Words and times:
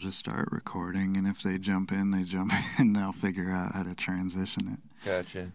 just 0.00 0.18
start 0.18 0.48
recording, 0.50 1.16
and 1.18 1.26
if 1.26 1.42
they 1.42 1.58
jump 1.58 1.92
in, 1.92 2.10
they 2.10 2.22
jump 2.22 2.52
in, 2.78 2.96
and 2.96 2.98
I'll 2.98 3.12
figure 3.12 3.50
out 3.50 3.74
how 3.74 3.82
to 3.82 3.94
transition 3.94 4.68
it. 4.72 5.06
Gotcha. 5.06 5.52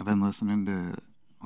I've 0.00 0.06
been 0.06 0.22
listening 0.22 0.64
to 0.66 0.96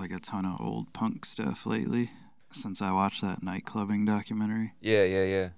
like 0.00 0.12
a 0.12 0.20
ton 0.20 0.46
of 0.46 0.60
old 0.60 0.92
punk 0.92 1.24
stuff 1.24 1.66
lately 1.66 2.12
since 2.52 2.80
I 2.80 2.92
watched 2.92 3.22
that 3.22 3.42
nightclubbing 3.42 4.06
documentary. 4.06 4.74
Yeah, 4.80 5.02
yeah, 5.02 5.24
yeah. 5.24 5.48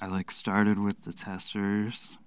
I 0.00 0.06
like 0.06 0.30
started 0.30 0.78
with 0.78 1.02
the 1.02 1.12
Testors. 1.12 2.18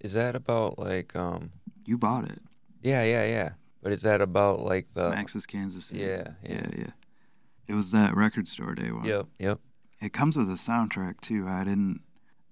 Is 0.00 0.12
that 0.12 0.36
about 0.36 0.78
like 0.78 1.16
um? 1.16 1.52
You 1.86 1.96
bought 1.96 2.30
it. 2.30 2.40
Yeah, 2.82 3.02
yeah, 3.04 3.24
yeah. 3.24 3.50
But 3.82 3.92
is 3.92 4.02
that 4.02 4.20
about 4.20 4.60
like 4.60 4.92
the? 4.92 5.08
Max's 5.10 5.46
Kansas 5.46 5.86
City. 5.86 6.02
Yeah, 6.02 6.28
yeah. 6.42 6.52
yeah, 6.52 6.68
yeah. 6.76 6.90
It 7.66 7.72
was 7.72 7.90
that 7.92 8.14
record 8.14 8.48
store 8.48 8.74
day 8.74 8.90
one. 8.90 9.04
Yep, 9.04 9.26
yep. 9.38 9.60
It 10.00 10.12
comes 10.12 10.36
with 10.36 10.48
a 10.50 10.54
soundtrack 10.54 11.22
too. 11.22 11.46
I 11.48 11.64
didn't. 11.64 12.00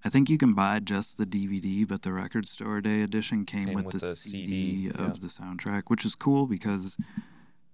I 0.03 0.09
think 0.09 0.29
you 0.29 0.37
can 0.37 0.53
buy 0.53 0.79
just 0.79 1.17
the 1.17 1.25
DVD, 1.25 1.85
but 1.87 2.03
the 2.03 2.13
record 2.13 2.47
store 2.47 2.79
day 2.79 3.01
edition 3.01 3.45
came, 3.45 3.65
Came 3.67 3.75
with, 3.75 3.85
with 3.85 3.99
the, 3.99 4.07
the 4.07 4.15
CD, 4.15 4.47
CD, 4.85 4.89
of 4.95 4.99
yeah. 4.99 5.13
the 5.19 5.27
soundtrack, 5.27 5.83
which 5.87 6.05
is 6.05 6.15
cool 6.15 6.45
because 6.47 6.95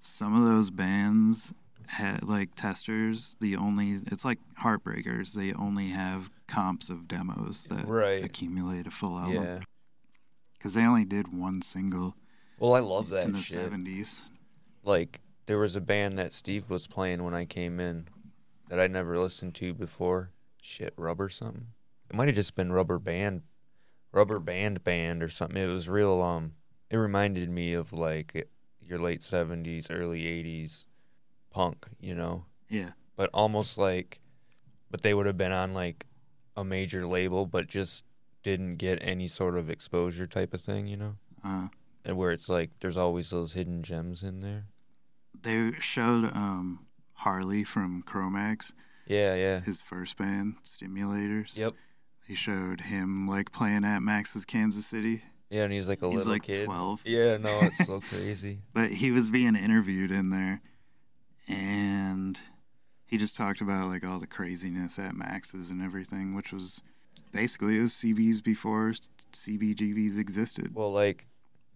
some 0.02 0.36
of 0.36 0.44
those 0.48 0.72
bands 0.72 1.54
had 1.88 2.24
like 2.24 2.56
Testors. 2.56 3.38
The 3.40 3.56
only 3.56 4.00
it's 4.08 4.26
like 4.26 4.40
Heartbreakers. 4.62 5.34
They 5.34 5.54
only 5.54 5.90
have 5.90 6.32
comps 6.48 6.90
of 6.90 7.08
demos 7.08 7.66
that 7.70 7.88
Right. 7.88 8.24
accumulate 8.24 8.88
a 8.88 8.92
full 8.92 9.18
album 9.20 9.44
Yeah. 9.44 9.60
because 10.58 10.74
they 10.74 10.84
only 10.84 11.06
did 11.06 11.28
one 11.32 11.62
single 11.62 12.16
Well, 12.58 12.74
I 12.74 12.80
love 12.80 13.10
that 13.10 13.26
in 13.26 13.34
the 13.34 13.42
seventies. 13.44 14.24
Like 14.84 15.22
there 15.46 15.60
was 15.60 15.76
a 15.76 15.82
band 15.82 16.18
that 16.18 16.34
Steve 16.34 16.72
was 16.72 16.88
playing 16.88 17.24
when 17.24 17.36
I 17.36 17.46
came 17.46 17.80
in 17.80 18.08
that 18.70 18.80
I'd 18.80 18.90
never 18.92 19.20
listened 19.20 19.54
to 19.56 19.76
before. 19.76 20.32
Shit, 20.60 20.94
Rubber 20.98 21.30
something. 21.30 21.68
Might 22.16 22.28
have 22.28 22.36
just 22.36 22.56
been 22.56 22.72
Rubber 22.72 22.98
Band, 23.00 23.42
Rubber 24.12 24.40
Band 24.40 24.84
Band 24.84 25.22
or 25.22 25.30
something. 25.30 25.62
It 25.62 25.68
was 25.68 25.90
real. 25.90 26.22
Um, 26.22 26.54
it 26.90 26.98
reminded 26.98 27.50
me 27.50 27.74
of 27.74 27.92
like 27.94 28.48
your 28.82 29.00
late 29.00 29.22
seventies, 29.24 29.90
early 29.92 30.26
eighties 30.28 30.88
punk. 31.50 31.88
You 32.00 32.16
know, 32.16 32.46
Yeah, 32.70 32.92
but 33.16 33.30
almost 33.34 33.78
like, 33.78 34.20
but 34.90 35.02
they 35.02 35.14
would 35.14 35.26
have 35.26 35.38
been 35.38 35.52
on 35.52 35.74
like 35.74 36.06
a 36.56 36.64
major 36.64 37.06
label, 37.06 37.46
but 37.46 37.68
just 37.68 38.04
didn't 38.44 38.78
get 38.78 39.00
any 39.02 39.28
sort 39.28 39.58
of 39.58 39.70
exposure 39.70 40.28
type 40.28 40.54
of 40.54 40.62
thing. 40.62 40.88
You 40.88 40.98
know, 40.98 41.16
uh, 41.44 41.68
and 42.06 42.16
where 42.18 42.32
it's 42.32 42.48
like 42.48 42.72
there's 42.80 42.98
always 42.98 43.30
those 43.32 43.54
hidden 43.54 43.84
gems 43.84 44.24
in 44.24 44.40
there. 44.40 44.66
they 45.42 45.72
showed 45.80 46.26
um, 46.34 46.86
Harley 47.14 47.64
from 47.64 48.02
Cro-Mags, 48.04 48.74
Yeah, 49.08 49.36
yeah. 49.36 49.60
his 49.62 49.82
first 49.82 50.16
band, 50.18 50.56
Stimulators. 50.64 51.58
Yep. 51.58 51.74
They 52.28 52.34
showed 52.36 52.82
him 52.82 53.28
like 53.28 53.52
playing 53.52 53.86
at 53.86 54.00
Max's 54.00 54.46
Kansas 54.46 54.86
City, 54.86 55.22
Yeah, 55.50 55.64
and 55.64 55.72
he's 55.74 55.88
like 55.88 56.02
a 56.02 56.08
He's 56.10 56.18
little 56.20 56.34
like 56.34 56.44
kid. 56.44 56.66
12. 56.66 57.02
Yeah, 57.06 57.38
no, 57.38 57.60
it's 57.62 57.86
so 57.86 58.00
crazy. 58.10 58.60
but 58.74 58.90
he 58.92 59.12
was 59.12 59.30
being 59.30 59.56
interviewed 59.56 60.12
in 60.12 60.30
there, 60.32 60.62
and 61.48 62.40
he 63.06 63.18
just 63.18 63.36
talked 63.36 63.62
about 63.62 63.90
like 63.90 64.04
all 64.04 64.20
the 64.20 64.28
craziness 64.28 64.98
at 65.00 65.16
Max's 65.16 65.70
and 65.70 65.82
everything, 65.82 66.34
which 66.36 66.52
was 66.52 66.82
basically 67.32 67.78
it 67.78 67.82
was 67.82 67.92
CBs 67.94 68.44
before 68.44 68.92
CBGBs 69.34 70.18
existed, 70.18 70.74
Well, 70.74 70.92
like 70.92 71.28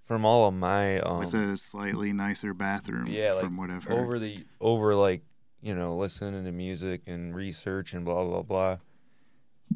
from 0.05 0.25
all 0.25 0.47
of 0.47 0.53
my 0.55 0.99
um, 1.01 1.19
with 1.19 1.33
a 1.35 1.55
slightly 1.57 2.11
nicer 2.13 2.53
bathroom. 2.55 3.07
Yeah, 3.07 3.33
like, 3.33 3.43
from 3.43 3.57
what 3.57 3.69
I've 3.69 3.87
over 3.89 4.17
the 4.17 4.43
over 4.59 4.95
like 4.95 5.21
you 5.61 5.75
know 5.75 5.95
listening 5.95 6.43
to 6.45 6.51
music 6.51 7.01
and 7.05 7.35
research 7.35 7.93
and 7.93 8.03
blah 8.03 8.23
blah 8.23 8.41
blah, 8.41 8.77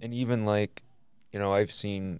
and 0.01 0.13
even 0.13 0.45
like 0.45 0.83
you 1.31 1.39
know 1.39 1.53
I've 1.53 1.71
seen 1.71 2.19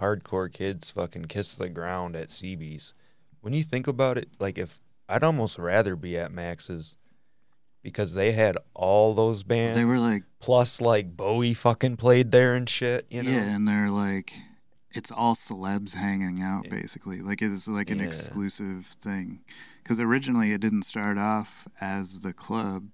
hardcore 0.00 0.52
kids 0.52 0.90
fucking 0.90 1.26
kiss 1.26 1.54
the 1.54 1.68
ground 1.68 2.16
at 2.16 2.28
CB's. 2.28 2.92
When 3.40 3.52
you 3.52 3.62
think 3.62 3.86
about 3.86 4.18
it, 4.18 4.28
like 4.38 4.58
if 4.58 4.80
I'd 5.08 5.22
almost 5.22 5.58
rather 5.58 5.96
be 5.96 6.16
at 6.16 6.32
Max's 6.32 6.96
because 7.82 8.14
they 8.14 8.32
had 8.32 8.56
all 8.72 9.12
those 9.14 9.42
bands. 9.42 9.76
they 9.76 9.84
were 9.84 9.98
like 9.98 10.24
plus 10.40 10.80
like 10.80 11.16
Bowie 11.16 11.52
fucking 11.54 11.96
played 11.98 12.30
there 12.30 12.54
and 12.54 12.68
shit. 12.68 13.06
You 13.10 13.22
know. 13.22 13.30
Yeah, 13.30 13.42
and 13.54 13.68
they're 13.68 13.90
like, 13.90 14.32
it's 14.92 15.10
all 15.10 15.34
celebs 15.34 15.94
hanging 15.94 16.40
out 16.40 16.68
basically. 16.70 17.20
Like 17.20 17.42
it 17.42 17.52
is 17.52 17.68
like 17.68 17.90
an 17.90 17.98
Yeah. 17.98 18.06
exclusive 18.06 18.86
thing. 19.00 19.40
Because 19.82 20.00
originally 20.00 20.52
it 20.52 20.62
didn't 20.62 20.84
start 20.84 21.18
off 21.18 21.68
as 21.78 22.20
the 22.20 22.32
club. 22.32 22.88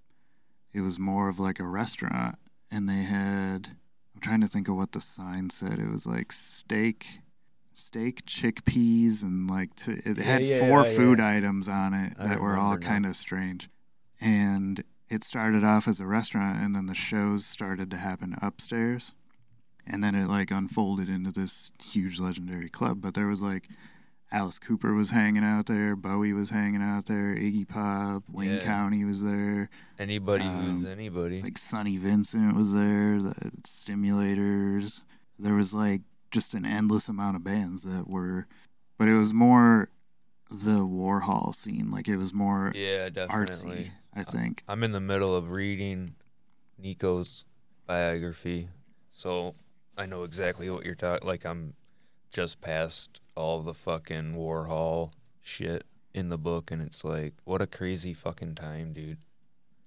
It 0.72 0.80
was 0.80 0.98
more 0.98 1.28
of 1.28 1.38
like 1.38 1.60
a 1.60 1.66
restaurant, 1.66 2.36
and 2.70 2.88
they 2.88 3.02
had. 3.04 3.76
I'm 4.20 4.28
trying 4.28 4.40
to 4.42 4.48
think 4.48 4.68
of 4.68 4.76
what 4.76 4.92
the 4.92 5.00
sign 5.00 5.48
said. 5.48 5.78
It 5.78 5.90
was 5.90 6.06
like 6.06 6.30
steak, 6.30 7.20
steak, 7.72 8.26
chickpeas, 8.26 9.22
and 9.22 9.48
like 9.48 9.74
t- 9.74 9.92
it 10.04 10.18
Yeah, 10.18 10.24
had 10.24 10.42
yeah, 10.42 10.58
four 10.58 10.84
yeah, 10.84 10.94
food 10.94 11.20
items 11.20 11.68
on 11.68 11.94
it 11.94 12.12
I 12.18 12.26
that 12.28 12.40
were 12.40 12.54
all 12.58 12.72
now. 12.76 12.86
kind 12.86 13.06
of 13.06 13.16
strange. 13.16 13.70
And 14.20 14.84
it 15.08 15.24
started 15.24 15.64
off 15.64 15.88
as 15.88 16.00
a 16.00 16.06
restaurant, 16.06 16.62
and 16.62 16.76
then 16.76 16.84
the 16.84 16.94
shows 16.94 17.46
started 17.46 17.90
to 17.92 17.96
happen 17.96 18.36
upstairs 18.42 19.14
and 19.86 20.04
then 20.04 20.14
it 20.14 20.28
like 20.28 20.50
unfolded 20.50 21.08
into 21.08 21.32
this 21.32 21.72
huge 21.82 22.20
legendary 22.20 22.68
club. 22.68 23.00
But 23.00 23.14
there 23.14 23.26
was 23.26 23.40
like 23.40 23.68
Alice 24.32 24.58
Cooper 24.60 24.94
was 24.94 25.10
hanging 25.10 25.42
out 25.42 25.66
there, 25.66 25.96
Bowie 25.96 26.32
was 26.32 26.50
hanging 26.50 26.82
out 26.82 27.06
there, 27.06 27.34
Iggy 27.34 27.66
Pop, 27.66 28.22
Wayne 28.30 28.54
Yeah. 28.54 28.58
County 28.60 29.04
was 29.04 29.22
there, 29.24 29.68
Anybody 29.98 30.44
who's 30.44 30.84
Um, 30.84 30.86
anybody. 30.86 31.42
like 31.42 31.58
Sonny 31.58 31.96
Vincent 31.96 32.54
was 32.54 32.72
there, 32.72 33.20
the 33.20 33.34
Stimulators. 33.64 35.02
There 35.38 35.54
was 35.54 35.72
like 35.74 36.02
just 36.30 36.54
an 36.54 36.64
endless 36.64 37.08
amount 37.08 37.36
of 37.36 37.44
bands 37.44 37.82
that 37.82 38.08
were, 38.08 38.46
but 38.98 39.08
it 39.08 39.16
was 39.16 39.32
more 39.34 39.88
the 40.50 40.80
Warhol 40.80 41.54
scene. 41.54 41.90
Like 41.90 42.08
it 42.08 42.16
was 42.16 42.32
more 42.34 42.72
yeah, 42.74 43.08
definitely. 43.08 43.46
artsy. 43.46 43.90
I 44.14 44.24
think. 44.24 44.64
I'm 44.68 44.82
in 44.82 44.90
the 44.92 45.00
middle 45.00 45.34
of 45.36 45.50
reading 45.50 46.14
Nico's 46.78 47.44
biography, 47.86 48.68
so 49.10 49.54
I 49.96 50.06
know 50.06 50.24
exactly 50.24 50.68
what 50.70 50.84
you're 50.84 50.94
talking. 50.96 51.26
Like 51.26 51.44
I'm 51.46 51.74
just 52.30 52.60
past 52.60 53.20
all 53.40 53.60
the 53.62 53.74
fucking 53.74 54.34
Warhol 54.34 55.12
shit 55.40 55.84
in 56.14 56.28
the 56.28 56.38
book, 56.38 56.70
and 56.70 56.82
it's 56.82 57.02
like, 57.04 57.34
what 57.44 57.62
a 57.62 57.66
crazy 57.66 58.12
fucking 58.14 58.54
time, 58.54 58.92
dude. 58.92 59.18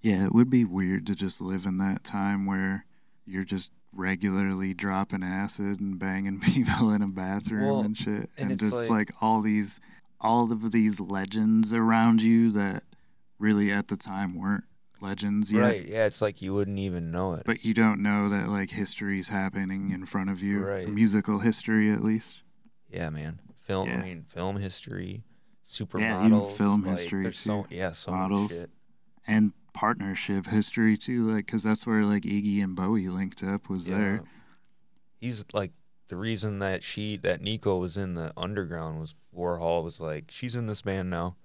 Yeah, 0.01 0.25
it 0.25 0.33
would 0.33 0.49
be 0.49 0.65
weird 0.65 1.05
to 1.07 1.15
just 1.15 1.39
live 1.39 1.65
in 1.65 1.77
that 1.77 2.03
time 2.03 2.45
where 2.45 2.85
you're 3.25 3.45
just 3.45 3.71
regularly 3.93 4.73
dropping 4.73 5.23
acid 5.23 5.79
and 5.79 5.97
banging 5.99 6.39
people 6.41 6.91
in 6.91 7.01
a 7.01 7.07
bathroom 7.07 7.65
Well, 7.67 7.79
and 7.81 7.97
shit. 7.97 8.29
and 8.37 8.51
And, 8.51 8.51
it's 8.53 8.61
just 8.63 8.73
like- 8.73 8.89
like, 8.89 9.11
all 9.21 9.41
these 9.41 9.79
all 10.19 10.51
of 10.53 10.71
these 10.71 11.01
legends 11.01 11.73
around 11.73 12.21
you 12.21 12.49
that 12.51 12.83
really 13.39 13.69
at 13.73 13.89
the 13.89 13.97
time 13.97 14.33
weren't 14.39 14.63
legends 15.01 15.51
yet. 15.51 15.59
Right? 15.61 15.85
Yeah, 15.85 16.05
it's 16.05 16.21
like 16.21 16.41
you 16.41 16.53
wouldn't 16.53 16.79
even 16.79 17.11
know 17.11 17.33
it. 17.33 17.43
But 17.45 17.65
you 17.65 17.73
don't 17.73 18.01
know 18.01 18.29
that 18.29 18.47
like 18.47 18.69
history's 18.69 19.27
happening 19.27 19.91
in 19.91 20.05
front 20.05 20.29
of 20.29 20.41
you. 20.41 20.59
Right. 20.63 20.87
Musical 20.87 21.39
history 21.39 21.91
at 21.91 22.01
least. 22.01 22.42
Yeah, 22.93 23.09
man. 23.09 23.39
Film. 23.57 23.89
Yeah. 23.89 23.97
I 23.97 24.01
mean, 24.03 24.25
film 24.27 24.57
history, 24.57 25.23
supermodels. 25.67 25.99
Yeah, 25.99 26.25
even 26.25 26.45
film 26.55 26.83
like, 26.83 26.99
history, 26.99 27.23
There's 27.23 27.39
so 27.39 27.65
yeah, 27.69 27.91
so 27.91 28.11
Models. 28.11 28.51
much 28.51 28.59
shit. 28.59 28.69
And 29.25 29.53
partnership 29.73 30.47
history 30.47 30.97
too, 30.97 31.31
like 31.31 31.45
because 31.45 31.63
that's 31.63 31.85
where 31.85 32.03
like 32.03 32.23
Iggy 32.23 32.63
and 32.63 32.75
Bowie 32.75 33.09
linked 33.09 33.43
up 33.43 33.69
was 33.69 33.85
there. 33.85 34.23
He's 35.19 35.43
like 35.53 35.71
the 36.09 36.15
reason 36.15 36.59
that 36.59 36.83
she 36.83 37.17
that 37.17 37.41
Nico 37.41 37.77
was 37.77 37.97
in 37.97 38.13
the 38.13 38.31
underground 38.37 38.99
was 38.99 39.15
Warhol 39.35 39.83
was 39.83 39.99
like 39.99 40.25
she's 40.29 40.55
in 40.55 40.67
this 40.67 40.81
band 40.81 41.09
now, 41.09 41.35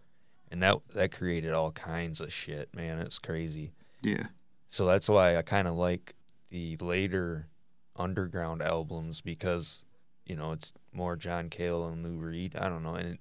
and 0.50 0.62
that 0.62 0.76
that 0.94 1.12
created 1.12 1.52
all 1.52 1.72
kinds 1.72 2.20
of 2.20 2.32
shit, 2.32 2.74
man. 2.74 2.98
It's 2.98 3.18
crazy. 3.18 3.72
Yeah. 4.02 4.26
So 4.68 4.86
that's 4.86 5.08
why 5.08 5.36
I 5.36 5.42
kind 5.42 5.66
of 5.66 5.74
like 5.74 6.14
the 6.50 6.76
later 6.76 7.48
underground 7.96 8.62
albums 8.62 9.20
because 9.20 9.84
you 10.28 10.36
know 10.36 10.52
it's 10.52 10.72
more 10.92 11.16
John 11.16 11.48
Cale 11.50 11.86
and 11.86 12.04
Lou 12.04 12.18
Reed. 12.18 12.54
I 12.56 12.68
don't 12.68 12.82
know, 12.82 12.94
and 12.94 13.14
it, 13.14 13.18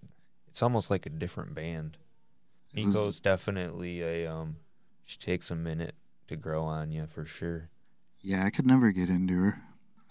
it's 0.48 0.62
almost 0.62 0.92
like 0.92 1.06
a 1.06 1.10
different 1.10 1.56
band. 1.56 1.98
Was- 2.76 2.86
Nico's 2.86 3.20
definitely 3.20 4.02
a 4.02 4.28
um. 4.28 4.58
She 5.06 5.18
takes 5.18 5.50
a 5.50 5.56
minute 5.56 5.96
to 6.28 6.36
grow 6.36 6.64
on 6.66 6.92
you 6.92 7.08
for 7.08 7.26
sure. 7.26 7.70
Yeah, 8.22 8.46
I 8.46 8.50
could 8.50 8.66
never 8.68 8.92
get 8.92 9.10
into 9.10 9.36
her. 9.36 9.62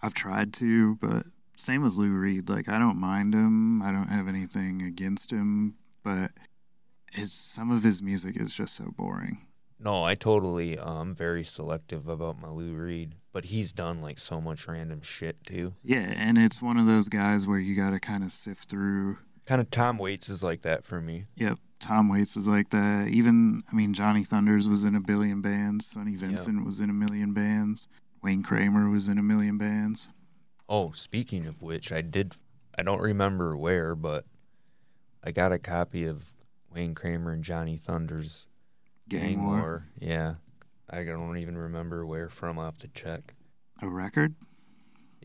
I've 0.02 0.14
tried 0.14 0.54
to, 0.54 0.96
but 0.96 1.26
same 1.56 1.84
as 1.84 1.98
Lou 1.98 2.12
Reed. 2.12 2.48
Like, 2.48 2.68
I 2.68 2.78
don't 2.78 2.98
mind 2.98 3.34
him. 3.34 3.82
I 3.82 3.92
don't 3.92 4.08
have 4.08 4.26
anything 4.26 4.80
against 4.82 5.30
him, 5.30 5.74
but 6.02 6.30
his 7.12 7.32
some 7.32 7.70
of 7.70 7.82
his 7.82 8.00
music 8.00 8.40
is 8.40 8.54
just 8.54 8.74
so 8.74 8.92
boring. 8.96 9.46
No, 9.78 10.04
I 10.04 10.14
totally 10.14 10.78
um 10.78 11.14
very 11.14 11.44
selective 11.44 12.08
about 12.08 12.40
my 12.40 12.48
Lou 12.48 12.74
Reed, 12.74 13.14
but 13.32 13.46
he's 13.46 13.72
done 13.72 14.00
like 14.00 14.18
so 14.18 14.40
much 14.40 14.66
random 14.66 15.02
shit 15.02 15.44
too. 15.44 15.74
Yeah, 15.82 15.98
and 16.16 16.38
it's 16.38 16.62
one 16.62 16.78
of 16.78 16.86
those 16.86 17.08
guys 17.08 17.46
where 17.46 17.58
you 17.58 17.76
got 17.76 17.90
to 17.90 18.00
kind 18.00 18.24
of 18.24 18.32
sift 18.32 18.68
through. 18.70 19.18
Kind 19.44 19.60
of 19.60 19.70
Tom 19.70 19.98
Waits 19.98 20.28
is 20.28 20.42
like 20.42 20.62
that 20.62 20.84
for 20.84 21.00
me. 21.00 21.26
Yep, 21.36 21.58
Tom 21.78 22.08
Waits 22.08 22.36
is 22.36 22.48
like 22.48 22.70
that. 22.70 23.08
Even, 23.08 23.62
I 23.70 23.76
mean, 23.76 23.92
Johnny 23.94 24.24
Thunders 24.24 24.68
was 24.68 24.82
in 24.82 24.96
a 24.96 25.00
billion 25.00 25.40
bands. 25.40 25.86
Sonny 25.86 26.16
Vincent 26.16 26.64
was 26.64 26.80
in 26.80 26.90
a 26.90 26.94
million 26.94 27.32
bands. 27.32 27.86
Wayne 28.22 28.42
Kramer 28.42 28.90
was 28.90 29.06
in 29.06 29.18
a 29.18 29.22
million 29.22 29.56
bands. 29.56 30.08
Oh, 30.68 30.92
speaking 30.96 31.46
of 31.46 31.62
which, 31.62 31.92
I 31.92 32.00
did. 32.00 32.34
I 32.76 32.82
don't 32.82 33.00
remember 33.00 33.56
where, 33.56 33.94
but 33.94 34.24
I 35.22 35.30
got 35.30 35.52
a 35.52 35.58
copy 35.60 36.06
of 36.06 36.32
Wayne 36.74 36.94
Kramer 36.94 37.30
and 37.30 37.44
Johnny 37.44 37.76
Thunder's 37.76 38.48
Gang 39.08 39.44
War. 39.44 39.84
Yeah, 40.00 40.34
I 40.90 41.04
don't 41.04 41.36
even 41.38 41.56
remember 41.56 42.04
where 42.06 42.28
from. 42.28 42.58
I'll 42.58 42.64
have 42.66 42.78
to 42.78 42.88
check. 42.88 43.34
A 43.82 43.88
record? 43.88 44.34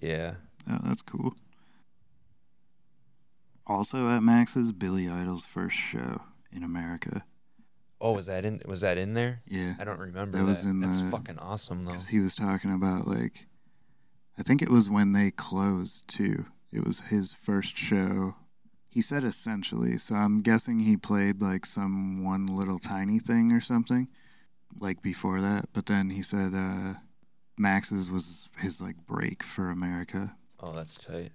Yeah. 0.02 0.36
Oh, 0.70 0.80
that's 0.84 1.02
cool. 1.02 1.34
Also 3.68 4.10
at 4.10 4.22
Max's, 4.24 4.72
Billy 4.72 5.08
Idol's 5.08 5.44
first 5.46 5.76
show 5.76 6.22
in 6.52 6.64
America. 6.64 7.24
Oh, 8.00 8.14
was 8.14 8.26
that 8.26 8.44
in? 8.46 8.62
Was 8.66 8.82
that 8.82 8.98
in 8.98 9.14
there? 9.14 9.42
Yeah. 9.48 9.76
I 9.80 9.84
don't 9.84 10.00
remember 10.00 10.38
That 10.40 10.44
that. 10.44 10.50
was 10.50 10.64
in 10.64 10.80
That's 10.80 11.02
the- 11.02 11.12
fucking 11.12 11.38
awesome 11.40 11.86
though. 11.86 11.92
Because 11.92 12.08
he 12.10 12.20
was 12.20 12.36
talking 12.36 12.74
about, 12.74 13.08
like, 13.08 13.48
I 14.38 14.44
think 14.44 14.62
it 14.62 14.70
was 14.72 14.90
when 14.90 15.14
they 15.14 15.30
closed, 15.32 16.08
too. 16.08 16.46
It 16.72 16.84
was 16.86 17.02
his 17.02 17.34
first 17.34 17.78
show. 17.78 18.36
He 18.92 19.02
said 19.02 19.24
essentially, 19.24 19.98
so 19.98 20.16
I'm 20.16 20.42
guessing 20.42 20.80
he 20.80 20.98
played, 20.98 21.42
like, 21.42 21.66
some 21.66 22.24
one 22.24 22.46
little 22.46 22.78
tiny 22.78 23.20
thing 23.20 23.52
or 23.54 23.62
something, 23.62 24.10
like, 24.80 25.02
before 25.02 25.40
that. 25.42 25.70
But 25.72 25.86
then 25.86 26.10
he 26.10 26.22
said, 26.22 26.54
uh, 26.54 27.00
Max's 27.58 28.12
was 28.12 28.50
his, 28.60 28.82
like, 28.82 29.08
break 29.08 29.44
for 29.44 29.70
America. 29.70 30.36
Oh, 30.60 30.74
that's 30.74 30.98
tight. 30.98 31.32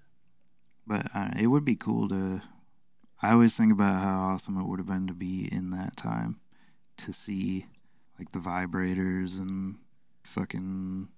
But 0.86 1.06
uh, 1.14 1.30
it 1.36 1.48
would 1.48 1.64
be 1.64 1.76
cool 1.76 2.08
to. 2.10 2.42
I 3.22 3.32
always 3.32 3.56
think 3.56 3.72
about 3.72 4.02
how 4.02 4.20
awesome 4.20 4.58
it 4.58 4.68
would 4.68 4.78
have 4.78 4.86
been 4.86 5.06
to 5.06 5.14
be 5.14 5.48
in 5.50 5.70
that 5.70 5.96
time, 5.96 6.38
to 6.98 7.12
see 7.12 7.66
like 8.18 8.32
the 8.32 8.38
vibrators 8.38 9.38
and 9.38 9.76
fucking 10.22 11.08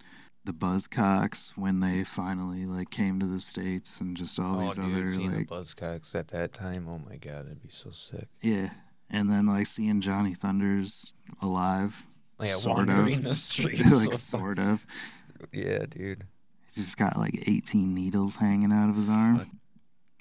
the 0.45 0.53
Buzzcocks 0.53 1.51
when 1.57 1.81
they 1.81 2.05
finally 2.05 2.65
like 2.65 2.91
came 2.91 3.21
to 3.21 3.27
the 3.27 3.41
states 3.41 4.01
and 4.01 4.17
just 4.17 4.39
all 4.39 4.61
oh, 4.61 4.63
these 4.65 4.77
dude, 4.77 4.85
other 4.85 5.09
seeing 5.09 5.35
like 5.35 5.49
the 5.49 5.55
Buzzcocks 5.55 6.15
at 6.15 6.29
that 6.29 6.53
time. 6.53 6.87
Oh 6.89 7.01
my 7.09 7.17
god, 7.17 7.47
that'd 7.47 7.63
be 7.63 7.69
so 7.69 7.91
sick. 7.91 8.29
yeah, 8.41 8.71
and 9.11 9.31
then 9.31 9.47
like 9.47 9.67
seeing 9.67 10.01
Johnny 10.01 10.35
Thunders 10.35 11.13
alive, 11.43 12.05
Oh, 12.41 12.45
yeah, 12.45 12.57
sort 12.57 12.77
wandering 12.89 13.15
of, 13.17 13.23
the 13.25 13.35
streets. 13.35 13.81
like 13.81 14.13
so- 14.13 14.39
sort 14.39 14.59
of. 14.59 14.87
yeah, 15.53 15.85
dude. 15.87 16.25
He's 16.75 16.85
just 16.85 16.97
got 16.97 17.19
like 17.19 17.49
18 17.49 17.95
needles 17.95 18.37
hanging 18.37 18.73
out 18.73 18.89
of 18.91 18.97
his 18.97 19.09
arm. 19.09 19.39
Fuck. 19.39 19.49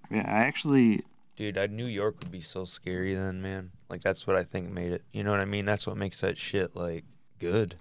Yeah, 0.09 0.25
I 0.25 0.39
actually 0.45 1.03
Dude, 1.35 1.57
I, 1.57 1.67
New 1.67 1.85
York 1.85 2.15
would 2.19 2.31
be 2.31 2.41
so 2.41 2.65
scary 2.65 3.13
then, 3.13 3.43
man. 3.43 3.71
Like 3.89 4.01
that's 4.01 4.25
what 4.25 4.35
I 4.35 4.43
think 4.43 4.71
made 4.71 4.91
it. 4.91 5.03
You 5.13 5.23
know 5.23 5.31
what 5.31 5.39
I 5.39 5.45
mean? 5.45 5.65
That's 5.65 5.85
what 5.85 5.95
makes 5.95 6.19
that 6.21 6.37
shit 6.37 6.75
like 6.75 7.05
good. 7.37 7.75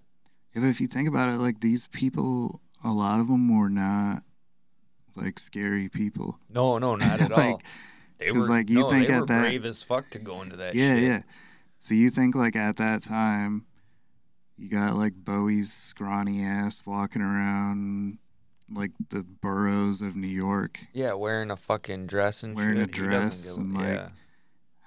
But 0.62 0.64
if 0.68 0.80
you 0.80 0.86
think 0.86 1.06
about 1.08 1.28
it, 1.28 1.38
like 1.38 1.60
these 1.60 1.86
people, 1.88 2.60
a 2.82 2.90
lot 2.90 3.20
of 3.20 3.28
them 3.28 3.56
were 3.56 3.68
not 3.68 4.22
like 5.14 5.38
scary 5.38 5.88
people. 5.88 6.38
No, 6.48 6.78
no, 6.78 6.96
not 6.96 7.20
at 7.20 7.30
Like, 7.36 7.38
all. 7.54 7.62
They 8.18 8.32
were 8.32 8.48
like, 8.48 8.70
you 8.70 8.80
no, 8.80 8.88
think 8.88 9.06
they 9.08 9.12
at 9.12 9.20
were 9.20 9.26
that- 9.26 9.40
brave 9.42 9.64
as 9.66 9.82
fuck 9.82 10.08
to 10.10 10.18
go 10.18 10.40
into 10.42 10.56
that 10.56 10.74
yeah, 10.74 10.94
shit. 10.94 11.02
yeah. 11.02 11.08
Yeah. 11.08 11.22
So 11.78 11.94
you 11.94 12.08
think 12.10 12.34
like 12.34 12.56
at 12.56 12.76
that 12.76 13.02
time, 13.02 13.66
you 14.56 14.70
got 14.70 14.96
like 14.96 15.12
Bowie's 15.14 15.70
scrawny 15.72 16.42
ass 16.42 16.82
walking 16.86 17.20
around 17.20 18.18
like 18.72 18.92
the 19.10 19.22
boroughs 19.22 20.00
of 20.00 20.16
New 20.16 20.26
York. 20.26 20.80
Yeah, 20.94 21.12
wearing 21.12 21.50
a 21.50 21.56
fucking 21.56 22.06
dress 22.06 22.42
and 22.42 22.56
Wearing 22.56 22.78
a 22.78 22.80
shit. 22.80 22.92
Doesn't 22.92 23.04
dress 23.10 23.56
and, 23.56 23.74
like, 23.74 23.86
yeah. 23.86 24.08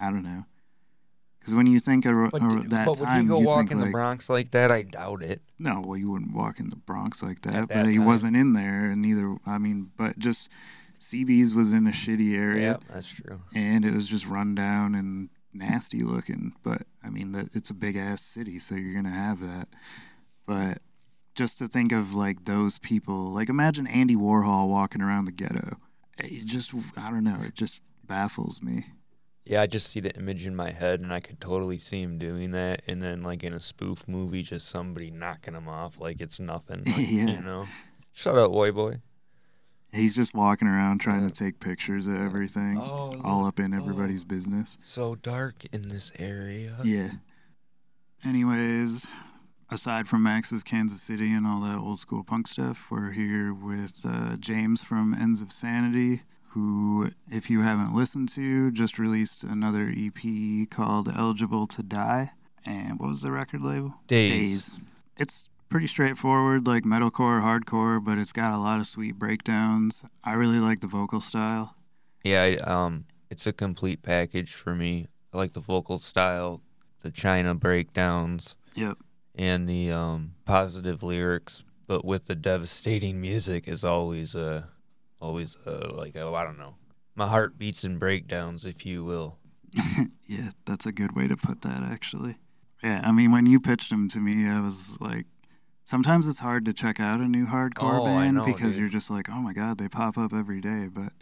I 0.02 0.06
don't 0.10 0.24
know. 0.24 0.46
Because 1.50 1.56
when 1.58 1.68
you 1.68 1.80
think 1.80 2.06
of, 2.06 2.32
But, 2.32 2.42
of 2.44 2.70
that 2.70 2.86
but 2.86 3.00
would 3.00 3.10
he 3.10 3.24
go 3.24 3.40
you 3.40 3.46
walk 3.48 3.58
think 3.58 3.72
in 3.72 3.78
like, 3.80 3.88
the 3.88 3.92
Bronx 3.92 4.30
like 4.30 4.52
that? 4.52 4.72
I 4.72 4.84
doubt 4.84 5.24
it. 5.24 5.42
no, 5.58 5.82
well, 5.84 5.98
you 5.98 6.12
wouldn't 6.12 6.34
walk 6.36 6.60
in 6.60 6.70
the 6.70 6.76
Bronx 6.76 7.24
like 7.24 7.42
that. 7.42 7.54
that 7.54 7.68
but 7.70 7.88
he 7.88 7.96
time. 7.98 8.06
wasn't 8.06 8.36
in 8.36 8.54
there, 8.54 8.86
and 8.92 9.02
neither. 9.02 9.36
I 9.48 9.58
mean, 9.58 9.90
but 9.98 10.20
just 10.20 10.50
CB's 11.00 11.56
was 11.56 11.74
in 11.74 11.88
a 11.88 11.92
shitty 11.92 12.38
area. 12.38 12.72
Yep, 12.72 12.84
that's 12.94 13.10
true. 13.10 13.42
and 13.56 13.84
it 13.84 13.94
was 13.96 14.08
just 14.08 14.28
run 14.28 14.54
down 14.54 14.94
and 14.94 15.30
nasty 15.52 16.02
looking. 16.02 16.54
But 16.64 16.84
I 17.04 17.10
mean, 17.10 17.32
that 17.32 17.50
it's 17.56 17.72
a 17.72 17.74
big 17.74 17.96
ass 17.98 18.22
city, 18.22 18.60
so 18.60 18.76
you're 18.76 18.94
gonna 18.94 19.10
have 19.10 19.40
that. 19.42 19.70
But 20.46 20.84
just 21.34 21.58
to 21.60 21.68
think 21.68 21.92
of 21.92 22.14
like 22.14 22.46
those 22.46 22.78
people, 22.78 23.32
like 23.32 23.50
imagine 23.50 23.88
Andy 23.88 24.16
Warhol 24.16 24.68
walking 24.68 25.02
around 25.02 25.26
the 25.26 25.32
ghetto. 25.32 25.78
It 26.20 26.46
just, 26.46 26.74
I 26.98 27.10
don't 27.10 27.24
know, 27.24 27.40
it 27.44 27.56
just 27.56 27.82
baffles 28.06 28.62
me. 28.62 28.86
Yeah, 29.50 29.64
I 29.64 29.66
just 29.66 29.90
see 29.90 30.00
the 30.00 30.16
image 30.16 30.46
in 30.46 30.56
my 30.56 30.70
head, 30.70 31.00
and 31.00 31.12
I 31.12 31.20
could 31.20 31.42
totally 31.42 31.80
see 31.80 32.04
him 32.04 32.20
doing 32.20 32.52
that. 32.52 32.84
And 32.86 33.02
then, 33.02 33.24
like 33.24 33.44
in 33.44 33.52
a 33.54 33.60
spoof 33.60 34.08
movie, 34.08 34.44
just 34.44 34.70
somebody 34.70 35.10
knocking 35.10 35.56
him 35.56 35.68
off 35.68 36.00
like 36.00 36.22
it's 36.22 36.40
nothing. 36.40 36.84
like, 36.86 36.98
Yeah. 36.98 37.26
You 37.26 37.42
know. 37.42 37.66
Shut 38.14 38.38
up, 38.38 38.52
boy, 38.52 38.72
boy. 38.72 39.02
He's 39.92 40.16
just 40.16 40.36
walking 40.36 40.68
around 40.68 41.00
trying 41.00 41.24
Yeah. 41.24 41.30
to 41.30 41.34
take 41.34 41.60
pictures 41.60 42.06
of 42.06 42.16
everything, 42.22 42.78
Oh, 42.80 43.20
all 43.24 43.46
up 43.48 43.60
in 43.60 43.74
Oh. 43.74 43.78
everybody's 43.78 44.24
business. 44.24 44.78
So 44.84 45.16
dark 45.16 45.66
in 45.74 45.90
this 45.90 46.12
area. 46.20 46.76
Yeah. 46.84 47.14
Anyways, 48.24 49.08
aside 49.72 50.08
from 50.08 50.22
Max's 50.24 50.62
Kansas 50.64 51.02
City 51.02 51.32
and 51.34 51.48
all 51.48 51.62
that 51.62 51.78
old 51.80 52.00
school 52.00 52.24
punk 52.24 52.48
stuff, 52.48 52.88
we're 52.92 53.12
here 53.12 53.54
with 53.54 54.02
uh, 54.06 54.36
James 54.38 54.84
from 54.84 55.14
Ends 55.14 55.42
of 55.42 55.52
Sanity, 55.52 56.22
who, 56.50 57.12
if 57.32 57.50
you 57.50 57.62
haven't 57.62 57.96
listened 57.96 58.30
to, 58.30 58.72
just 58.72 58.98
released 59.00 59.44
another 59.44 59.94
EP 59.96 60.70
called 60.70 61.08
Eligible 61.16 61.68
to 61.68 61.82
Die. 61.82 62.32
And 62.66 63.00
what 63.00 63.10
was 63.10 63.22
the 63.22 63.32
record 63.32 63.62
label? 63.62 63.96
Daze. 64.08 64.80
It's 65.18 65.48
pretty 65.70 65.88
straightforward, 65.88 66.68
like 66.68 66.84
metalcore, 66.84 67.42
hardcore, 67.42 68.04
but 68.04 68.18
it's 68.18 68.32
got 68.34 68.54
a 68.54 68.58
lot 68.58 68.80
of 68.80 68.88
sweet 68.88 69.18
breakdowns. 69.20 70.04
I 70.24 70.34
really 70.34 70.60
like 70.60 70.80
the 70.82 70.88
vocal 70.88 71.22
style. 71.22 71.76
Yeah, 72.24 72.44
I, 72.44 72.56
um, 72.58 73.06
it's 73.30 73.48
a 73.48 73.54
complete 73.54 74.02
package 74.02 74.54
for 74.54 74.76
me. 74.76 75.08
I 75.34 75.38
like 75.38 75.54
the 75.54 75.60
vocal 75.60 76.00
style, 76.00 76.62
the 77.02 77.12
China 77.12 77.54
breakdowns, 77.56 78.58
Yep. 78.76 78.98
and 79.36 79.70
the 79.70 79.92
um, 79.92 80.34
positive 80.46 81.04
lyrics, 81.04 81.64
but 81.88 82.04
with 82.04 82.26
the 82.26 82.36
devastating 82.36 83.22
music 83.22 83.68
is 83.68 83.84
always 83.84 84.36
uh, 84.36 84.64
always 85.20 85.58
uh, 85.66 85.90
like 85.94 86.16
oh, 86.16 86.34
I 86.36 86.44
don't 86.44 86.58
know, 86.60 86.76
my 87.16 87.28
heart 87.28 87.58
beats 87.58 87.84
in 87.84 87.98
breakdowns, 87.98 88.66
if 88.66 88.86
you 88.86 89.04
will. 89.04 89.38
yeah, 90.28 90.50
that's 90.66 90.86
a 90.86 90.92
good 90.92 91.16
way 91.16 91.28
to 91.28 91.38
put 91.38 91.62
that, 91.62 91.82
actually. 91.82 92.38
Yeah, 92.84 93.02
I 93.04 93.12
mean, 93.12 93.32
when 93.32 93.46
you 93.46 93.60
pitched 93.60 93.92
him 93.92 94.08
to 94.10 94.20
me, 94.20 94.48
I 94.48 94.62
was 94.62 94.98
like, 95.00 95.26
sometimes 95.84 96.28
it's 96.28 96.40
hard 96.40 96.66
to 96.66 96.74
check 96.74 97.00
out 97.00 97.20
a 97.20 97.28
new 97.28 97.46
hardcore 97.46 98.00
Oh, 98.02 98.06
band 98.06 98.38
know, 98.38 98.46
because 98.46 98.72
dude. 98.72 98.80
you're 98.80 98.90
just 98.90 99.10
like, 99.10 99.30
oh 99.30 99.40
my 99.42 99.54
god, 99.54 99.78
they 99.78 99.88
pop 99.90 100.18
up 100.18 100.34
every 100.34 100.62
day. 100.62 100.88
But 100.92 101.14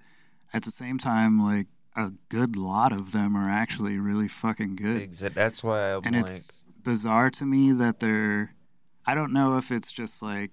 at 0.53 0.63
the 0.63 0.71
same 0.71 0.97
time, 0.97 1.43
like, 1.43 1.67
a 1.95 2.11
good 2.29 2.55
lot 2.55 2.91
of 2.93 3.11
them 3.11 3.35
are 3.35 3.49
actually 3.49 3.97
really 3.97 4.27
fucking 4.27 4.75
good. 4.75 5.11
Exa- 5.11 5.33
that's 5.33 5.63
why 5.63 5.93
I'm 5.93 6.01
and 6.05 6.15
like, 6.15 6.25
it's 6.27 6.51
bizarre 6.83 7.29
to 7.31 7.45
me 7.45 7.71
that 7.73 7.99
they're. 7.99 8.53
I 9.05 9.15
don't 9.15 9.33
know 9.33 9.57
if 9.57 9.71
it's 9.71 9.91
just 9.91 10.21
like 10.21 10.51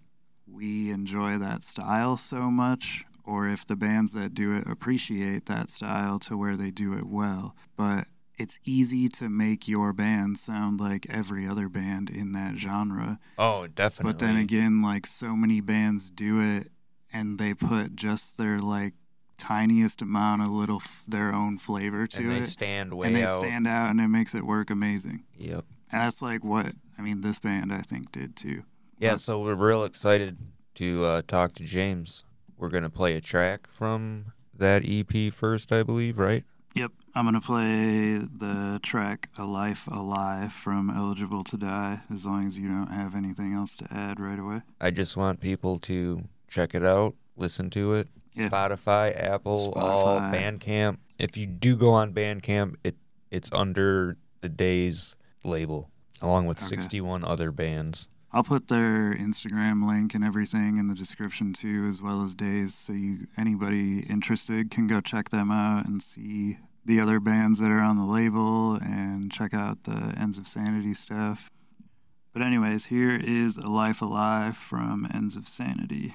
we 0.51 0.91
enjoy 0.91 1.39
that 1.39 1.63
style 1.63 2.17
so 2.17 2.51
much 2.51 3.05
or 3.25 3.49
if 3.49 3.67
the 3.67 3.77
bands 3.77 4.13
that 4.13 4.35
do 4.35 4.55
it 4.57 4.67
appreciate 4.67 5.47
that 5.47 5.71
style 5.71 6.19
to 6.21 6.37
where 6.37 6.57
they 6.57 6.71
do 6.71 6.93
it 6.97 7.07
well. 7.07 7.55
But 7.77 8.07
it's 8.37 8.59
easy 8.65 9.09
to 9.09 9.29
make 9.29 9.69
your 9.69 9.93
band 9.93 10.39
sound 10.39 10.81
like 10.81 11.07
every 11.09 11.47
other 11.49 11.69
band 11.69 12.11
in 12.11 12.33
that 12.33 12.57
genre. 12.57 13.19
oh, 13.39 13.67
definitely. 13.69 14.13
But 14.13 14.19
then 14.19 14.37
again, 14.37 14.83
like 14.83 15.07
so 15.07 15.37
many 15.37 15.61
bands 15.61 16.11
do 16.11 16.41
it 16.41 16.71
and 17.13 17.39
they 17.39 17.55
put 17.55 17.95
just 17.97 18.37
their 18.37 18.59
like 18.59 18.95
tiniest 19.37 20.03
amount 20.03 20.43
of 20.43 20.49
little 20.49 20.77
f- 20.77 21.03
their 21.07 21.33
own 21.33 21.59
flavor 21.59 22.07
to 22.07 22.19
and 22.21 22.31
they 22.31 22.37
it. 22.39 22.47
stand 22.47 22.95
way 22.95 23.07
and 23.09 23.17
they 23.17 23.25
out. 23.25 23.39
stand 23.41 23.67
out 23.67 23.91
and 23.91 24.01
it 24.01 24.09
makes 24.09 24.35
it 24.35 24.45
work 24.45 24.69
amazing. 24.71 25.25
Yep. 25.39 25.65
And 25.93 26.01
that's 26.03 26.21
like 26.23 26.43
what 26.45 26.73
I 26.99 27.03
mean. 27.03 27.21
This 27.21 27.39
band 27.39 27.73
I 27.73 27.83
think 27.83 28.11
did 28.13 28.35
too. 28.37 28.65
Yeah, 28.99 29.13
But- 29.13 29.21
so 29.21 29.41
we're 29.41 29.55
real 29.55 29.85
excited 29.85 30.39
to 30.77 31.05
uh, 31.05 31.23
talk 31.27 31.53
to 31.55 31.65
James. 31.65 32.25
We're 32.57 32.69
gonna 32.71 32.91
play 32.91 33.15
a 33.15 33.21
track 33.21 33.69
from 33.71 34.33
that 34.57 34.83
EP 34.85 35.33
first, 35.33 35.73
I 35.73 35.83
believe, 35.83 36.19
right? 36.19 36.45
Yep, 36.75 36.93
I'm 37.15 37.25
gonna 37.25 37.41
play 37.41 38.19
the 38.19 38.79
track 38.83 39.29
"A 39.39 39.45
Life 39.45 39.87
Alive" 39.87 40.53
from 40.53 40.91
"Eligible 40.91 41.45
to 41.45 41.57
Die." 41.57 42.01
As 42.13 42.27
long 42.27 42.47
as 42.47 42.59
you 42.59 42.69
don't 42.69 42.91
have 42.91 43.15
anything 43.15 43.53
else 43.55 43.77
to 43.77 43.87
add 43.93 44.19
right 44.19 44.39
away. 44.39 44.63
I 44.81 44.91
just 44.91 45.17
want 45.17 45.41
people 45.41 45.79
to 45.81 46.25
check 46.49 46.75
it 46.75 46.85
out, 46.85 47.15
listen 47.37 47.71
to 47.71 47.95
it. 47.95 48.09
Yeah. 48.33 48.49
Spotify, 48.49 49.15
Apple, 49.17 49.73
all 49.77 50.19
Bandcamp. 50.19 50.99
If 51.19 51.37
you 51.37 51.47
do 51.47 51.77
go 51.77 51.93
on 51.93 52.13
Bandcamp, 52.13 52.75
it 52.83 52.97
it's 53.31 53.51
under 53.53 54.17
the 54.41 54.49
Daze 54.49 55.15
label, 55.45 55.91
along 56.21 56.47
with 56.47 56.59
Okay. 56.59 56.67
61 56.67 57.25
other 57.25 57.53
bands. 57.53 58.09
I'll 58.35 58.43
put 58.43 58.67
their 58.67 59.15
Instagram 59.15 59.87
link 59.87 60.13
and 60.13 60.25
everything 60.25 60.77
in 60.79 60.89
the 60.89 60.95
description 60.97 61.53
too, 61.53 61.87
as 61.89 62.03
well 62.03 62.25
as 62.25 62.35
Daze, 62.35 62.75
so 62.75 62.93
you 62.93 63.29
anybody 63.39 64.01
interested 64.01 64.73
can 64.73 64.89
go 64.89 65.01
check 65.01 65.29
them 65.29 65.53
out 65.53 65.87
and 65.87 66.03
see 66.03 66.59
the 66.85 66.99
other 66.99 67.21
bands 67.21 67.61
that 67.61 67.71
are 67.71 67.79
on 67.79 67.97
the 67.97 68.05
label 68.05 68.75
and 68.75 69.31
check 69.31 69.55
out 69.55 69.85
the 69.85 70.17
Ends 70.19 70.37
of 70.37 70.49
Sanity 70.49 70.95
stuff. 70.95 71.49
But 72.33 72.43
anyways, 72.43 72.87
here 72.87 73.15
is 73.15 73.57
"A 73.57 73.69
Life 73.69 74.03
Alive" 74.03 74.57
from 74.57 75.07
Ends 75.15 75.37
of 75.37 75.47
Sanity. 75.47 76.13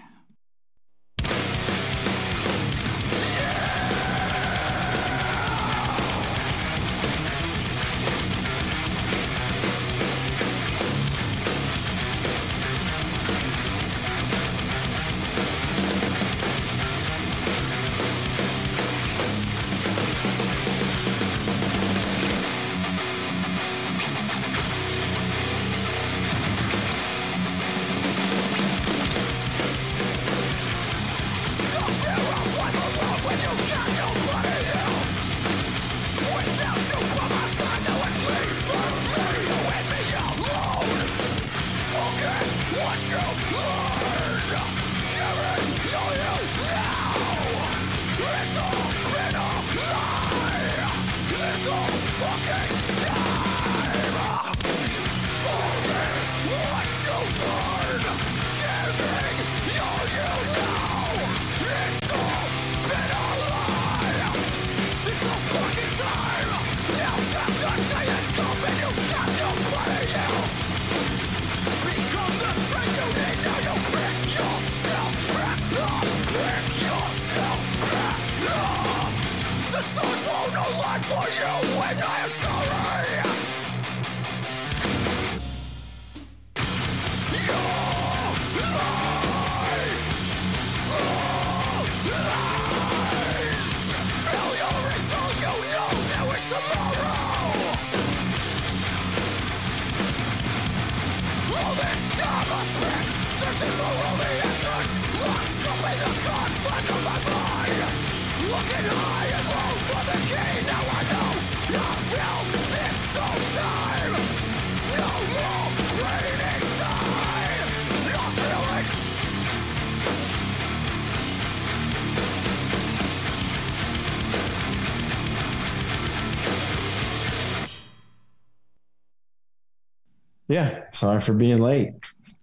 Yeah, 130.49 130.83
sorry 130.91 131.21
for 131.21 131.33
being 131.33 131.59
late. 131.59 131.93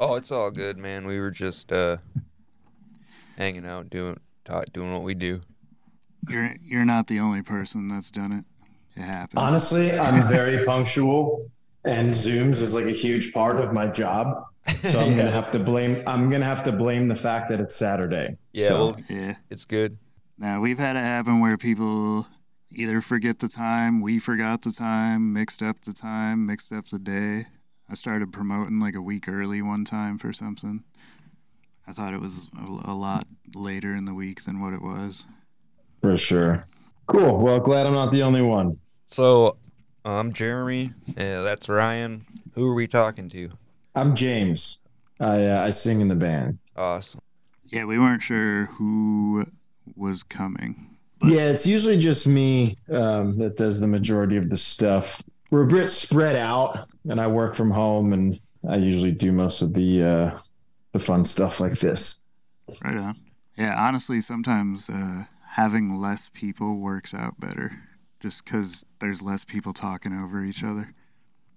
Oh, 0.01 0.15
it's 0.15 0.31
all 0.31 0.51
good, 0.51 0.79
man. 0.79 1.07
We 1.07 1.19
were 1.21 1.31
just 1.33 1.73
uh 1.73 1.99
hanging 3.37 3.67
out, 3.67 3.91
doing 3.91 4.19
talk, 4.45 4.67
doing 4.73 4.93
what 4.93 5.03
we 5.03 5.13
do. 5.15 5.41
You're 6.29 6.53
you're 6.63 6.85
not 6.85 7.09
the 7.09 7.19
only 7.21 7.43
person 7.43 7.89
that's 7.89 8.11
done 8.11 8.33
it. 8.33 8.45
It 8.99 9.03
happens. 9.05 9.35
Honestly, 9.37 9.93
I'm 9.99 10.27
very 10.29 10.65
punctual, 10.65 11.51
and 11.85 12.11
Zooms 12.11 12.63
is 12.63 12.75
like 12.75 12.87
a 12.87 12.91
huge 12.93 13.33
part 13.33 13.57
of 13.61 13.73
my 13.73 13.87
job. 13.89 14.45
So 14.83 15.01
I'm 15.01 15.11
Yeah. 15.11 15.17
gonna 15.19 15.31
have 15.33 15.51
to 15.53 15.59
blame. 15.59 16.03
I'm 16.07 16.31
gonna 16.31 16.45
have 16.47 16.63
to 16.63 16.73
blame 16.73 17.09
the 17.09 17.15
fact 17.15 17.49
that 17.51 17.61
it's 17.61 17.75
Saturday. 17.77 18.37
Yeah, 18.53 18.69
So, 18.69 18.87
well, 18.87 18.97
yeah. 19.09 19.35
it's 19.51 19.65
good. 19.65 19.99
Now 20.39 20.61
we've 20.61 20.79
had 20.79 20.97
it 20.97 21.01
happen 21.01 21.41
where 21.41 21.57
people 21.59 22.27
either 22.71 23.01
forget 23.01 23.41
the 23.41 23.49
time, 23.49 24.01
we 24.01 24.19
forgot 24.21 24.63
the 24.63 24.71
time, 24.73 25.33
mixed 25.33 25.61
up 25.63 25.81
the 25.83 25.93
time, 25.93 26.47
mixed 26.47 26.73
up 26.73 26.87
the 26.89 26.99
day. 26.99 27.47
I 27.89 27.95
started 27.95 28.33
promoting 28.33 28.81
like 28.81 28.97
a 28.97 29.01
week 29.03 29.29
early 29.29 29.63
one 29.63 29.85
time 29.85 30.19
for 30.19 30.33
something. 30.33 30.83
I 31.87 31.93
thought 31.93 32.13
it 32.15 32.21
was 32.21 32.49
a, 32.59 32.91
a 32.91 32.95
lot 32.95 33.27
later 33.55 33.95
in 33.95 34.05
the 34.07 34.15
week 34.15 34.45
than 34.45 34.61
what 34.61 34.73
it 34.73 34.83
was. 34.83 35.25
for 36.01 36.17
sure. 36.17 36.67
Cool. 37.07 37.39
Well, 37.39 37.61
glad 37.61 37.87
I'm 37.87 37.95
not 37.95 38.11
the 38.11 38.23
only 38.23 38.43
one. 38.43 38.79
So, 39.07 39.57
I'm 40.05 40.33
Jeremy. 40.33 40.93
Yeah, 41.17 41.43
that's 41.43 41.69
Ryan. 41.69 42.27
Who 42.55 42.69
are 42.69 42.75
we 42.75 42.89
talking 42.89 43.29
to? 43.29 43.51
I'm 43.95 44.17
James. 44.17 44.81
I 45.21 45.47
uh, 45.47 45.65
I 45.65 45.71
sing 45.71 46.01
in 46.01 46.09
the 46.09 46.17
band. 46.17 46.59
Awesome. 46.77 47.21
Yeah, 47.69 47.85
we 47.85 47.99
weren't 47.99 48.23
sure 48.23 48.67
who 48.67 49.47
was 49.95 50.23
coming. 50.25 50.97
But- 51.21 51.31
Yeah, 51.31 51.49
it's 51.49 51.67
usually 51.67 51.99
just 51.99 52.27
me 52.27 52.77
um, 52.91 53.37
that 53.39 53.57
does 53.57 53.79
the 53.81 53.87
majority 53.87 54.37
of 54.37 54.51
the 54.51 54.57
stuff. 54.57 55.23
We're 55.51 55.63
a 55.65 55.67
bit 55.67 55.89
spread 55.89 56.37
out, 56.37 56.79
and 57.09 57.21
I 57.21 57.27
work 57.27 57.55
from 57.55 57.71
home, 57.71 58.13
and 58.13 58.41
I 58.69 58.77
usually 58.77 59.13
do 59.13 59.33
most 59.33 59.63
of 59.63 59.75
the 59.75 60.03
uh, 60.03 60.39
the 60.93 60.99
fun 60.99 61.25
stuff 61.25 61.61
like 61.61 61.79
this. 61.79 62.21
Right 62.85 62.97
on. 62.97 63.15
Yeah, 63.57 63.77
honestly, 63.79 64.21
sometimes 64.21 64.91
uh, 64.91 65.25
having 65.51 66.01
less 66.01 66.29
people 66.33 66.77
works 66.79 67.15
out 67.15 67.39
better 67.41 67.73
just 68.21 68.45
because 68.45 68.85
there's 69.01 69.23
less 69.23 69.45
people 69.45 69.73
talking 69.73 70.13
over 70.13 70.45
each 70.45 70.65
other. 70.65 70.93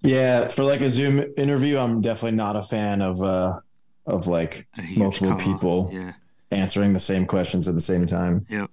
Yeah, 0.01 0.47
for 0.47 0.63
like 0.63 0.81
a 0.81 0.89
Zoom 0.89 1.23
interview, 1.35 1.77
I'm 1.77 1.99
definitely 2.01 2.37
not 2.37 2.55
a 2.55 2.61
fan 2.61 3.01
of 3.01 3.21
uh, 3.21 3.59
of 4.05 4.27
like 4.27 4.67
Multiple 4.95 5.29
call. 5.29 5.39
people. 5.39 5.89
Yeah. 5.91 6.13
answering 6.51 6.93
the 6.93 6.99
same 6.99 7.25
questions 7.25 7.67
at 7.67 7.75
the 7.75 7.81
same 7.81 8.05
time. 8.05 8.45
Yep. 8.49 8.69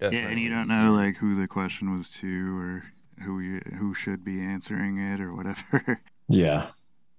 Definitely. 0.00 0.18
Yeah, 0.18 0.28
and 0.32 0.40
you 0.40 0.50
don't 0.50 0.68
know 0.68 0.92
like 0.92 1.16
who 1.16 1.34
the 1.34 1.46
question 1.46 1.92
was 1.96 2.10
to 2.20 2.58
or 2.58 2.84
who 3.22 3.40
you, 3.40 3.60
who 3.78 3.94
should 3.94 4.24
be 4.24 4.40
answering 4.40 4.98
it 4.98 5.20
or 5.20 5.34
whatever. 5.34 6.00
Yeah. 6.28 6.66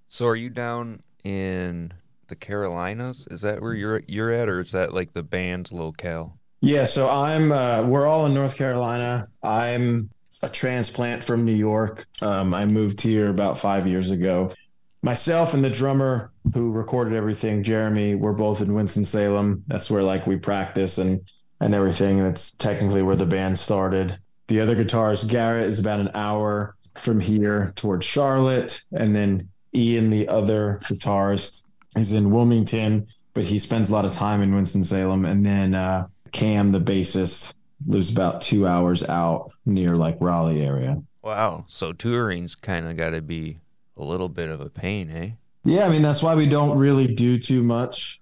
So, 0.07 0.27
are 0.27 0.35
you 0.35 0.49
down 0.49 1.01
in 1.23 1.93
the 2.27 2.35
Carolinas? 2.35 3.25
Is 3.31 3.39
that 3.39 3.61
where 3.61 3.73
you're 3.73 4.03
you're 4.05 4.33
at, 4.33 4.49
or 4.49 4.59
is 4.59 4.71
that 4.71 4.93
like 4.93 5.13
the 5.13 5.23
band's 5.23 5.71
locale? 5.71 6.37
Yeah, 6.59 6.85
so 6.85 7.09
I'm 7.09 7.51
uh 7.51 7.83
we're 7.83 8.05
all 8.05 8.25
in 8.25 8.33
North 8.33 8.57
Carolina. 8.57 9.29
I'm 9.43 10.09
a 10.43 10.49
transplant 10.49 11.23
from 11.23 11.45
New 11.45 11.55
York. 11.55 12.05
Um 12.21 12.53
I 12.53 12.65
moved 12.65 12.99
here 12.99 13.29
about 13.29 13.57
5 13.57 13.87
years 13.87 14.11
ago. 14.11 14.51
Myself 15.03 15.53
and 15.53 15.63
the 15.63 15.69
drummer 15.69 16.31
who 16.53 16.71
recorded 16.71 17.13
everything, 17.13 17.63
Jeremy, 17.63 18.15
we're 18.15 18.33
both 18.33 18.61
in 18.61 18.73
Winston-Salem. 18.73 19.63
That's 19.67 19.89
where 19.89 20.03
like 20.03 20.27
we 20.27 20.35
practice 20.35 20.97
and 20.97 21.21
and 21.59 21.73
everything. 21.73 22.21
That's 22.23 22.51
technically 22.55 23.03
where 23.03 23.15
the 23.15 23.25
band 23.25 23.57
started. 23.57 24.19
The 24.47 24.59
other 24.61 24.75
guitarist, 24.75 25.29
Garrett, 25.29 25.67
is 25.67 25.79
about 25.79 25.99
an 25.99 26.11
hour 26.13 26.75
from 26.95 27.19
here 27.19 27.73
towards 27.75 28.05
Charlotte, 28.05 28.83
and 28.91 29.15
then 29.15 29.49
Ian, 29.75 30.09
the 30.09 30.27
other 30.27 30.79
guitarist, 30.83 31.65
is 31.95 32.11
in 32.11 32.31
Wilmington, 32.31 33.07
but 33.33 33.43
he 33.43 33.59
spends 33.59 33.89
a 33.89 33.93
lot 33.93 34.05
of 34.05 34.13
time 34.13 34.41
in 34.41 34.53
Winston-Salem. 34.53 35.25
And 35.25 35.45
then 35.45 35.75
uh, 35.75 36.07
Cam, 36.31 36.71
the 36.71 36.79
bassist, 36.79 37.55
lives 37.85 38.11
about 38.11 38.41
two 38.41 38.65
hours 38.65 39.07
out 39.07 39.51
near 39.65 39.95
like 39.95 40.17
Raleigh 40.19 40.65
area. 40.65 41.01
Wow. 41.21 41.65
So 41.67 41.93
touring's 41.93 42.55
kind 42.55 42.87
of 42.87 42.97
got 42.97 43.11
to 43.11 43.21
be 43.21 43.59
a 43.95 44.03
little 44.03 44.29
bit 44.29 44.49
of 44.49 44.61
a 44.61 44.69
pain, 44.69 45.09
eh? 45.11 45.31
Yeah, 45.63 45.85
I 45.85 45.89
mean 45.89 46.01
that's 46.01 46.23
why 46.23 46.33
we 46.33 46.47
don't 46.47 46.77
really 46.77 47.13
do 47.13 47.37
too 47.37 47.61
much. 47.61 48.21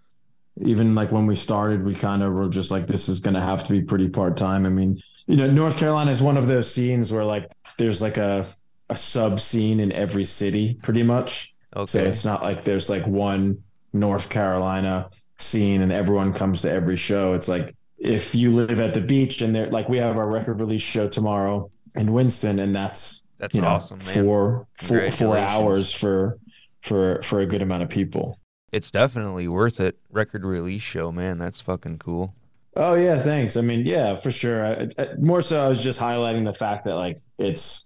Even 0.62 0.96
like 0.96 1.12
when 1.12 1.28
we 1.28 1.36
started, 1.36 1.86
we 1.86 1.94
kind 1.94 2.24
of 2.24 2.34
were 2.34 2.50
just 2.50 2.72
like, 2.72 2.88
this 2.88 3.08
is 3.08 3.20
going 3.20 3.36
to 3.36 3.42
have 3.42 3.64
to 3.66 3.72
be 3.72 3.82
pretty 3.82 4.10
part 4.10 4.36
time. 4.36 4.66
I 4.66 4.70
mean, 4.70 5.00
you 5.28 5.38
know, 5.38 5.50
North 5.50 5.78
Carolina 5.78 6.12
is 6.12 6.22
one 6.22 6.38
of 6.38 6.48
those 6.48 6.72
scenes 6.72 7.12
where 7.12 7.26
like 7.26 7.52
there's 7.78 8.02
like 8.02 8.18
a 8.18 8.46
a 8.90 8.96
sub 8.96 9.40
scene 9.40 9.80
in 9.80 9.92
every 9.92 10.26
city, 10.26 10.76
pretty 10.84 11.04
much. 11.04 11.54
Okay. 11.76 11.90
So 11.90 12.00
it's 12.00 12.24
not 12.26 12.44
like 12.44 12.64
there's 12.64 12.90
like 12.90 13.06
one 13.08 13.62
North 13.94 14.30
Carolina 14.30 15.10
scene 15.38 15.82
and 15.82 15.92
everyone 15.92 16.34
comes 16.34 16.62
to 16.62 16.72
every 16.72 16.96
show. 16.96 17.34
It's 17.34 17.48
like 17.48 17.76
if 17.98 18.36
you 18.36 18.52
live 18.52 18.80
at 18.80 18.94
the 18.94 19.02
beach 19.02 19.42
and 19.42 19.56
they're 19.56 19.70
like 19.72 19.90
we 19.90 19.98
have 19.98 20.18
our 20.18 20.30
record 20.30 20.60
release 20.60 20.82
show 20.82 21.08
tomorrow 21.08 21.70
in 21.96 22.14
Winston, 22.14 22.60
and 22.60 22.76
that's 22.76 23.26
That's 23.38 23.56
know 23.56 23.68
awesome, 23.68 24.00
man. 24.00 24.14
four 24.14 24.68
four 24.78 25.12
four 25.12 25.38
hours 25.38 25.92
for 25.92 26.38
for 26.82 27.22
for 27.24 27.40
a 27.40 27.46
good 27.46 27.62
amount 27.62 27.84
of 27.84 27.90
people. 27.90 28.40
It's 28.72 28.92
definitely 28.92 29.48
worth 29.48 29.80
it. 29.80 29.98
Record 30.10 30.46
release 30.46 30.82
show, 30.82 31.12
man. 31.12 31.38
That's 31.38 31.62
fucking 31.62 32.00
cool. 32.00 32.36
Oh 32.76 32.96
yeah, 32.96 33.20
thanks. 33.20 33.56
I 33.58 33.62
mean, 33.62 33.86
yeah, 33.86 34.16
for 34.16 34.32
sure. 34.32 34.66
I, 34.66 34.90
I, 34.98 35.10
more 35.20 35.42
so, 35.42 35.62
I 35.64 35.70
was 35.70 35.82
just 35.84 36.00
highlighting 36.00 36.44
the 36.46 36.54
fact 36.54 36.86
that 36.86 36.96
like 36.96 37.22
it's 37.38 37.84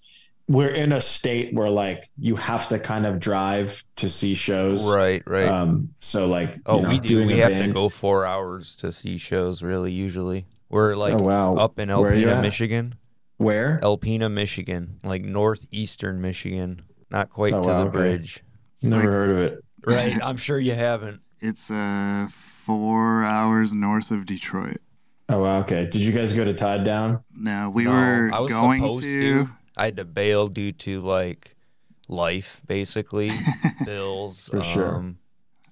we're 0.48 0.70
in 0.70 0.94
a 0.94 1.02
state 1.02 1.54
where 1.54 1.70
like 1.70 2.10
you 2.18 2.36
have 2.36 2.68
to 2.70 2.80
kind 2.80 3.06
of 3.06 3.20
drive 3.20 3.84
to 3.98 4.10
see 4.10 4.34
shows. 4.34 4.92
Right, 4.92 5.22
right. 5.28 5.48
Um. 5.48 5.94
So 6.00 6.26
like, 6.28 6.58
oh, 6.66 6.78
you 6.78 6.82
know, 6.84 6.90
we 6.90 7.00
do. 7.00 7.08
doing 7.10 7.28
We 7.28 7.40
a 7.42 7.50
have 7.50 7.62
to 7.66 7.72
go 7.72 7.88
four 7.90 8.26
hours 8.26 8.76
to 8.78 8.92
see 8.92 9.18
shows. 9.18 9.62
Really, 9.62 9.92
usually 9.92 10.48
we're 10.70 10.96
like 10.96 11.14
oh 11.14 11.18
wow. 11.24 11.56
up 11.56 11.78
in 11.80 11.90
Where 11.90 12.12
are 12.12 12.14
you 12.16 12.28
Alpena. 12.28 12.42
Michigan. 12.42 12.96
Where? 13.38 13.80
Alpena, 13.84 14.30
Michigan, 14.32 14.98
like 15.04 15.24
northeastern 15.24 16.20
Michigan, 16.20 16.82
not 17.10 17.30
quite 17.30 17.54
Oh, 17.54 17.62
to 17.62 17.68
wow, 17.68 17.84
the 17.84 17.90
okay. 17.90 17.98
bridge. 17.98 18.44
It's 18.76 18.84
Never 18.86 19.02
like- 19.04 19.10
heard 19.10 19.30
of 19.30 19.38
it. 19.38 19.64
Right. 19.86 20.20
I'm 20.22 20.36
sure 20.38 20.60
you 20.60 20.74
haven't. 20.74 21.22
It's 21.40 21.72
uh 21.72 22.28
four 22.70 23.24
hours 23.24 23.74
north 23.74 24.12
of 24.12 24.28
Detroit. 24.28 24.78
Oh 25.28 25.42
wow. 25.42 25.60
Okay. 25.62 25.88
Did 25.88 26.02
you 26.02 26.12
guys 26.12 26.34
go 26.34 26.46
to 26.46 26.54
Tied 26.54 26.84
Down? 26.84 27.24
No, 27.36 27.72
we 27.72 27.86
No, 27.86 27.92
were 27.92 28.30
I 28.32 28.40
was 28.40 28.52
going 28.52 28.82
supposed 28.82 29.04
to. 29.04 29.44
to. 29.46 29.50
I 29.76 29.86
had 29.86 29.98
to 29.98 30.06
bail 30.06 30.48
due 30.48 30.72
to 30.72 31.00
like 31.02 31.56
life, 32.08 32.62
basically 32.68 33.32
bills. 33.86 34.50
For 34.50 34.62
sure. 34.62 34.96
Um, 34.98 35.18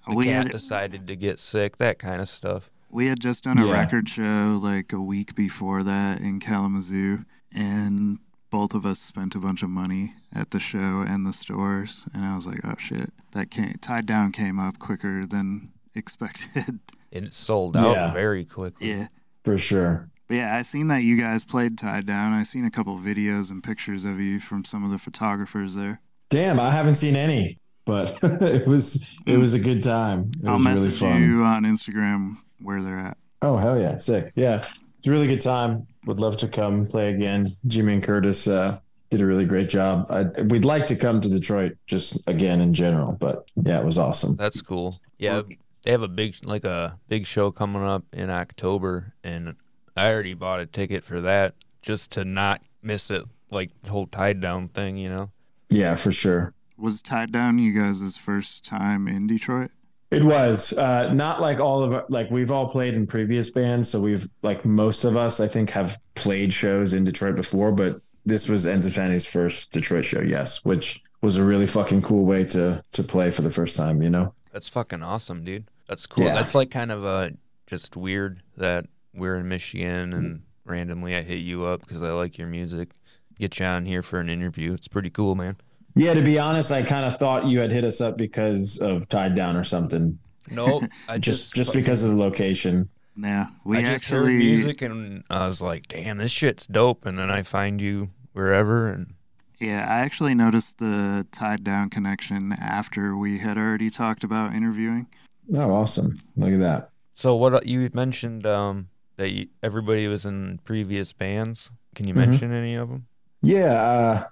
the 0.08 0.14
we 0.16 0.24
cat 0.24 0.44
had 0.44 0.52
decided 0.52 1.06
to 1.06 1.14
get 1.14 1.38
sick, 1.38 1.76
that 1.76 2.00
kind 2.00 2.20
of 2.20 2.28
stuff. 2.28 2.68
we 2.90 3.06
had 3.06 3.20
just 3.20 3.44
done 3.44 3.58
a 3.58 3.66
Yeah. 3.66 3.72
record 3.80 4.08
show 4.08 4.58
like 4.60 4.92
a 4.92 5.00
week 5.00 5.36
before 5.36 5.84
that 5.84 6.20
in 6.20 6.40
Kalamazoo, 6.40 7.24
and 7.52 8.18
both 8.50 8.74
of 8.74 8.84
us 8.86 8.98
spent 8.98 9.34
a 9.36 9.38
bunch 9.38 9.62
of 9.62 9.70
money 9.70 10.14
at 10.34 10.50
the 10.50 10.58
show 10.58 11.04
and 11.06 11.24
the 11.26 11.32
stores. 11.32 12.06
And 12.12 12.24
I 12.24 12.34
was 12.34 12.46
like, 12.46 12.60
oh 12.64 12.74
shit, 12.78 13.12
that 13.32 13.50
came 13.52 13.74
tied 13.80 14.06
down 14.06 14.32
came 14.32 14.58
up 14.58 14.78
quicker 14.80 15.26
than 15.26 15.70
expected. 15.98 16.80
And 17.10 17.24
it 17.24 17.32
sold 17.32 17.74
out 17.74 17.94
Yeah. 17.96 18.12
very 18.12 18.44
quickly. 18.44 18.90
yeah. 18.90 19.06
For 19.42 19.56
sure. 19.56 20.10
But 20.28 20.34
yeah, 20.34 20.54
I 20.54 20.60
seen 20.60 20.88
that 20.88 21.04
you 21.04 21.18
guys 21.18 21.42
played 21.42 21.78
Tied 21.78 22.04
Down. 22.04 22.34
I 22.34 22.42
seen 22.42 22.66
a 22.66 22.70
couple 22.70 22.98
videos 22.98 23.50
and 23.50 23.64
pictures 23.64 24.04
of 24.04 24.20
you 24.20 24.38
from 24.40 24.62
some 24.62 24.84
of 24.84 24.90
the 24.90 24.98
photographers 24.98 25.74
there. 25.74 26.02
Damn, 26.28 26.60
I 26.60 26.70
haven't 26.70 26.96
seen 26.96 27.16
any, 27.16 27.56
but 27.86 28.18
it 28.22 28.66
was 28.66 29.16
it 29.24 29.38
was 29.38 29.54
a 29.54 29.58
good 29.58 29.82
time. 29.82 30.30
It 30.42 30.46
I'll 30.46 30.56
was 30.58 30.64
really 30.66 30.84
message 30.84 31.00
fun. 31.00 31.22
you 31.22 31.44
on 31.44 31.62
Instagram 31.64 32.34
where 32.60 32.82
they're 32.82 32.98
at. 32.98 33.16
Oh 33.40 33.56
hell 33.56 33.80
yeah, 33.80 33.96
sick. 33.96 34.32
Yeah, 34.34 34.56
it's 34.58 35.06
a 35.06 35.10
really 35.10 35.28
good 35.28 35.40
time. 35.40 35.86
Would 36.04 36.20
love 36.20 36.36
to 36.38 36.46
come 36.48 36.86
play 36.86 37.14
again. 37.14 37.42
Jimmy 37.68 37.94
and 37.94 38.02
Curtis 38.02 38.46
uh, 38.46 38.78
did 39.08 39.22
a 39.22 39.26
really 39.26 39.46
great 39.46 39.70
job. 39.70 40.08
I, 40.10 40.24
we'd 40.42 40.66
like 40.66 40.84
to 40.88 40.94
come 40.96 41.22
to 41.22 41.28
Detroit 41.30 41.78
just 41.86 42.20
again 42.28 42.60
in 42.60 42.74
general, 42.74 43.12
but 43.12 43.50
yeah, 43.64 43.78
it 43.78 43.84
was 43.86 43.96
awesome. 43.96 44.36
That's 44.36 44.60
cool. 44.60 44.94
Yeah, 45.16 45.40
they 45.88 45.92
have 45.92 46.02
a 46.02 46.08
big 46.08 46.36
like 46.42 46.64
a 46.64 46.98
big 47.08 47.26
show 47.26 47.50
coming 47.50 47.82
up 47.82 48.04
in 48.12 48.28
October, 48.28 49.14
and 49.24 49.56
I 49.96 50.12
already 50.12 50.34
bought 50.34 50.60
a 50.60 50.66
ticket 50.66 51.02
for 51.02 51.22
that 51.22 51.54
just 51.80 52.10
to 52.10 52.26
not 52.26 52.60
miss 52.82 53.10
it 53.10 53.24
like 53.50 53.70
the 53.84 53.90
whole 53.90 54.04
tied 54.04 54.42
down 54.42 54.68
thing, 54.68 54.98
you 54.98 55.08
know. 55.08 55.30
Yeah, 55.70 55.94
for 55.94 56.12
sure. 56.12 56.52
Was 56.76 57.00
Tied 57.00 57.32
Down 57.32 57.58
you 57.58 57.72
guys' 57.72 58.18
first 58.18 58.66
time 58.66 59.08
in 59.08 59.26
Detroit? 59.26 59.70
It 60.10 60.22
was 60.22 60.74
uh, 60.74 61.10
not 61.14 61.40
like 61.40 61.58
all 61.58 61.82
of 61.82 62.04
like 62.10 62.30
we've 62.30 62.50
all 62.50 62.68
played 62.68 62.92
in 62.92 63.06
previous 63.06 63.48
bands, 63.48 63.88
so 63.88 63.98
we've 63.98 64.28
like 64.42 64.66
most 64.66 65.04
of 65.04 65.16
us 65.16 65.40
I 65.40 65.48
think 65.48 65.70
have 65.70 65.98
played 66.14 66.52
shows 66.52 66.92
in 66.92 67.02
Detroit 67.02 67.34
before, 67.34 67.72
but 67.72 68.02
this 68.26 68.46
was 68.46 68.66
Ends 68.66 68.84
of 68.84 68.92
Sanity's 68.92 69.24
first 69.24 69.72
Detroit 69.72 70.04
show, 70.04 70.20
yes, 70.20 70.66
which 70.66 71.02
was 71.22 71.38
a 71.38 71.44
really 71.44 71.66
fucking 71.66 72.02
cool 72.02 72.26
way 72.26 72.44
to 72.44 72.84
to 72.92 73.02
play 73.02 73.30
for 73.30 73.40
the 73.40 73.50
first 73.50 73.74
time, 73.74 74.02
you 74.02 74.10
know. 74.10 74.34
That's 74.52 74.68
fucking 74.68 75.02
awesome, 75.02 75.44
dude. 75.44 75.64
That's 75.88 76.06
cool. 76.06 76.24
Yeah. 76.24 76.34
That's 76.34 76.54
like 76.54 76.70
kind 76.70 76.92
of 76.92 77.04
uh 77.04 77.30
just 77.66 77.96
weird 77.96 78.40
that 78.56 78.86
we're 79.14 79.36
in 79.36 79.48
Michigan 79.48 80.12
and 80.12 80.42
randomly 80.64 81.16
I 81.16 81.22
hit 81.22 81.40
you 81.40 81.62
up 81.66 81.80
because 81.80 82.02
I 82.02 82.10
like 82.10 82.38
your 82.38 82.48
music. 82.48 82.90
Get 83.38 83.58
you 83.58 83.66
on 83.66 83.84
here 83.84 84.02
for 84.02 84.20
an 84.20 84.28
interview. 84.28 84.72
It's 84.72 84.88
pretty 84.88 85.10
cool, 85.10 85.34
man. 85.34 85.56
Yeah, 85.94 86.14
to 86.14 86.22
be 86.22 86.38
honest, 86.38 86.70
I 86.70 86.82
kind 86.82 87.04
of 87.04 87.16
thought 87.16 87.46
you 87.46 87.58
had 87.58 87.72
hit 87.72 87.84
us 87.84 88.00
up 88.00 88.16
because 88.16 88.78
of 88.78 89.08
Tied 89.08 89.34
Down 89.34 89.56
or 89.56 89.64
something, 89.64 90.18
No, 90.50 90.82
I 91.08 91.18
just 91.18 91.54
just 91.54 91.54
just 91.54 91.72
because 91.72 92.02
of 92.02 92.10
the 92.10 92.16
location. 92.16 92.88
Yeah, 93.16 93.48
we 93.64 93.78
I 93.78 93.82
just 93.82 94.04
actually 94.04 94.34
heard 94.34 94.38
music 94.38 94.82
and 94.82 95.24
I 95.28 95.46
was 95.46 95.60
like, 95.60 95.88
damn, 95.88 96.18
this 96.18 96.30
shit's 96.30 96.66
dope. 96.66 97.04
And 97.04 97.18
then 97.18 97.30
I 97.30 97.42
find 97.42 97.80
you 97.80 98.10
wherever 98.32 98.86
and 98.88 99.14
Yeah, 99.58 99.80
I 99.88 100.00
actually 100.00 100.34
noticed 100.34 100.78
the 100.78 101.26
tied 101.32 101.64
down 101.64 101.90
connection 101.90 102.52
after 102.60 103.16
we 103.16 103.38
had 103.38 103.58
already 103.58 103.90
talked 103.90 104.22
about 104.22 104.54
interviewing. 104.54 105.08
Oh, 105.54 105.72
awesome! 105.72 106.20
Look 106.36 106.52
at 106.52 106.60
that. 106.60 106.88
So 107.14 107.34
what 107.36 107.54
uh, 107.54 107.60
you 107.64 107.88
mentioned 107.92 108.46
um, 108.46 108.88
that 109.16 109.30
you, 109.32 109.48
everybody 109.62 110.06
was 110.06 110.24
in 110.26 110.60
previous 110.64 111.12
bands. 111.12 111.70
Can 111.94 112.06
you 112.06 112.14
Mhm. 112.14 112.28
mention 112.28 112.52
any 112.52 112.74
of 112.74 112.88
them? 112.88 113.06
Yeah, 113.42 113.72
uh, 113.72 114.24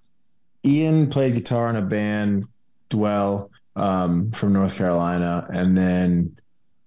Ian 0.65 1.09
played 1.09 1.35
guitar 1.35 1.69
in 1.69 1.77
a 1.77 1.83
band, 1.83 2.47
Dwell, 2.91 3.51
um, 3.77 4.31
from 4.33 4.53
North 4.53 4.77
Carolina, 4.77 5.47
and 5.51 5.77
then 5.77 6.37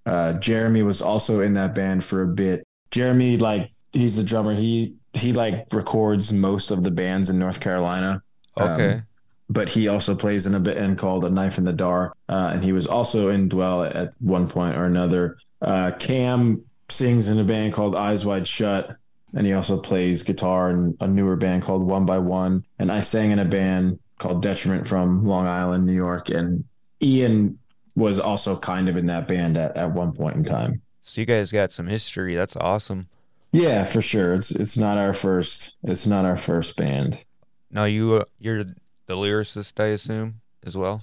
uh, 0.05 0.33
Jeremy 0.39 0.83
was 0.83 1.01
also 1.01 1.41
in 1.41 1.53
that 1.53 1.75
band 1.75 2.03
for 2.03 2.21
a 2.23 2.27
bit. 2.27 2.63
Jeremy, 2.91 3.37
like, 3.37 3.71
he's 3.93 4.15
the 4.15 4.23
drummer. 4.23 4.53
He 4.55 4.93
he 5.13 5.33
like 5.33 5.65
records 5.73 6.31
most 6.31 6.71
of 6.71 6.83
the 6.83 6.91
bands 6.91 7.29
in 7.29 7.39
North 7.39 7.59
Carolina. 7.59 8.21
Um, 8.57 8.69
Okay. 8.71 9.01
But 9.49 9.67
he 9.67 9.87
also 9.87 10.15
plays 10.15 10.45
in 10.45 10.55
a 10.55 10.59
bit 10.59 10.77
band 10.77 10.97
called 10.97 11.25
A 11.25 11.29
Knife 11.29 11.57
in 11.57 11.65
the 11.65 11.73
Dark, 11.73 12.15
uh, 12.29 12.51
and 12.53 12.63
he 12.63 12.71
was 12.71 12.87
also 12.87 13.29
in 13.29 13.49
Dwell 13.49 13.83
at 13.83 14.13
one 14.19 14.47
point 14.47 14.77
or 14.77 14.85
another. 14.85 15.37
Uh, 15.61 15.91
Cam 15.99 16.63
sings 16.89 17.29
in 17.29 17.39
a 17.39 17.43
band 17.43 17.73
called 17.73 17.95
Eyes 17.95 18.25
Wide 18.25 18.47
Shut, 18.47 18.95
and 19.33 19.45
he 19.45 19.53
also 19.53 19.79
plays 19.79 20.23
guitar 20.23 20.69
in 20.69 20.95
a 20.99 21.07
newer 21.07 21.35
band 21.35 21.63
called 21.63 21.83
One 21.83 22.05
by 22.05 22.17
One. 22.19 22.63
And 22.77 22.91
I 22.91 23.01
sang 23.01 23.31
in 23.31 23.39
a 23.39 23.45
band 23.45 23.99
called 24.17 24.41
Detriment 24.41 24.87
from 24.87 25.25
Long 25.25 25.47
Island, 25.47 25.85
New 25.85 25.93
York, 25.93 26.29
and 26.29 26.63
Ian 27.01 27.57
was 27.95 28.19
also 28.19 28.57
kind 28.57 28.87
of 28.87 28.97
in 28.97 29.07
that 29.07 29.27
band 29.27 29.57
at, 29.57 29.75
at 29.75 29.91
one 29.91 30.13
point 30.13 30.35
in 30.35 30.43
time. 30.43 30.81
so 31.01 31.19
you 31.19 31.25
guys 31.25 31.51
got 31.51 31.71
some 31.71 31.87
history. 31.87 32.35
That's 32.35 32.55
awesome. 32.55 33.07
Yeah, 33.51 33.83
for 33.83 34.01
sure. 34.01 34.35
It's 34.35 34.51
it's 34.51 34.77
not 34.77 34.99
our 34.99 35.13
first. 35.13 35.77
It's 35.83 36.05
not 36.05 36.23
our 36.25 36.37
first 36.37 36.77
band. 36.77 37.23
Now 37.71 37.85
you 37.85 38.13
uh, 38.13 38.25
you're 38.37 38.63
the 39.09 39.15
lyricist, 39.15 39.83
I 39.83 39.87
assume, 39.87 40.39
as 40.63 40.77
well. 40.77 40.97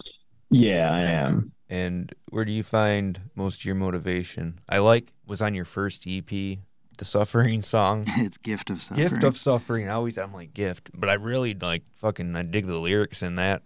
Yeah, 0.48 0.90
I 0.92 1.00
am. 1.00 1.50
And 1.68 2.14
where 2.30 2.44
do 2.44 2.52
you 2.52 2.62
find 2.62 3.20
most 3.34 3.58
of 3.58 3.64
your 3.64 3.74
motivation? 3.74 4.60
I 4.68 4.78
like 4.78 5.12
was 5.26 5.42
on 5.42 5.54
your 5.54 5.64
first 5.64 6.04
EP, 6.06 6.28
the 6.28 7.04
Suffering 7.04 7.62
song. 7.62 8.04
it's 8.18 8.38
gift 8.38 8.70
of 8.70 8.80
suffering. 8.80 9.08
Gift 9.08 9.24
of 9.24 9.36
Suffering. 9.36 9.88
I 9.88 9.94
always 9.94 10.18
I'm 10.18 10.32
like 10.32 10.54
gift, 10.54 10.90
but 10.94 11.10
I 11.10 11.14
really 11.14 11.52
like 11.54 11.82
fucking 11.94 12.36
I 12.36 12.42
dig 12.42 12.66
the 12.66 12.78
lyrics 12.78 13.22
in 13.22 13.34
that. 13.34 13.64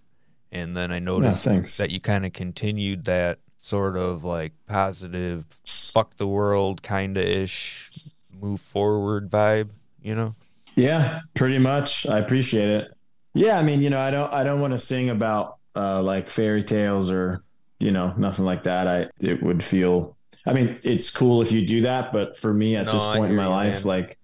And 0.50 0.74
then 0.74 0.90
I 0.90 1.00
noticed 1.00 1.44
thanks. 1.44 1.76
that 1.76 1.90
you 1.90 2.00
kind 2.00 2.24
of 2.24 2.33
continued 2.33 3.05
that 3.05 3.40
sort 3.59 3.98
of 3.98 4.24
like 4.24 4.53
positive, 4.66 5.44
fuck 5.66 6.16
the 6.16 6.26
world 6.26 6.83
kind 6.83 7.18
of 7.18 7.24
ish, 7.24 7.90
move 8.33 8.62
forward 8.62 9.31
vibe. 9.31 9.68
You 10.03 10.14
know? 10.14 10.35
Yeah, 10.76 11.20
pretty 11.37 11.59
much. 11.59 12.07
I 12.07 12.18
appreciate 12.18 12.68
it. 12.68 12.88
Yeah, 13.34 13.58
I 13.58 13.62
mean, 13.62 13.80
you 13.80 13.90
know, 13.90 14.00
I 14.00 14.10
don't 14.10 14.32
I 14.32 14.42
don't 14.44 14.60
want 14.60 14.72
to 14.72 14.78
sing 14.78 15.10
about 15.10 15.58
uh 15.76 16.02
like 16.02 16.28
fairy 16.28 16.64
tales 16.64 17.10
or, 17.10 17.44
you 17.78 17.90
know, 17.92 18.12
nothing 18.16 18.44
like 18.44 18.64
that. 18.64 18.88
I 18.88 19.08
it 19.20 19.42
would 19.42 19.62
feel 19.62 20.16
I 20.46 20.52
mean, 20.52 20.78
it's 20.82 21.10
cool 21.10 21.42
if 21.42 21.52
you 21.52 21.66
do 21.66 21.82
that, 21.82 22.12
but 22.12 22.36
for 22.36 22.52
me 22.52 22.76
at 22.76 22.86
No, 22.86 22.90
this 22.90 23.06
point 23.06 23.30
in 23.30 23.36
my 23.36 23.44
you, 23.44 23.50
life, 23.50 23.84
man. 23.84 23.84
like 23.84 24.18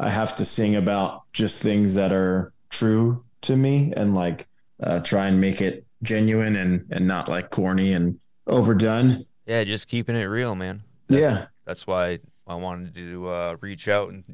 I 0.00 0.10
have 0.10 0.36
to 0.36 0.44
sing 0.44 0.76
about 0.76 1.22
just 1.32 1.62
things 1.62 1.94
that 1.96 2.12
are 2.12 2.52
true 2.70 3.24
to 3.42 3.56
me 3.56 3.92
and 3.96 4.14
like 4.14 4.48
uh 4.82 5.00
try 5.00 5.28
and 5.28 5.40
make 5.40 5.60
it 5.62 5.86
genuine 6.02 6.56
and 6.56 6.86
and 6.92 7.06
not 7.08 7.28
like 7.28 7.50
corny 7.50 7.92
and 7.94 8.20
overdone. 8.46 9.24
Yeah, 9.46 9.64
just 9.64 9.88
keeping 9.88 10.16
it 10.16 10.24
real, 10.24 10.54
man. 10.54 10.82
yeah. 11.08 11.46
That's 11.64 11.86
why 11.86 12.20
I 12.46 12.54
wanted 12.54 12.94
to 12.94 13.28
uh, 13.28 13.56
reach 13.60 13.88
out 13.88 14.10
and 14.10 14.24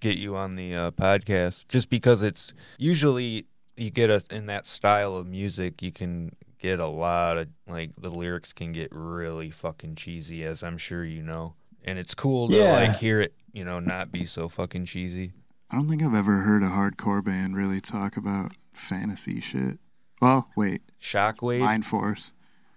get 0.00 0.18
you 0.18 0.36
on 0.36 0.56
the 0.56 0.74
uh, 0.74 0.90
podcast, 0.92 1.68
just 1.68 1.88
because 1.90 2.22
it's 2.22 2.52
usually 2.78 3.46
you 3.76 3.90
get 3.90 4.10
a 4.10 4.22
in 4.30 4.46
that 4.46 4.66
style 4.66 5.16
of 5.16 5.26
music, 5.26 5.82
you 5.82 5.92
can 5.92 6.34
get 6.58 6.80
a 6.80 6.86
lot 6.86 7.36
of 7.38 7.48
like 7.66 7.94
the 7.96 8.10
lyrics 8.10 8.52
can 8.52 8.72
get 8.72 8.88
really 8.92 9.50
fucking 9.50 9.96
cheesy, 9.96 10.44
as 10.44 10.62
I'm 10.62 10.78
sure 10.78 11.04
you 11.04 11.22
know, 11.22 11.54
and 11.84 11.98
it's 11.98 12.14
cool 12.14 12.48
to 12.48 12.56
Yeah. 12.56 12.72
like 12.72 12.96
hear 12.96 13.20
it, 13.20 13.34
you 13.52 13.64
know, 13.64 13.80
not 13.80 14.10
be 14.12 14.24
so 14.24 14.48
fucking 14.48 14.84
cheesy. 14.86 15.32
I 15.70 15.76
don't 15.76 15.88
think 15.88 16.02
I've 16.02 16.14
ever 16.14 16.42
heard 16.42 16.62
a 16.62 16.68
hardcore 16.68 17.24
band 17.24 17.56
really 17.56 17.80
talk 17.80 18.16
about 18.16 18.52
fantasy 18.72 19.40
shit. 19.40 19.78
Well, 20.20 20.48
wait, 20.56 20.82
Shockwave, 21.00 21.60
Mind 21.60 21.84
Force. 21.84 22.32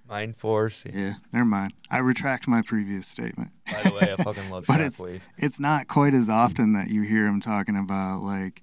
Mind 0.10 0.36
Force. 0.38 0.84
Yeah, 0.92 1.16
never 1.32 1.46
mind. 1.46 1.74
I 1.92 1.98
retract 2.00 2.48
my 2.48 2.62
previous 2.62 3.06
statement. 3.08 3.52
By 3.72 3.84
the 3.84 3.94
way, 3.94 4.16
I 4.18 4.24
fucking 4.24 4.50
love 4.50 4.66
But 4.68 4.80
it's- 4.82 5.00
Shockwave. 5.00 5.22
It's 5.38 5.60
not 5.60 5.88
quite 5.88 6.14
as 6.14 6.30
often 6.30 6.74
that 6.74 6.90
you 6.90 7.04
hear 7.04 7.26
him 7.26 7.40
talking 7.40 7.76
about 7.78 8.22
like 8.24 8.62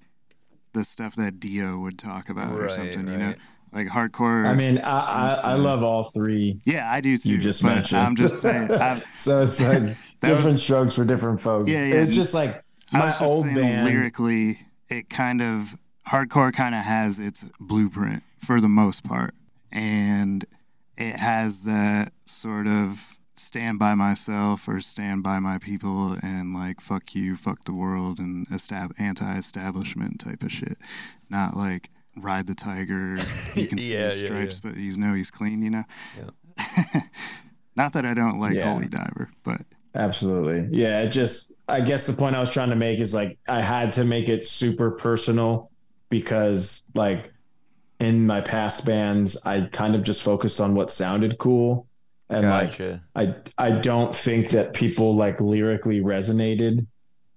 the 0.75 0.83
stuff 0.83 1.15
that 1.15 1.39
Dio 1.39 1.79
would 1.79 1.97
talk 1.97 2.29
about 2.29 2.51
or 2.51 2.65
Right, 2.65 2.71
something. 2.71 3.07
You 3.07 3.17
know, 3.17 3.33
like 3.73 3.87
hardcore. 3.87 4.45
I 4.45 4.53
mean, 4.53 4.77
I 4.77 5.39
I, 5.43 5.51
I 5.51 5.53
love 5.55 5.81
all 5.81 6.03
three 6.03 6.59
Yeah, 6.65 6.91
I 6.91 7.01
do 7.01 7.17
too. 7.17 7.29
you 7.31 7.37
just 7.39 7.63
mentioned. 7.63 7.99
I'm 8.01 8.15
just 8.15 8.41
saying. 8.41 8.69
I'm, 8.87 8.97
so 9.17 9.41
it's 9.41 9.59
like 9.59 9.95
different 10.21 10.53
was- 10.53 10.63
strokes 10.63 10.95
for 10.95 11.03
different 11.05 11.39
folks. 11.39 11.67
Yeah, 11.69 11.83
yeah. 11.85 11.95
It's 11.95 12.11
just 12.13 12.33
like 12.35 12.63
I 12.93 12.99
my 12.99 13.05
was 13.07 13.19
just 13.19 13.23
old 13.31 13.45
band. 13.53 13.85
lyrically, 13.85 14.59
it 14.89 15.09
kind 15.09 15.41
of 15.41 15.75
hardcore 16.07 16.53
kind 16.53 16.75
of 16.75 16.83
has 16.83 17.17
its 17.17 17.43
blueprint 17.59 18.21
for 18.37 18.61
the 18.61 18.69
most 18.69 19.03
part, 19.03 19.33
and 19.71 20.45
it 20.97 21.17
has 21.17 21.63
that 21.63 22.13
sort 22.27 22.67
of 22.67 23.14
stand 23.37 23.79
by 23.79 23.95
myself 23.95 24.67
or 24.67 24.81
stand 24.81 25.23
by 25.23 25.39
my 25.39 25.57
people 25.57 26.17
and 26.21 26.53
like 26.53 26.81
fuck 26.81 27.15
you, 27.15 27.35
fuck 27.35 27.65
the 27.65 27.73
world, 27.73 28.19
and 28.19 28.47
estab- 28.49 28.93
anti-establishment 28.99 30.19
type 30.19 30.43
of 30.43 30.51
shit. 30.51 30.77
Not 31.29 31.55
like 31.57 31.89
ride 32.15 32.47
the 32.47 32.55
tiger. 32.55 33.17
You 33.55 33.67
can 33.67 33.79
see 33.79 33.93
Yeah, 33.93 34.05
his 34.05 34.21
yeah, 34.21 34.27
stripes, 34.27 34.59
but 34.59 34.77
you 34.77 34.95
know 34.97 35.13
he's 35.13 35.31
clean. 35.31 35.61
You 35.61 35.69
know. 35.71 35.83
Yeah. 36.17 36.29
Not 37.75 37.93
that 37.93 38.05
I 38.05 38.13
don't 38.13 38.39
like 38.39 38.55
Yeah. 38.55 38.71
Holy 38.73 38.87
Diver, 38.87 39.31
but 39.43 39.61
Absolutely. 39.93 40.67
Yeah, 40.77 41.01
it 41.03 41.09
just 41.09 41.53
I 41.67 41.81
guess 41.81 42.05
the 42.07 42.13
point 42.13 42.35
I 42.35 42.39
was 42.39 42.51
trying 42.51 42.69
to 42.69 42.75
make 42.75 42.99
is 42.99 43.13
like 43.13 43.37
I 43.47 43.61
had 43.61 43.91
to 43.93 44.03
make 44.03 44.27
it 44.29 44.45
super 44.45 44.91
personal 44.91 45.71
because 46.09 46.83
like 46.93 47.31
in 47.99 48.25
my 48.27 48.41
past 48.41 48.85
bands 48.85 49.37
I 49.45 49.67
kind 49.67 49.95
of 49.95 50.03
just 50.03 50.23
focused 50.23 50.61
on 50.61 50.75
what 50.75 50.91
sounded 50.91 51.37
cool 51.39 51.87
and 52.29 52.49
like 52.49 52.79
I 53.15 53.35
I 53.57 53.71
don't 53.71 54.15
think 54.15 54.49
that 54.49 54.73
people 54.73 55.15
like 55.15 55.39
lyrically 55.41 56.01
resonated 56.01 56.87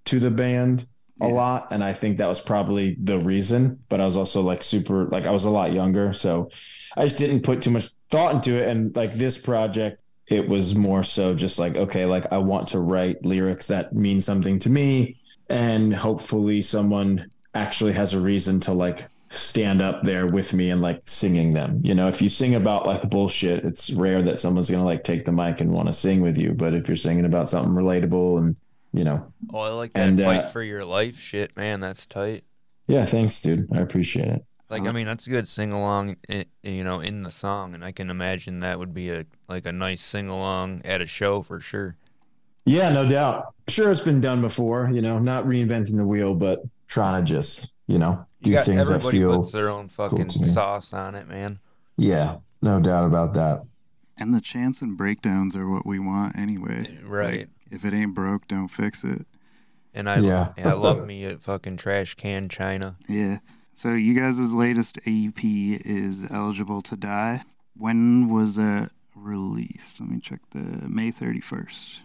to 0.07 0.19
the 0.19 0.31
band 0.31 0.87
a 1.21 1.27
lot. 1.27 1.73
And 1.73 1.83
I 1.83 1.93
think 1.93 2.19
that 2.19 2.29
was 2.29 2.41
probably 2.41 2.97
the 3.03 3.19
reason 3.19 3.81
but 3.89 4.01
I 4.01 4.05
was 4.05 4.17
also 4.17 4.41
like 4.41 4.63
super 4.63 5.07
like 5.07 5.27
I 5.27 5.31
was 5.31 5.45
a 5.45 5.51
lot 5.51 5.73
younger. 5.73 6.13
So 6.13 6.51
I 6.97 7.05
just 7.05 7.19
didn't 7.19 7.43
put 7.43 7.63
too 7.63 7.71
much 7.71 7.89
thought 8.11 8.35
into 8.35 8.55
it. 8.55 8.69
And 8.69 8.95
like 8.97 9.15
this 9.15 9.37
project 9.37 10.01
it 10.27 10.47
was 10.47 10.75
more 10.75 11.03
so 11.03 11.35
just 11.35 11.59
like 11.59 11.77
okay 11.77 12.07
like 12.07 12.33
I 12.33 12.39
want 12.39 12.69
to 12.69 12.81
write 12.81 13.25
lyrics 13.25 13.67
that 13.69 13.93
mean 13.93 14.21
something 14.21 14.59
to 14.61 14.71
me. 14.71 15.21
And 15.51 15.95
hopefully 15.95 16.63
someone 16.63 17.31
actually 17.55 17.93
has 17.93 18.15
a 18.15 18.21
reason 18.21 18.61
to 18.61 18.73
like 18.73 19.09
stand 19.31 19.83
up 19.83 20.03
there 20.05 20.27
with 20.27 20.55
me 20.55 20.71
and 20.71 20.81
like 20.81 21.03
singing 21.07 21.53
them 21.53 21.81
you 21.85 21.95
know 21.95 22.09
if 22.09 22.23
you 22.23 22.29
sing 22.29 22.55
about 22.55 22.87
like 22.87 23.09
bullshit 23.11 23.65
it's 23.65 23.91
rare 23.91 24.23
that 24.23 24.39
someone's 24.41 24.71
gonna 24.71 24.85
like 24.85 25.05
take 25.05 25.25
the 25.25 25.33
mic 25.33 25.61
and 25.61 25.71
want 25.71 25.87
to 25.87 25.93
sing 25.93 26.21
with 26.23 26.39
you 26.39 26.53
but 26.55 26.73
if 26.75 26.89
you're 26.89 26.97
singing 26.97 27.27
about 27.27 27.51
something 27.51 27.73
relatable 27.75 28.39
and 28.39 28.57
you 28.93 29.05
know 29.05 29.31
Oh, 29.53 29.59
I 29.61 29.69
like 29.71 29.93
that 29.95 30.09
And, 30.09 30.19
fight 30.19 30.45
uh, 30.45 30.49
for 30.49 30.63
your 30.63 30.85
life 30.85 31.19
shit, 31.21 31.57
man. 31.57 31.81
That's 31.81 32.07
tight. 32.07 32.45
yeah 32.87 33.05
thanks 33.05 33.41
dude 33.43 33.67
i 33.75 33.81
appreciate 33.81 34.29
it 34.29 34.45
Like. 34.71 34.83
I 34.83 34.93
mean, 34.93 35.07
that's 35.07 35.27
a 35.27 35.31
good 35.31 35.49
sing 35.49 35.73
along, 35.73 36.17
you 36.63 36.85
know, 36.85 37.01
in 37.01 37.23
the 37.23 37.31
song, 37.31 37.75
and 37.75 37.83
I 37.85 37.91
can 37.93 38.11
imagine 38.11 38.61
that 38.61 38.79
would 38.79 38.93
be 38.93 39.11
a 39.11 39.25
like 39.49 39.65
a 39.67 39.73
nice 39.73 40.03
sing 40.03 40.29
along 40.29 40.83
at 40.85 41.01
a 41.01 41.07
show 41.07 41.43
for 41.43 41.61
sure. 41.61 41.97
yeah 42.67 42.91
no 42.91 43.09
doubt 43.09 43.55
sure 43.69 43.91
it's 43.91 44.01
been 44.03 44.21
done 44.21 44.41
before 44.43 44.91
you 44.93 45.01
know 45.03 45.19
not 45.19 45.45
reinventing 45.45 45.97
the 45.97 46.05
wheel 46.05 46.35
but 46.35 46.61
trying 46.87 47.25
to 47.25 47.29
just 47.35 47.73
you 47.87 47.99
know 47.99 48.27
do 48.43 48.51
You 48.51 48.57
got 48.57 48.67
things 48.67 48.89
that 48.89 48.95
everybody 48.95 49.19
feel 49.19 49.39
puts 49.41 49.53
their 49.53 49.69
own 49.71 49.89
fucking 49.89 50.29
to 50.29 50.39
me. 50.41 50.47
sauce 50.49 50.93
on 50.93 51.15
it, 51.15 51.29
man. 51.29 51.59
yeah, 51.97 52.37
no 52.63 52.81
doubt 52.81 53.07
about 53.07 53.35
that. 53.35 53.61
And 54.17 54.35
the 54.35 54.41
chants 54.41 54.83
and 54.83 54.97
breakdowns 54.97 55.55
are 55.57 55.69
what 55.69 55.87
we 55.87 55.99
want 56.01 56.37
anyway. 56.37 56.87
Eh, 56.89 57.07
right. 57.07 57.39
Like, 57.41 57.49
if 57.71 57.85
it 57.85 57.93
ain't 57.95 58.15
broke, 58.15 58.49
don't 58.49 58.69
fix 58.69 59.05
it. 59.05 59.27
And 59.95 60.09
I 60.09 60.19
Yeah. 60.19 60.53
yeah. 60.59 60.69
I 60.71 60.73
love 60.73 61.07
me 61.07 61.25
a 61.25 61.39
fucking 61.39 61.77
trash 61.77 62.15
can 62.15 62.49
China. 62.49 62.97
Yeah. 63.09 63.39
So 63.75 63.93
you 63.95 64.19
guys' 64.19 64.39
latest 64.53 64.99
EP 65.07 65.39
is 65.45 66.27
Eligible 66.31 66.81
to 66.83 66.97
Die. 66.97 67.45
When 67.77 68.29
was 68.29 68.57
that 68.57 68.91
released? 69.15 70.01
Let 70.01 70.09
me 70.11 70.19
check 70.21 70.41
the 70.51 70.59
May 70.89 71.11
31st. 71.13 72.01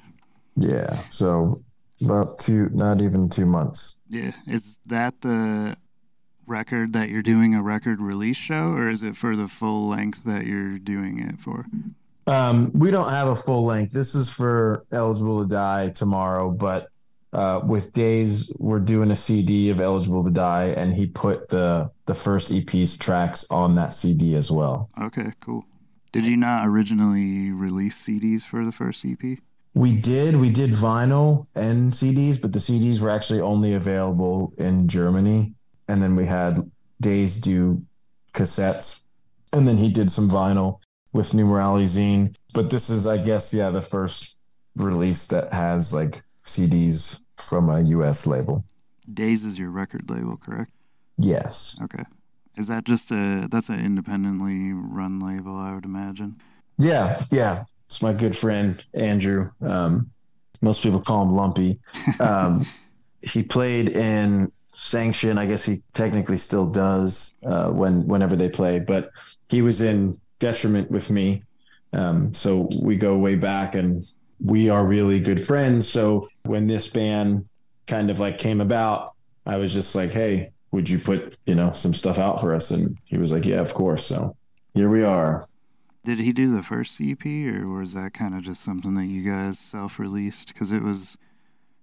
Yeah, 0.56 1.02
so 1.10 1.64
about 2.04 2.38
two, 2.38 2.70
not 2.74 3.02
even 3.02 3.28
two 3.28 3.48
months. 3.48 3.98
Yeah. 4.08 4.34
Is 4.48 4.78
that 4.86 5.22
the 5.22 5.76
record 6.54 6.94
that 6.94 7.10
you're 7.10 7.24
doing 7.24 7.56
a 7.56 7.64
record 7.64 8.00
release 8.00 8.38
show 8.38 8.74
or 8.74 8.88
is 8.88 9.02
it 9.02 9.18
for 9.18 9.36
the 9.36 9.48
full 9.48 9.90
length 9.90 10.24
that 10.24 10.46
you're 10.46 10.78
doing 10.78 11.20
it 11.20 11.40
for? 11.40 11.66
Um, 12.28 12.72
we 12.74 12.92
don't 12.92 13.10
have 13.10 13.28
a 13.28 13.36
full 13.36 13.66
length. 13.66 13.92
This 13.92 14.14
is 14.14 14.32
for 14.32 14.86
eligible 14.92 15.42
to 15.42 15.50
die 15.50 15.90
tomorrow, 15.90 16.52
but 16.52 16.90
uh, 17.34 17.62
with 17.66 17.92
Daze 17.92 18.54
we're 18.60 18.80
doing 18.80 19.10
a 19.10 19.16
CD 19.16 19.72
of 19.72 19.82
eligible 19.82 20.24
to 20.24 20.30
die, 20.30 20.68
and 20.78 20.94
he 20.94 21.08
put 21.08 21.50
the 21.50 21.90
the 22.06 22.14
first 22.14 22.52
EP's 22.52 22.98
tracks 22.98 23.50
on 23.50 23.74
that 23.76 23.94
CD 23.96 24.36
as 24.36 24.52
well. 24.52 24.90
Okay, 25.02 25.32
cool. 25.40 25.66
Did 26.12 26.28
you 26.28 26.38
not 26.38 26.68
originally 26.68 27.52
release 27.52 28.00
CDs 28.00 28.44
for 28.44 28.64
the 28.64 28.72
first 28.72 29.04
EP? 29.04 29.40
We 29.74 30.00
did 30.00 30.36
we 30.36 30.52
did 30.52 30.70
vinyl 30.70 31.48
and 31.56 31.92
CDs, 31.92 32.40
but 32.40 32.54
the 32.54 32.60
CDs 32.60 33.02
were 33.02 33.10
actually 33.10 33.42
only 33.42 33.74
available 33.74 34.54
in 34.60 34.88
Germany, 34.88 35.56
and 35.88 36.02
then 36.02 36.16
we 36.16 36.26
had 36.26 36.60
Daze 37.02 37.40
do 37.40 37.82
cassettes, 38.34 39.06
and 39.52 39.68
then 39.68 39.78
he 39.78 39.92
did 39.92 40.12
some 40.12 40.30
vinyl 40.30 40.80
with 41.12 41.34
New 41.34 41.46
Morality 41.46 41.86
Zine. 41.86 42.36
But 42.54 42.70
this 42.70 42.90
is, 42.90 43.06
I 43.06 43.18
guess, 43.18 43.54
yeah, 43.54 43.70
the 43.70 43.82
first 43.82 44.40
release 44.78 45.28
that 45.28 45.52
has 45.54 45.94
like 45.94 46.24
CDs 46.44 47.22
from 47.38 47.70
a 47.70 47.82
US 47.82 48.26
label. 48.26 48.64
Daze 49.14 49.46
is 49.46 49.60
your 49.60 49.70
record 49.70 50.10
label, 50.10 50.38
correct? 50.38 50.72
Yes. 51.18 51.80
Okay. 51.84 52.04
Is 52.58 52.68
that 52.68 52.84
just 52.84 53.12
a 53.12 53.48
that's 53.50 53.70
an 53.70 53.80
independently 53.80 54.74
run 54.74 55.20
label, 55.20 55.56
I 55.58 55.74
would 55.74 55.86
imagine? 55.86 56.40
Yeah, 56.78 57.22
yeah. 57.32 57.64
It's 57.88 58.02
my 58.02 58.14
good 58.14 58.38
friend 58.38 58.84
Andrew. 58.94 59.50
Um, 59.62 60.12
most 60.62 60.82
people 60.84 61.00
call 61.00 61.24
him 61.24 61.34
Lumpy. 61.34 61.80
Um, 62.20 62.66
he 63.22 63.42
played 63.42 63.90
in 63.90 64.52
Sanction. 64.74 65.38
I 65.38 65.46
guess 65.46 65.64
he 65.64 65.82
technically 65.94 66.38
still 66.38 66.68
does 66.68 67.38
uh, 67.46 67.70
when 67.70 68.06
whenever 68.08 68.36
they 68.36 68.50
play, 68.50 68.80
but 68.80 69.12
he 69.50 69.62
was 69.62 69.82
in 69.82 70.20
Detriment 70.40 70.92
with 70.92 71.10
me. 71.10 71.44
Um, 71.94 72.34
so 72.34 72.68
we 72.82 72.98
go 72.98 73.18
way 73.18 73.36
back, 73.36 73.76
and 73.76 74.02
we 74.44 74.70
are 74.70 74.86
really 74.86 75.20
good 75.20 75.44
friends. 75.44 75.88
So 75.88 76.28
when 76.44 76.68
this 76.68 76.88
band 76.88 77.48
kind 77.88 78.10
of 78.10 78.20
like 78.20 78.38
came 78.38 78.62
about, 78.62 79.14
I 79.46 79.58
was 79.58 79.72
just 79.72 79.96
like, 79.96 80.10
"Hey, 80.10 80.52
would 80.72 80.90
you 80.90 81.00
put 81.00 81.38
you 81.46 81.56
know 81.56 81.72
some 81.72 81.94
stuff 81.94 82.18
out 82.18 82.42
for 82.42 82.54
us?" 82.54 82.72
And 82.72 82.98
he 83.06 83.18
was 83.18 83.32
like, 83.32 83.46
"Yeah, 83.46 83.62
of 83.62 83.74
course." 83.74 84.06
So 84.06 84.36
here 84.74 84.90
we 84.90 85.04
are. 85.04 85.48
Did 86.04 86.20
he 86.20 86.34
do 86.34 86.52
the 86.52 86.64
first 86.64 87.00
EP, 87.00 87.26
or 87.26 87.68
was 87.68 87.94
that 87.94 88.14
kind 88.14 88.36
of 88.36 88.42
just 88.42 88.62
something 88.62 88.96
that 88.96 89.06
you 89.06 89.24
guys 89.30 89.58
self-released? 89.60 90.48
Because 90.50 90.74
it 90.74 90.82
was 90.82 91.16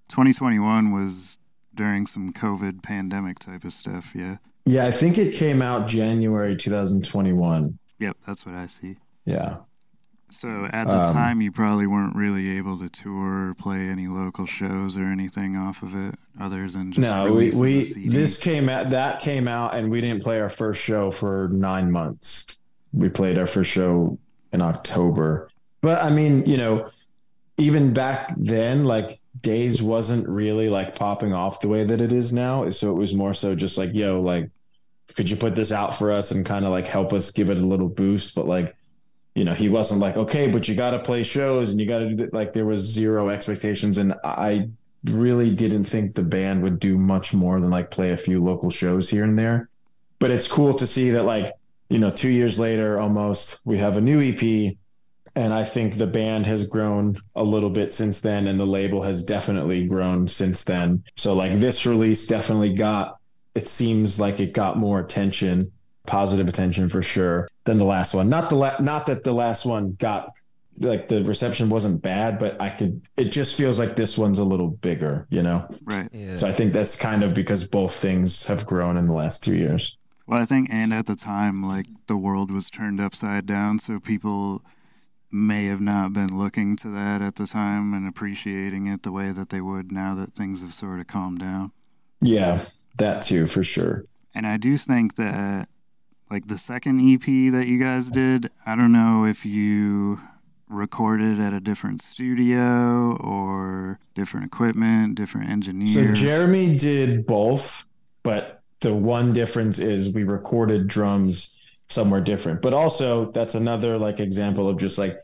2021 0.09 0.91
was 0.91 1.39
during 1.81 2.07
some 2.07 2.31
COVID 2.31 2.83
pandemic 2.83 3.39
type 3.39 3.65
of 3.65 3.73
stuff. 3.73 4.11
Yeah. 4.15 4.37
Yeah, 4.67 4.85
I 4.85 4.91
think 4.91 5.17
it 5.17 5.35
came 5.35 5.63
out 5.63 5.89
January 5.89 6.55
2021. 6.55 7.79
Yep, 7.99 8.17
that's 8.27 8.45
what 8.45 8.55
I 8.55 8.67
see. 8.67 8.97
Yeah. 9.25 9.57
So 10.31 10.69
at 10.71 10.87
the 10.87 11.01
Um, 11.01 11.15
time, 11.15 11.41
you 11.41 11.51
probably 11.51 11.87
weren't 11.87 12.15
really 12.15 12.59
able 12.59 12.77
to 12.81 12.91
tour 12.91 13.49
or 13.49 13.55
play 13.55 13.89
any 13.89 14.09
local 14.09 14.45
shows 14.45 14.99
or 14.99 15.05
anything 15.05 15.57
off 15.57 15.83
of 15.83 15.95
it, 15.95 16.17
other 16.39 16.69
than 16.69 16.93
just 16.93 17.01
no, 17.01 17.33
we, 17.33 17.51
we 17.53 17.83
this 18.05 18.41
came 18.43 18.69
out 18.69 18.91
that 18.91 19.21
came 19.21 19.49
out 19.49 19.75
and 19.75 19.91
we 19.91 20.03
didn't 20.03 20.23
play 20.23 20.39
our 20.39 20.51
first 20.51 20.83
show 20.83 21.11
for 21.11 21.49
9 21.51 21.91
months. 21.91 22.59
We 22.93 23.09
played 23.09 23.39
our 23.39 23.47
first 23.47 23.71
show 23.71 24.19
in 24.53 24.61
October. 24.61 25.49
But 25.81 26.05
I 26.05 26.11
mean, 26.11 26.45
you 26.45 26.59
know, 26.59 26.91
even 27.57 27.95
back 27.95 28.35
then 28.37 28.85
like 28.85 29.20
Daze 29.43 29.83
wasn't 29.83 30.29
really 30.29 30.69
like 30.69 30.95
popping 30.95 31.33
off 31.33 31.61
the 31.61 31.69
way 31.69 31.85
that 31.85 32.01
it 32.01 32.13
is 32.13 32.33
now. 32.33 32.69
So 32.71 32.91
it 32.91 32.99
was 32.99 33.15
more 33.15 33.35
so 33.35 33.55
just 33.55 33.79
like, 33.79 33.95
yo, 33.95 34.21
like 34.21 34.51
could 35.17 35.29
you 35.29 35.37
put 35.37 35.55
this 35.57 35.73
out 35.73 35.97
for 35.97 36.13
us 36.13 36.31
and 36.31 36.47
kind 36.47 36.65
of 36.65 36.71
like 36.71 36.87
help 36.87 37.13
us 37.13 37.33
give 37.33 37.51
it 37.51 37.59
a 37.59 37.67
little 37.67 37.89
boost, 37.89 38.35
but 38.35 38.47
like 38.47 38.77
you 39.35 39.45
know, 39.45 39.55
he 39.55 39.69
wasn't 39.69 40.01
like, 40.01 40.17
okay, 40.17 40.51
but 40.51 40.69
you 40.69 40.75
got 40.75 40.91
to 40.91 40.99
play 40.99 41.23
shows 41.23 41.71
and 41.71 41.81
you 41.81 41.87
got 41.87 41.99
to 41.99 42.09
do 42.11 42.17
that. 42.17 42.35
Like 42.35 42.53
there 42.53 42.67
was 42.67 42.81
zero 42.81 43.29
expectations. 43.29 43.99
And 43.99 44.15
I 44.25 44.69
really 45.05 45.55
didn't 45.55 45.85
think 45.85 46.15
the 46.15 46.23
band 46.23 46.63
would 46.63 46.81
do 46.81 46.99
much 46.99 47.33
more 47.33 47.61
than 47.61 47.71
like 47.71 47.91
play 47.91 48.11
a 48.11 48.17
few 48.17 48.43
local 48.43 48.71
shows 48.71 49.09
here 49.09 49.25
and 49.25 49.39
there. 49.39 49.69
But 50.19 50.31
it's 50.31 50.49
cool 50.49 50.75
to 50.75 50.87
see 50.87 51.11
that 51.11 51.23
like, 51.23 51.55
you 51.89 51.99
know, 51.99 52.11
two 52.11 52.29
years 52.29 52.59
later 52.59 52.99
almost, 52.99 53.63
we 53.65 53.79
have 53.79 53.97
a 53.97 54.01
new 54.01 54.21
EP. 54.21 54.77
And 55.41 55.55
I 55.55 55.65
think 55.65 55.97
the 55.97 56.07
band 56.07 56.45
has 56.45 56.67
grown 56.67 57.17
a 57.35 57.43
little 57.43 57.71
bit 57.71 57.95
since 57.95 58.21
then, 58.21 58.47
and 58.47 58.61
the 58.61 58.67
label 58.67 59.03
has 59.03 59.25
definitely 59.25 59.87
grown 59.87 60.29
since 60.29 60.65
then. 60.65 61.03
So, 61.17 61.33
like, 61.33 61.55
this 61.55 61.87
release 61.87 62.27
definitely 62.27 62.75
got, 62.75 63.17
it 63.55 63.67
seems 63.67 64.21
like 64.21 64.39
it 64.39 64.53
got 64.53 64.77
more 64.77 65.01
attention 65.01 65.73
positive 66.07 66.49
attention 66.49 66.89
for 66.89 67.01
sure 67.03 67.49
than 67.65 67.79
the 67.79 67.85
last 67.85 68.15
one. 68.15 68.29
Not 68.29 68.51
the 68.51 68.57
la- 68.57 68.81
not 68.81 69.07
that 69.07 69.23
the 69.25 69.33
last 69.33 69.65
one 69.65 69.93
got 69.93 70.31
like 70.79 71.09
the 71.09 71.23
reception 71.25 71.71
wasn't 71.71 72.03
bad, 72.03 72.39
but 72.39 72.61
I 72.61 72.69
could 72.71 73.01
it 73.17 73.27
just 73.27 73.57
feels 73.57 73.79
like 73.79 73.97
this 73.97 74.19
one's 74.19 74.39
a 74.39 74.45
little 74.45 74.69
bigger, 74.69 75.27
you 75.31 75.43
know. 75.43 75.67
right. 75.85 76.09
Yeah. 76.13 76.37
So 76.37 76.49
I 76.49 76.53
think 76.53 76.73
that's 76.73 76.97
kind 76.97 77.23
of 77.23 77.33
because 77.33 77.69
both 77.69 77.95
things 77.95 78.47
have 78.47 78.67
grown 78.67 78.97
in 78.97 79.07
the 79.07 79.13
last 79.13 79.45
2 79.45 79.55
years. 79.55 79.97
Well, 80.27 80.41
I 80.41 80.45
think, 80.45 80.69
and 80.71 80.93
at 80.93 81.07
the 81.07 81.17
time, 81.17 81.63
like 81.63 81.87
the 82.07 82.17
world 82.17 82.53
was 82.53 82.71
turned 82.71 83.01
upside 83.01 83.47
down, 83.47 83.79
so 83.79 84.01
people 84.01 84.63
may 85.33 85.67
have 85.67 85.81
not 85.81 86.13
been 86.13 86.37
looking 86.37 86.77
to 86.77 86.89
that 86.89 87.23
at 87.23 87.37
the 87.37 87.47
time 87.47 87.95
and 87.95 88.09
appreciating 88.09 88.87
it 88.87 89.03
the 89.03 89.13
way 89.13 89.33
that 89.33 89.51
they 89.51 89.61
would 89.61 89.93
now 89.93 90.15
that 90.15 90.35
things 90.35 90.63
have 90.63 90.75
sort 90.75 91.01
of 91.01 91.07
calmed 91.07 91.39
down. 91.39 91.73
Yeah, 92.21 92.61
that 92.99 93.23
too 93.23 93.47
for 93.47 93.63
sure. 93.63 94.05
And 94.35 94.47
I 94.47 94.57
do 94.57 94.77
think 94.77 95.17
that, 95.17 95.69
like 96.31 96.49
the 96.49 96.59
second 96.59 97.01
EP 97.01 97.25
that 97.53 97.67
you 97.67 97.79
guys 97.81 98.11
did, 98.11 98.51
I 98.65 98.77
don't 98.77 98.93
know 98.93 99.25
if 99.25 99.45
you 99.45 100.21
recorded 100.69 101.41
at 101.41 101.53
a 101.53 101.61
different 101.61 102.01
studio 102.01 103.17
or 103.17 103.99
different 104.15 104.47
equipment, 104.47 105.17
different 105.17 105.51
engineer. 105.51 105.89
So 105.89 106.15
Jeremy 106.15 106.77
did 106.77 107.27
both, 107.27 107.89
but 108.23 108.63
the 108.81 108.95
one 108.95 109.33
difference 109.33 109.79
is 109.79 110.15
we 110.15 110.25
recorded 110.25 110.87
drums 110.87 111.59
somewhere 111.91 112.21
different. 112.23 112.63
But 112.63 112.73
also 112.73 113.31
that's 113.33 113.55
another 113.55 113.99
like 113.99 114.21
example 114.21 114.69
of 114.69 114.79
just 114.79 114.97
like 114.97 115.19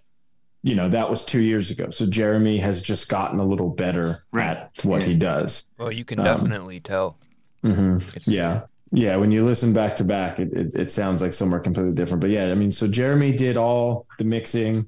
you 0.63 0.75
know, 0.75 0.89
that 0.89 1.09
was 1.09 1.25
2 1.25 1.41
years 1.43 1.71
ago. 1.71 1.91
So 1.91 2.07
Jeremy 2.07 2.59
has 2.59 2.83
just 2.83 3.09
gotten 3.09 3.39
a 3.39 3.45
little 3.45 3.69
better 3.71 4.17
Right. 4.33 4.57
at 4.57 4.73
what 4.83 5.01
he 5.03 5.15
does. 5.15 5.71
well, 5.79 5.93
you 5.93 6.05
can 6.05 6.19
um, 6.19 6.25
definitely 6.25 6.81
tell. 6.81 7.19
hmm 7.63 7.99
It's, 8.15 8.27
Yeah. 8.27 8.63
Yeah. 8.91 9.17
When 9.17 9.31
you 9.31 9.45
listen 9.45 9.73
back 9.73 9.95
to 9.97 10.05
back, 10.05 10.41
it, 10.41 10.53
it, 10.53 10.75
it 10.75 10.91
sounds 10.91 11.23
like 11.23 11.35
somewhere 11.35 11.61
completely 11.61 11.93
different. 11.93 12.21
But 12.21 12.31
yeah, 12.31 12.51
I 12.51 12.55
mean, 12.55 12.73
so 12.73 12.89
Jeremy 12.89 13.37
did 13.37 13.57
all 13.57 14.07
the 14.19 14.25
mixing. 14.25 14.87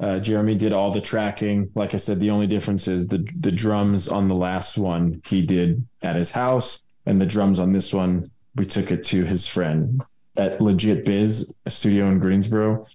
Uh, 0.00 0.18
Jeremy 0.20 0.54
did 0.54 0.72
all 0.72 0.92
the 0.92 1.00
tracking. 1.00 1.68
Like 1.74 1.92
I 1.92 1.96
said, 1.98 2.20
the 2.20 2.30
only 2.30 2.46
difference 2.46 2.88
is 2.88 3.06
the 3.06 3.26
the 3.40 3.50
drums 3.50 4.08
on 4.08 4.28
the 4.28 4.34
last 4.34 4.78
one 4.78 5.20
he 5.26 5.44
did 5.44 5.84
at 6.02 6.14
his 6.16 6.30
house, 6.30 6.86
and 7.04 7.20
the 7.20 7.26
drums 7.26 7.58
on 7.58 7.72
this 7.72 7.92
one 7.92 8.30
we 8.54 8.64
took 8.64 8.90
it 8.92 9.02
to 9.06 9.24
his 9.24 9.46
friend 9.46 10.00
at 10.38 10.60
Legit 10.60 11.04
Biz, 11.04 11.54
studio 11.66 12.08
in 12.08 12.18
Greensboro. 12.18 12.86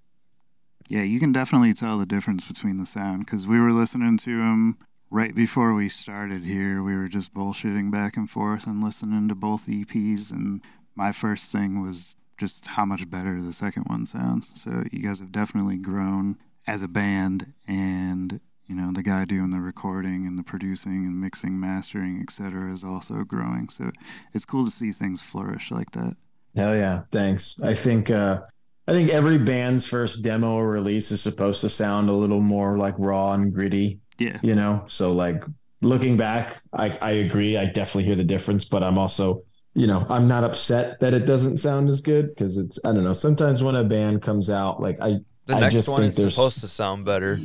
Yeah, 0.87 1.03
you 1.03 1.19
can 1.19 1.31
definitely 1.31 1.73
tell 1.73 1.97
the 1.97 2.05
difference 2.05 2.47
between 2.47 2.77
the 2.77 2.85
sound 2.85 3.25
because 3.25 3.45
we 3.45 3.59
were 3.59 3.71
listening 3.71 4.17
to 4.19 4.29
him 4.31 4.77
right 5.09 5.35
before 5.35 5.73
we 5.73 5.89
started 5.89 6.43
here. 6.43 6.81
We 6.81 6.95
were 6.95 7.07
just 7.07 7.33
bullshitting 7.33 7.91
back 7.91 8.17
and 8.17 8.29
forth 8.29 8.65
and 8.65 8.83
listening 8.83 9.27
to 9.27 9.35
both 9.35 9.67
EPs, 9.67 10.31
and 10.31 10.61
my 10.95 11.11
first 11.11 11.51
thing 11.51 11.81
was 11.81 12.15
just 12.37 12.67
how 12.67 12.85
much 12.85 13.09
better 13.09 13.41
the 13.41 13.53
second 13.53 13.83
one 13.83 14.05
sounds. 14.05 14.61
So 14.61 14.83
you 14.91 14.99
guys 14.99 15.19
have 15.19 15.31
definitely 15.31 15.77
grown 15.77 16.37
as 16.65 16.81
a 16.81 16.87
band, 16.87 17.53
and 17.67 18.39
you 18.67 18.75
know 18.75 18.91
the 18.93 19.03
guy 19.03 19.25
doing 19.25 19.51
the 19.51 19.59
recording 19.59 20.25
and 20.25 20.37
the 20.37 20.43
producing 20.43 21.05
and 21.05 21.19
mixing, 21.19 21.59
mastering, 21.59 22.21
etc., 22.21 22.73
is 22.73 22.83
also 22.83 23.23
growing. 23.23 23.69
So 23.69 23.91
it's 24.33 24.45
cool 24.45 24.65
to 24.65 24.71
see 24.71 24.91
things 24.91 25.21
flourish 25.21 25.71
like 25.71 25.91
that. 25.91 26.15
Hell 26.55 26.75
yeah, 26.75 27.01
thanks. 27.11 27.59
I 27.61 27.73
think 27.73 28.09
uh, 28.09 28.41
I 28.87 28.91
think 28.91 29.09
every 29.09 29.37
band's 29.37 29.85
first 29.87 30.23
demo 30.23 30.55
or 30.55 30.69
release 30.69 31.11
is 31.11 31.21
supposed 31.21 31.61
to 31.61 31.69
sound 31.69 32.09
a 32.09 32.13
little 32.13 32.41
more 32.41 32.77
like 32.77 32.95
raw 32.97 33.33
and 33.33 33.53
gritty. 33.53 33.99
Yeah, 34.19 34.37
you 34.43 34.53
know 34.53 34.83
so 34.85 35.11
like 35.11 35.43
looking 35.81 36.15
back 36.15 36.61
i 36.71 36.95
i 37.01 37.11
agree 37.11 37.57
i 37.57 37.65
definitely 37.65 38.03
hear 38.05 38.15
the 38.15 38.23
difference 38.23 38.63
but 38.63 38.83
i'm 38.83 38.97
also 38.99 39.41
you 39.75 39.87
know, 39.87 40.05
I'm 40.07 40.27
not 40.27 40.43
upset 40.43 40.99
that 40.99 41.15
it 41.15 41.25
doesn't 41.25 41.57
sound 41.57 41.89
as 41.89 41.99
good 41.99 42.27
because 42.29 42.59
it's 42.59 42.77
I 42.85 42.93
don't 42.93 43.03
know. 43.03 43.11
Sometimes 43.13 43.63
when 43.63 43.75
a 43.75 43.83
band 43.83 44.21
comes 44.21 44.51
out, 44.51 44.79
like 44.79 44.99
I 45.01 45.15
The 45.47 45.55
I 45.55 45.61
next 45.61 45.73
just 45.73 45.89
one 45.89 46.01
think 46.01 46.09
is 46.09 46.15
there's- 46.15 46.35
supposed 46.35 46.59
to 46.61 46.67
sound 46.67 47.05
better. 47.05 47.39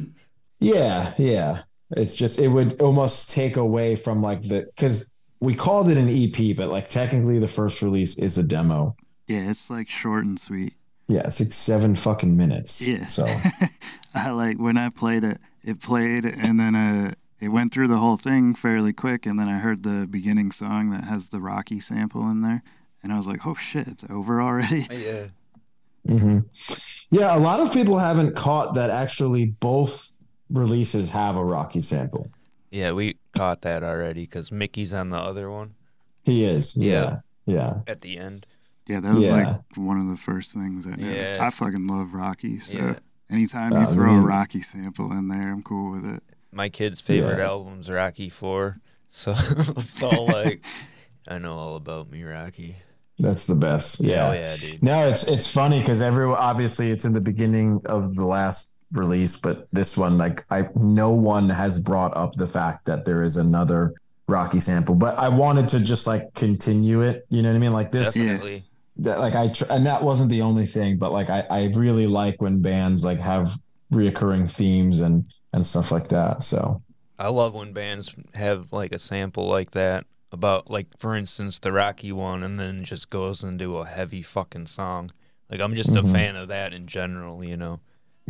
Yeah, 0.61 1.15
yeah. 1.17 1.63
It's 1.97 2.15
just 2.15 2.39
it 2.39 2.49
would 2.49 2.83
almost 2.83 3.31
take 3.31 3.57
away 3.57 3.97
from 3.97 4.21
like 4.21 4.43
the 4.43 4.67
because 4.77 5.15
we 5.41 5.55
called 5.55 5.89
it 5.89 5.97
an 5.97 6.09
EP, 6.09 6.57
but 6.57 6.69
like 6.69 6.89
technically 6.89 7.39
the 7.39 7.49
first 7.49 7.83
release 7.83 8.19
is 8.19 8.39
a 8.39 8.43
demo. 8.43 8.97
Yeah, 9.27 9.51
it's 9.51 9.71
like 9.71 9.89
short 9.89 10.25
and 10.25 10.39
sweet. 10.39 10.75
Yeah, 11.07 11.23
it's 11.27 11.41
like 11.41 11.53
seven 11.53 11.95
fucking 11.95 12.37
minutes. 12.37 12.87
Yeah. 12.87 13.07
So 13.07 13.27
I 14.15 14.31
like 14.31 14.59
when 14.59 14.77
I 14.77 14.89
played 14.91 15.25
it, 15.25 15.39
it 15.63 15.81
played 15.81 16.25
and 16.25 16.59
then 16.59 16.75
uh 16.75 17.15
it 17.41 17.49
went 17.49 17.73
through 17.73 17.89
the 17.89 17.99
whole 17.99 18.17
thing 18.17 18.55
fairly 18.55 18.93
quick 18.93 19.25
and 19.25 19.39
then 19.39 19.49
I 19.49 19.59
heard 19.59 19.83
the 19.85 20.07
beginning 20.11 20.51
song 20.51 20.91
that 20.91 21.05
has 21.05 21.29
the 21.29 21.39
Rocky 21.39 21.79
sample 21.79 22.29
in 22.29 22.43
there 22.43 22.63
and 23.03 23.13
I 23.13 23.17
was 23.17 23.27
like, 23.27 23.47
"Oh 23.47 23.55
shit, 23.55 23.87
it's 23.89 24.05
over 24.11 24.43
already." 24.43 24.87
Yeah. 24.93 25.27
hmm 26.09 26.39
yeah, 27.11 27.37
a 27.37 27.39
lot 27.41 27.61
of 27.61 27.73
people 27.73 27.99
haven't 27.99 28.37
caught 28.37 28.75
that 28.75 28.91
actually 28.91 29.47
both 29.47 30.13
releases 30.51 31.11
have 31.11 31.37
a 31.37 31.45
Rocky 31.45 31.81
sample. 31.81 32.31
Yeah, 32.71 32.93
we 32.93 33.17
caught 33.35 33.63
that 33.63 33.83
already 33.83 34.23
because 34.23 34.53
Mickey's 34.53 34.93
on 34.95 35.11
the 35.11 35.17
other 35.19 35.51
one 35.51 35.75
He 36.25 36.45
is. 36.45 36.77
Yeah. 36.77 37.21
Yeah. 37.47 37.81
at 37.87 38.03
the 38.03 38.19
end. 38.19 38.47
Yeah, 38.87 39.01
that 39.01 39.15
was 39.15 39.25
Yeah. 39.25 39.33
like 39.37 39.77
one 39.77 40.01
of 40.01 40.09
the 40.09 40.17
first 40.17 40.53
things 40.53 40.87
I 40.87 40.91
noticed. 40.91 41.35
Yeah. 41.35 41.47
I 41.47 41.51
fucking 41.51 41.87
love 41.87 42.13
Rocky, 42.15 42.59
so 42.61 42.79
Yeah. 42.79 42.95
anytime 43.31 43.73
Uh, 43.73 43.81
you 43.81 43.87
throw 43.87 44.17
a. 44.17 44.21
Rocky 44.21 44.61
sample 44.63 45.13
in 45.13 45.29
there, 45.29 45.51
I'm 45.53 45.63
cool 45.63 45.93
with 45.93 46.05
it. 46.07 46.23
My 46.53 46.69
kid's 46.69 47.01
favorite 47.01 47.39
Yeah. 47.39 47.49
album's 47.49 47.91
Rocky 47.91 48.29
Four, 48.31 48.81
so 49.09 49.35
so 49.81 50.09
like 50.25 50.63
I 51.27 51.39
know 51.39 51.55
all 51.55 51.77
about 51.77 52.11
me, 52.11 52.23
Rocky. 52.23 52.77
That's 53.19 53.47
the 53.47 53.55
best. 53.55 54.01
Yeah, 54.01 54.09
Yeah. 54.11 54.29
oh 54.29 54.33
yeah, 54.33 54.57
dude. 54.57 54.83
No, 54.83 55.09
it's 55.09 55.27
it's 55.29 55.51
funny 55.53 55.81
because 55.81 56.01
everyone 56.03 56.39
obviously 56.39 56.91
it's 56.91 57.05
in 57.05 57.13
the 57.13 57.21
beginning 57.21 57.81
of 57.87 58.15
the 58.15 58.25
last 58.25 58.73
release, 58.93 59.37
but 59.37 59.69
this 59.73 59.97
one 59.97 60.17
like 60.19 60.45
I 60.51 60.69
no 60.75 61.11
one 61.13 61.49
has 61.51 61.81
brought 61.81 62.17
up 62.17 62.35
the 62.37 62.47
fact 62.47 62.87
that 62.87 63.05
there 63.05 63.23
is 63.23 63.37
another 63.37 63.95
Rocky 64.29 64.61
sample. 64.61 64.95
But 64.95 65.19
I 65.19 65.29
wanted 65.29 65.69
to 65.71 65.81
just 65.81 66.07
like 66.07 66.23
continue 66.35 67.03
it. 67.03 67.27
You 67.31 67.43
know 67.43 67.51
what 67.51 67.57
I 67.57 67.59
mean? 67.61 67.73
Like 67.73 67.93
this, 67.93 68.15
Definitely. 68.15 68.65
that, 68.99 69.19
like 69.21 69.35
I 69.35 69.49
tr- 69.49 69.65
and 69.71 69.87
that 69.87 70.03
wasn't 70.03 70.31
the 70.31 70.43
only 70.43 70.67
thing, 70.67 70.99
but 70.99 71.13
like 71.13 71.31
I 71.31 71.47
I 71.51 71.65
really 71.75 72.07
like 72.07 72.41
when 72.43 72.61
bands 72.63 73.05
like 73.05 73.19
have 73.19 73.53
reoccurring 73.93 74.51
themes 74.51 75.01
and 75.01 75.25
and 75.53 75.65
stuff 75.65 75.91
like 75.91 76.09
that. 76.09 76.43
So 76.43 76.83
I 77.19 77.29
love 77.29 77.55
when 77.55 77.73
bands 77.73 78.15
have 78.35 78.73
like 78.73 78.93
a 78.93 78.99
sample 78.99 79.47
like 79.49 79.71
that 79.73 80.05
about 80.31 80.69
like 80.69 80.87
for 80.99 81.15
instance 81.15 81.59
the 81.59 81.73
Rocky 81.73 82.13
one 82.13 82.43
and 82.43 82.61
then 82.61 82.85
just 82.85 83.09
goes 83.09 83.43
into 83.43 83.79
a 83.79 83.87
heavy 83.87 84.23
fucking 84.23 84.67
song. 84.67 85.11
Like 85.51 85.61
I'm 85.61 85.75
just 85.75 85.91
Mhm. 85.91 86.05
a 86.05 86.13
fan 86.13 86.37
of 86.37 86.49
that 86.49 86.75
in 86.75 86.87
general, 86.87 87.43
you 87.43 87.57
know. 87.57 87.81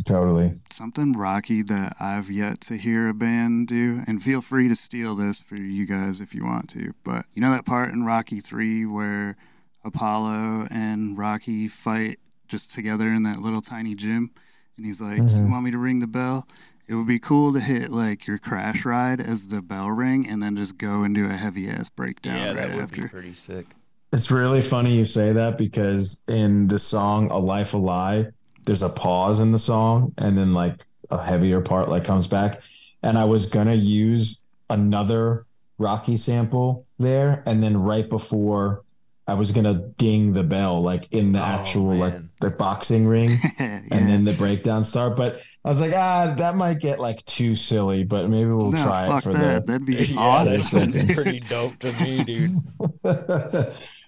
Totally. 0.05 0.51
Something 0.71 1.13
Rocky 1.13 1.61
that 1.63 1.95
I've 1.99 2.29
yet 2.29 2.61
to 2.61 2.77
hear 2.77 3.07
a 3.09 3.13
band 3.13 3.67
do, 3.67 4.03
and 4.07 4.21
feel 4.21 4.41
free 4.41 4.67
to 4.67 4.75
steal 4.75 5.15
this 5.15 5.39
for 5.41 5.55
you 5.55 5.85
guys 5.85 6.21
if 6.21 6.33
you 6.33 6.43
want 6.45 6.69
to. 6.71 6.93
But 7.03 7.25
you 7.33 7.41
know 7.41 7.51
that 7.51 7.65
part 7.65 7.91
in 7.93 8.05
Rocky 8.05 8.39
3 8.39 8.85
where 8.85 9.35
Apollo 9.83 10.67
and 10.69 11.17
Rocky 11.17 11.67
fight 11.67 12.19
just 12.47 12.71
together 12.71 13.07
in 13.09 13.23
that 13.23 13.41
little 13.41 13.61
tiny 13.61 13.95
gym? 13.95 14.31
And 14.77 14.85
he's 14.85 15.01
like, 15.01 15.17
You 15.19 15.23
Mhm. 15.23 15.49
want 15.51 15.65
me 15.65 15.71
to 15.71 15.77
ring 15.77 15.99
the 15.99 16.07
bell? 16.07 16.47
It 16.87 16.95
would 16.95 17.07
be 17.07 17.19
cool 17.19 17.53
to 17.53 17.59
hit 17.59 17.91
like 17.91 18.25
your 18.25 18.37
crash 18.39 18.83
ride 18.85 19.21
as 19.21 19.47
the 19.47 19.61
bell 19.61 19.91
ring 19.91 20.27
and 20.27 20.41
then 20.41 20.55
just 20.55 20.77
go 20.77 21.03
into 21.03 21.25
a 21.25 21.33
heavy 21.37 21.69
ass 21.69 21.87
breakdown 21.89 22.35
yeah, 22.37 22.47
right 22.47 22.55
that 22.69 22.75
would 22.75 22.83
after. 22.83 23.01
be 23.03 23.07
pretty 23.07 23.33
sick. 23.33 23.67
It's 24.11 24.31
really 24.31 24.61
funny 24.61 24.97
you 24.97 25.05
say 25.05 25.31
that 25.33 25.57
because 25.59 26.23
in 26.27 26.67
the 26.67 26.79
song 26.79 27.29
"A 27.29 27.37
Life 27.37 27.75
a 27.75 27.77
Lie," 27.77 28.27
there's 28.69 28.83
a 28.83 28.89
pause 28.89 29.39
in 29.39 29.51
the 29.51 29.57
song, 29.57 30.13
and 30.19 30.37
then 30.37 30.53
like 30.53 30.85
a 31.09 31.19
heavier 31.19 31.59
part 31.59 31.89
like 31.89 32.03
comes 32.05 32.27
back. 32.27 32.61
And 33.01 33.17
I 33.17 33.25
was 33.25 33.47
gonna 33.47 33.73
use 33.73 34.41
another 34.69 35.47
Rocky 35.79 36.17
sample 36.17 36.85
there, 36.99 37.41
and 37.47 37.63
then 37.63 37.75
right 37.75 38.07
before 38.07 38.83
I 39.29 39.33
was 39.35 39.51
gonna 39.51 39.75
ding 39.97 40.33
the 40.33 40.43
bell 40.43 40.81
like 40.81 41.11
in 41.13 41.31
the 41.31 41.39
Oh, 41.39 41.43
actual 41.43 41.95
like 41.95 42.15
the 42.41 42.51
boxing 42.51 43.05
ring, 43.07 43.39
yeah. 43.59 43.81
and 43.91 44.09
then 44.09 44.23
the 44.25 44.33
breakdown 44.33 44.83
start. 44.83 45.15
But 45.17 45.41
I 45.65 45.69
was 45.69 45.79
like, 45.81 45.93
ah, 45.95 46.33
that 46.37 46.55
might 46.55 46.79
get 46.79 46.99
like 46.99 47.23
too 47.25 47.55
silly, 47.55 48.03
but 48.03 48.29
maybe 48.29 48.49
we'll 48.51 48.71
no, 48.71 48.77
try 48.83 49.07
it 49.09 49.19
for 49.21 49.35
that. 49.35 49.65
the 49.65 49.65
That'd 49.65 49.85
be 49.85 49.95
yeah, 50.05 50.17
awesome. 50.17 50.45
that 50.47 50.61
sounds 50.63 51.05
pretty 51.13 51.39
dope 51.41 51.79
to 51.79 51.93
me, 51.93 52.23
dude. 52.23 52.61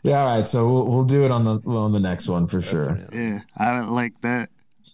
yeah, 0.03 0.19
all 0.23 0.38
right. 0.38 0.47
So 0.47 0.69
we'll, 0.69 0.88
we'll 0.88 1.05
do 1.05 1.23
it 1.25 1.31
on 1.31 1.43
the 1.45 1.60
on 1.69 1.91
the 1.91 1.99
next 1.99 2.27
one 2.27 2.47
for 2.47 2.62
sure. 2.62 2.88
Definitely. 2.88 3.19
Yeah, 3.19 3.41
I 3.57 3.79
like 3.81 4.21
that. 4.21 4.49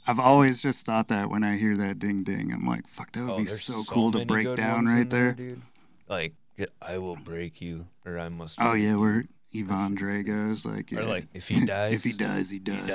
I've 0.06 0.20
always 0.20 0.62
just 0.62 0.86
thought 0.86 1.10
that 1.10 1.30
when 1.30 1.44
I 1.44 1.58
hear 1.58 1.76
that 1.78 2.00
ding 2.00 2.24
ding, 2.24 2.52
I'm 2.54 2.66
like, 2.66 2.88
fuck, 2.88 3.12
that 3.12 3.24
would 3.24 3.32
Oh, 3.32 3.38
be 3.38 3.44
there's 3.46 3.64
so, 3.64 3.84
cool 3.84 4.12
to 4.14 4.26
break 4.26 4.56
down 4.56 4.86
right 4.86 5.02
in 5.02 5.10
there. 5.10 5.32
dude. 5.34 5.62
Like 6.08 6.34
I 6.82 6.98
will 6.98 7.16
break 7.18 7.62
you, 7.62 7.88
or 8.06 8.18
I 8.20 8.30
must. 8.30 8.60
Oh 8.62 8.72
break 8.72 8.84
yeah, 8.84 8.90
you. 8.92 9.00
where 9.00 9.26
Ivan 9.56 9.96
Drago, 9.98 10.64
like, 10.66 10.92
yeah. 10.92 11.00
Or 11.00 11.04
like 11.04 11.28
if 11.34 11.48
he 11.48 11.66
dies, 11.66 11.94
if 11.94 12.04
he 12.04 12.14
dies, 12.14 12.50
he 12.50 12.56
he 12.58 12.60
dies. 12.60 12.88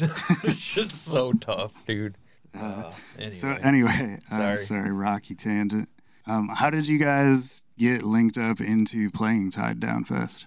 dies. 0.00 0.10
it's 0.44 0.56
just 0.74 1.04
so 1.04 1.32
tough, 1.32 1.72
dude. 1.86 2.16
Uh, 2.54 2.58
Uh, 2.58 2.92
anyway. 3.18 3.32
So 3.32 3.48
anyway, 3.48 4.18
uh, 4.30 4.36
Sorry. 4.36 4.58
sorry, 4.64 4.90
Rocky 4.92 5.34
tangent. 5.34 5.88
Um, 6.26 6.48
how 6.52 6.68
did 6.70 6.86
you 6.88 6.98
guys 6.98 7.62
get 7.78 8.02
linked 8.02 8.36
up 8.38 8.60
into 8.60 9.08
playing 9.10 9.50
Tied 9.52 9.78
Down 9.80 10.04
Fest? 10.04 10.46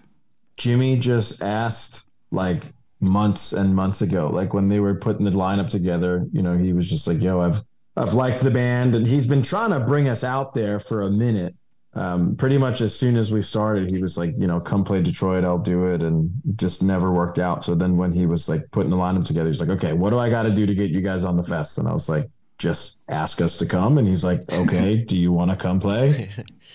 Jimmy 0.56 0.98
just 0.98 1.42
asked 1.42 2.08
like 2.30 2.64
months 3.00 3.52
and 3.52 3.74
months 3.74 4.02
ago, 4.02 4.28
like 4.28 4.54
when 4.54 4.68
they 4.68 4.80
were 4.80 4.94
putting 4.94 5.24
the 5.24 5.30
lineup 5.30 5.68
together, 5.70 6.26
you 6.32 6.42
know, 6.42 6.56
he 6.56 6.72
was 6.72 6.88
just 6.88 7.06
like, 7.06 7.20
yo, 7.22 7.40
I've 7.40 7.62
I've 7.96 8.12
liked 8.14 8.40
the 8.42 8.50
band 8.50 8.94
and 8.94 9.06
he's 9.06 9.26
been 9.26 9.42
trying 9.42 9.70
to 9.70 9.80
bring 9.80 10.08
us 10.08 10.24
out 10.24 10.52
there 10.54 10.78
for 10.78 11.02
a 11.02 11.10
minute. 11.10 11.54
Um, 11.96 12.34
pretty 12.36 12.58
much 12.58 12.80
as 12.80 12.94
soon 12.94 13.16
as 13.16 13.32
we 13.32 13.40
started, 13.40 13.88
he 13.90 14.02
was 14.02 14.18
like, 14.18 14.34
you 14.36 14.46
know, 14.48 14.60
come 14.60 14.82
play 14.82 15.00
Detroit, 15.00 15.44
I'll 15.44 15.58
do 15.58 15.86
it, 15.92 16.02
and 16.02 16.30
just 16.56 16.82
never 16.82 17.12
worked 17.12 17.38
out. 17.38 17.62
So 17.64 17.74
then 17.76 17.96
when 17.96 18.12
he 18.12 18.26
was 18.26 18.48
like 18.48 18.62
putting 18.72 18.90
the 18.90 18.96
lineup 18.96 19.24
together, 19.24 19.48
he's 19.48 19.60
like, 19.60 19.70
okay, 19.70 19.92
what 19.92 20.10
do 20.10 20.18
I 20.18 20.28
got 20.28 20.42
to 20.42 20.52
do 20.52 20.66
to 20.66 20.74
get 20.74 20.90
you 20.90 21.00
guys 21.00 21.22
on 21.24 21.36
the 21.36 21.44
fest? 21.44 21.78
And 21.78 21.86
I 21.86 21.92
was 21.92 22.08
like, 22.08 22.28
just 22.58 22.98
ask 23.08 23.40
us 23.40 23.58
to 23.58 23.66
come. 23.66 23.98
And 23.98 24.08
he's 24.08 24.24
like, 24.24 24.40
okay, 24.50 24.96
do 25.08 25.16
you 25.16 25.32
want 25.32 25.50
to 25.52 25.56
come 25.56 25.78
play? 25.78 26.28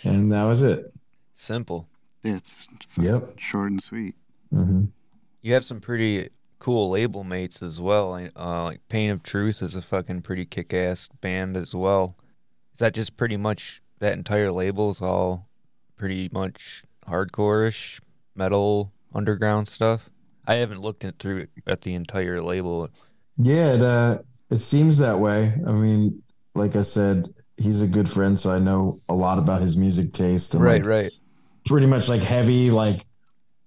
And 0.04 0.32
that 0.32 0.46
was 0.46 0.64
it. 0.64 0.92
Simple. 1.36 1.90
It's 2.24 2.68
Yep. 2.98 3.38
short 3.40 3.72
and 3.72 3.82
sweet. 3.82 4.16
hmm 4.52 4.86
You 5.42 5.54
have 5.54 5.66
some 5.66 5.82
pretty 5.82 6.30
cool 6.60 6.90
label 6.90 7.24
mates 7.24 7.62
as 7.64 7.80
well. 7.82 8.12
like, 8.12 8.32
Uh, 8.38 8.64
like 8.64 8.88
Pain 8.90 9.10
of 9.12 9.24
Truth 9.24 9.62
is 9.62 9.76
a 9.76 9.82
fucking 9.82 10.22
pretty 10.22 10.46
kick-ass 10.46 11.10
band 11.22 11.56
as 11.58 11.74
well. 11.76 12.16
Is 12.74 12.80
that 12.80 12.94
just 12.94 13.16
pretty 13.18 13.38
much 13.38 13.82
that 14.00 14.14
entire 14.14 14.52
label 14.52 14.90
is 14.92 15.02
all 15.02 15.48
pretty 15.96 16.30
much 16.32 16.84
hardcore-ish 17.08 18.02
metal 18.36 18.92
underground 19.14 19.68
stuff? 19.68 20.10
I 20.48 20.56
haven't 20.56 20.82
looked 20.82 21.04
it 21.04 21.16
through 21.20 21.48
at 21.68 21.82
the 21.82 21.94
entire 21.94 22.42
label. 22.42 22.90
Yeah, 23.38 23.74
it, 23.74 23.82
uh, 23.82 24.20
it 24.50 24.60
seems 24.60 24.98
that 24.98 25.20
way. 25.20 25.54
I 25.68 25.72
mean, 25.72 26.24
like 26.56 26.76
I 26.76 26.82
said, 26.82 27.30
he's 27.58 27.82
a 27.82 27.88
good 27.88 28.10
friend, 28.10 28.40
so 28.40 28.52
I 28.52 28.60
know 28.60 29.00
a 29.10 29.14
lot 29.14 29.38
about 29.38 29.62
his 29.62 29.78
music 29.78 30.14
taste. 30.14 30.56
And 30.56 30.66
like, 30.66 30.86
right. 30.86 31.12
pretty 31.66 31.88
much 31.88 32.10
like 32.10 32.22
heavy, 32.22 32.72
like 32.72 33.06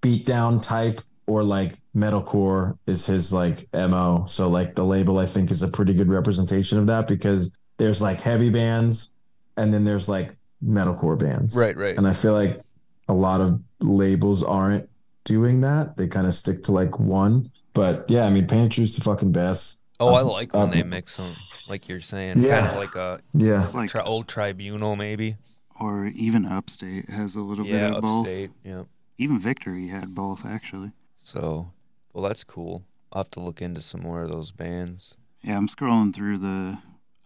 beat 0.00 0.26
down 0.26 0.60
type 0.60 1.00
or 1.26 1.44
like 1.44 1.78
metalcore 1.94 2.76
is 2.86 3.06
his 3.06 3.32
like 3.32 3.68
MO. 3.72 4.24
So 4.26 4.48
like 4.48 4.74
the 4.74 4.84
label 4.84 5.18
I 5.18 5.26
think 5.26 5.50
is 5.50 5.62
a 5.62 5.68
pretty 5.68 5.94
good 5.94 6.08
representation 6.08 6.78
of 6.78 6.86
that 6.88 7.06
because 7.06 7.56
there's 7.78 8.02
like 8.02 8.20
heavy 8.20 8.50
bands 8.50 9.11
and 9.56 9.72
then 9.72 9.84
there's 9.84 10.08
like 10.08 10.36
metalcore 10.64 11.18
bands. 11.18 11.56
Right, 11.56 11.76
right. 11.76 11.96
And 11.96 12.06
I 12.06 12.12
feel 12.12 12.32
like 12.32 12.60
a 13.08 13.14
lot 13.14 13.40
of 13.40 13.60
labels 13.80 14.42
aren't 14.44 14.88
doing 15.24 15.60
that. 15.62 15.96
They 15.96 16.08
kind 16.08 16.26
of 16.26 16.34
stick 16.34 16.62
to 16.64 16.72
like 16.72 16.98
one. 16.98 17.50
But 17.74 18.04
yeah, 18.08 18.24
I 18.24 18.30
mean 18.30 18.46
Pantry's 18.46 18.96
the 18.96 19.02
fucking 19.02 19.32
best. 19.32 19.82
Oh, 20.00 20.14
I 20.14 20.20
Um, 20.20 20.28
like 20.28 20.52
when 20.54 20.70
they 20.70 20.82
um, 20.82 20.88
mix 20.90 21.16
them, 21.16 21.30
like 21.70 21.88
you're 21.88 22.00
saying, 22.00 22.38
Yeah. 22.40 22.60
kind 22.60 22.72
of 22.72 22.76
like 22.78 22.94
a 22.96 23.20
Yeah. 23.34 23.68
Like, 23.74 23.90
tri- 23.90 24.02
old 24.02 24.26
tribunal, 24.28 24.96
maybe. 24.96 25.36
or 25.80 26.06
even 26.06 26.44
Upstate 26.46 27.08
has 27.10 27.34
a 27.34 27.40
little 27.40 27.66
Yeah, 27.66 27.88
bit 27.88 27.96
of 27.96 28.02
both. 28.02 28.20
upstate. 28.26 28.50
Yeah. 28.64 28.82
Even 29.18 29.38
Victory 29.40 29.88
had 29.88 30.14
both, 30.14 30.44
actually. 30.46 30.92
So, 31.18 31.72
well, 32.12 32.24
that's 32.28 32.44
cool. 32.44 32.84
I'll 33.12 33.22
have 33.24 33.30
to 33.32 33.40
look 33.40 33.60
into 33.62 33.80
some 33.80 34.00
more 34.02 34.22
of 34.22 34.30
those 34.30 34.52
bands. 34.52 35.16
Yeah, 35.42 35.56
I'm 35.56 35.68
scrolling 35.68 36.14
through 36.14 36.38
the. 36.38 36.78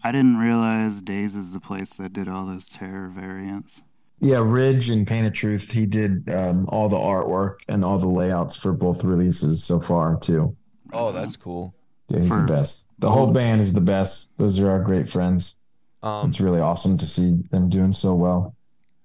I 0.06 0.12
didn't 0.12 0.36
realize 0.36 1.02
Daze 1.02 1.34
is 1.34 1.52
the 1.52 1.58
place 1.58 1.94
that 1.94 2.12
did 2.12 2.28
all 2.28 2.46
those 2.46 2.68
terror 2.68 3.08
variants. 3.08 3.82
Yeah, 4.20 4.38
Ridge 4.40 4.88
and 4.88 5.04
Pain 5.04 5.24
of 5.24 5.32
Truth, 5.32 5.72
he 5.72 5.84
did 5.84 6.30
um, 6.30 6.64
all 6.68 6.88
the 6.88 6.96
artwork 6.96 7.56
and 7.66 7.84
all 7.84 7.98
the 7.98 8.06
layouts 8.06 8.54
for 8.56 8.72
both 8.72 9.02
releases 9.02 9.64
so 9.64 9.80
far 9.80 10.16
too. 10.20 10.56
Oh, 10.92 11.10
that's 11.10 11.36
cool. 11.36 11.74
Yeah, 12.06 12.20
he's 12.20 12.28
For- 12.28 12.42
the 12.42 12.46
best. 12.52 12.88
The 13.00 13.10
whole 13.10 13.32
band 13.32 13.60
is 13.60 13.74
the 13.74 13.80
best. 13.80 14.36
Those 14.36 14.60
are 14.60 14.70
our 14.70 14.80
great 14.80 15.08
friends. 15.08 15.58
Um, 16.04 16.28
It's 16.28 16.40
really 16.40 16.60
awesome 16.60 16.96
to 16.98 17.04
see 17.04 17.42
them 17.50 17.68
doing 17.68 17.92
so 17.92 18.14
well. 18.14 18.54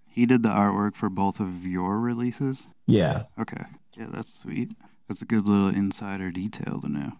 He 0.05 0.27
did 0.27 0.43
the 0.43 0.49
artwork 0.49 0.95
for 0.95 1.09
both 1.09 1.39
of 1.39 1.65
your 1.65 1.99
releases. 1.99 2.67
Yeah. 2.85 3.23
Okay. 3.39 3.63
Yeah, 3.97 4.05
that's 4.07 4.31
sweet. 4.31 4.73
That's 5.07 5.23
a 5.23 5.25
good 5.25 5.47
little 5.47 5.69
insider 5.69 6.29
detail 6.29 6.79
to 6.79 6.87
know. 6.87 7.13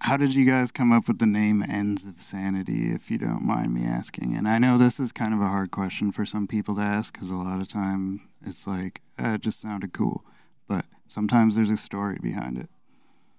How 0.00 0.16
did 0.16 0.34
you 0.34 0.44
guys 0.44 0.70
come 0.70 0.92
up 0.92 1.08
with 1.08 1.18
the 1.18 1.26
name 1.26 1.62
Ends 1.62 2.04
of 2.04 2.20
Sanity, 2.20 2.92
if 2.92 3.10
you 3.10 3.18
don't 3.18 3.42
mind 3.42 3.74
me 3.74 3.84
asking? 3.84 4.36
And 4.36 4.46
I 4.48 4.58
know 4.58 4.78
this 4.78 5.00
is 5.00 5.10
kind 5.10 5.34
of 5.34 5.40
a 5.40 5.48
hard 5.48 5.70
question 5.70 6.12
for 6.12 6.24
some 6.24 6.46
people 6.46 6.76
to 6.76 6.80
ask 6.80 7.12
because 7.12 7.30
a 7.30 7.36
lot 7.36 7.60
of 7.60 7.68
time 7.68 8.20
it's 8.46 8.66
like, 8.66 9.02
eh, 9.18 9.34
it 9.34 9.40
just 9.40 9.60
sounded 9.60 9.92
cool. 9.92 10.24
But 10.68 10.84
sometimes 11.08 11.56
there's 11.56 11.70
a 11.70 11.76
story 11.76 12.18
behind 12.22 12.58
it. 12.58 12.70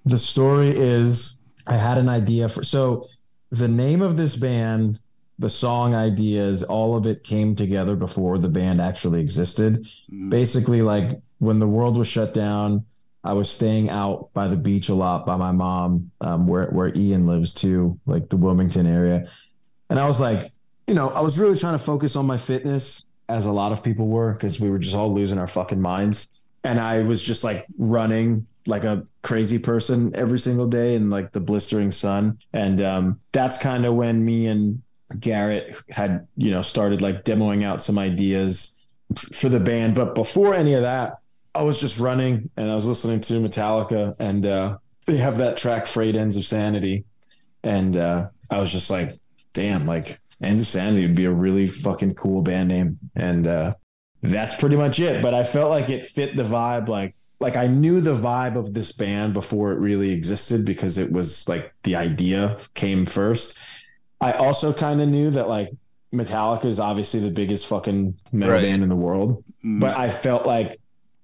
The 0.05 0.19
story 0.19 0.69
is 0.69 1.41
I 1.67 1.75
had 1.77 1.97
an 1.97 2.09
idea 2.09 2.49
for 2.49 2.63
so 2.63 3.05
the 3.51 3.67
name 3.67 4.01
of 4.01 4.17
this 4.17 4.35
band, 4.35 4.99
the 5.39 5.49
song 5.49 5.95
ideas, 5.95 6.63
all 6.63 6.95
of 6.97 7.07
it 7.07 7.23
came 7.23 7.55
together 7.55 7.95
before 7.95 8.37
the 8.37 8.49
band 8.49 8.81
actually 8.81 9.21
existed. 9.21 9.87
Mm, 10.11 10.29
Basically, 10.29 10.81
like 10.81 11.21
when 11.37 11.59
the 11.59 11.67
world 11.67 11.97
was 11.97 12.07
shut 12.07 12.33
down, 12.33 12.83
I 13.23 13.33
was 13.33 13.49
staying 13.49 13.89
out 13.89 14.29
by 14.33 14.47
the 14.47 14.55
beach 14.55 14.89
a 14.89 14.95
lot 14.95 15.25
by 15.25 15.35
my 15.35 15.51
mom, 15.51 16.11
um, 16.21 16.47
where 16.47 16.67
where 16.67 16.91
Ian 16.95 17.27
lives 17.27 17.53
too, 17.53 17.99
like 18.05 18.29
the 18.29 18.37
Wilmington 18.37 18.87
area. 18.87 19.27
And 19.89 19.99
I 19.99 20.07
was 20.07 20.21
like, 20.21 20.51
you 20.87 20.93
know, 20.93 21.09
I 21.09 21.21
was 21.21 21.39
really 21.39 21.57
trying 21.57 21.77
to 21.77 21.83
focus 21.83 22.15
on 22.15 22.25
my 22.25 22.37
fitness, 22.37 23.05
as 23.29 23.45
a 23.45 23.51
lot 23.51 23.71
of 23.71 23.83
people 23.83 24.07
were, 24.07 24.33
because 24.33 24.59
we 24.59 24.69
were 24.69 24.79
just 24.79 24.95
all 24.95 25.13
losing 25.13 25.37
our 25.37 25.47
fucking 25.47 25.79
minds. 25.79 26.33
And 26.63 26.79
I 26.79 27.03
was 27.03 27.23
just 27.23 27.43
like 27.43 27.65
running 27.77 28.45
like 28.65 28.83
a 28.83 29.05
crazy 29.21 29.59
person 29.59 30.15
every 30.15 30.39
single 30.39 30.67
day 30.67 30.95
in 30.95 31.09
like 31.09 31.31
the 31.31 31.39
blistering 31.39 31.91
sun. 31.91 32.39
And 32.53 32.81
um, 32.81 33.19
that's 33.31 33.57
kind 33.57 33.85
of 33.85 33.93
when 33.95 34.25
me 34.25 34.47
and 34.47 34.81
Garrett 35.19 35.75
had, 35.89 36.27
you 36.37 36.51
know, 36.51 36.61
started 36.61 37.01
like 37.01 37.23
demoing 37.23 37.63
out 37.63 37.81
some 37.81 37.97
ideas 37.97 38.79
for 39.33 39.49
the 39.49 39.59
band. 39.59 39.95
But 39.95 40.15
before 40.15 40.53
any 40.53 40.73
of 40.73 40.81
that, 40.81 41.13
I 41.55 41.63
was 41.63 41.79
just 41.79 41.99
running 41.99 42.49
and 42.57 42.69
I 42.71 42.75
was 42.75 42.85
listening 42.85 43.21
to 43.21 43.33
Metallica 43.35 44.15
and 44.19 44.45
uh, 44.45 44.77
they 45.05 45.17
have 45.17 45.37
that 45.39 45.57
track 45.57 45.87
Frayed 45.87 46.15
Ends 46.15 46.37
of 46.37 46.45
Sanity. 46.45 47.05
And 47.63 47.97
uh, 47.97 48.29
I 48.51 48.59
was 48.59 48.71
just 48.71 48.89
like, 48.89 49.11
damn, 49.53 49.85
like 49.85 50.19
Ends 50.41 50.61
of 50.61 50.67
Sanity 50.67 51.05
would 51.07 51.15
be 51.15 51.25
a 51.25 51.31
really 51.31 51.67
fucking 51.67 52.15
cool 52.15 52.41
band 52.41 52.69
name. 52.69 52.99
And 53.15 53.47
uh, 53.47 53.73
that's 54.21 54.55
pretty 54.55 54.75
much 54.75 54.99
it. 54.99 55.21
But 55.21 55.33
I 55.33 55.43
felt 55.43 55.69
like 55.69 55.89
it 55.89 56.05
fit 56.05 56.35
the 56.35 56.43
vibe. 56.43 56.87
Like, 56.87 57.15
like 57.39 57.55
I 57.55 57.67
knew 57.67 58.01
the 58.01 58.13
vibe 58.13 58.55
of 58.55 58.73
this 58.73 58.91
band 58.91 59.33
before 59.33 59.71
it 59.71 59.79
really 59.79 60.11
existed 60.11 60.65
because 60.65 60.97
it 60.97 61.11
was 61.11 61.47
like 61.49 61.73
the 61.83 61.95
idea 61.95 62.57
came 62.75 63.05
first. 63.05 63.57
I 64.21 64.33
also 64.33 64.73
kind 64.73 65.01
of 65.01 65.07
knew 65.07 65.31
that 65.31 65.47
like 65.47 65.69
Metallica 66.13 66.65
is 66.65 66.79
obviously 66.79 67.21
the 67.21 67.31
biggest 67.31 67.67
fucking 67.67 68.15
metal 68.31 68.55
Right. 68.55 68.63
band 68.63 68.83
in 68.83 68.89
the 68.89 68.95
world, 68.95 69.43
mm, 69.63 69.79
but 69.79 69.97
I 69.97 70.09
felt 70.09 70.45
like 70.45 70.79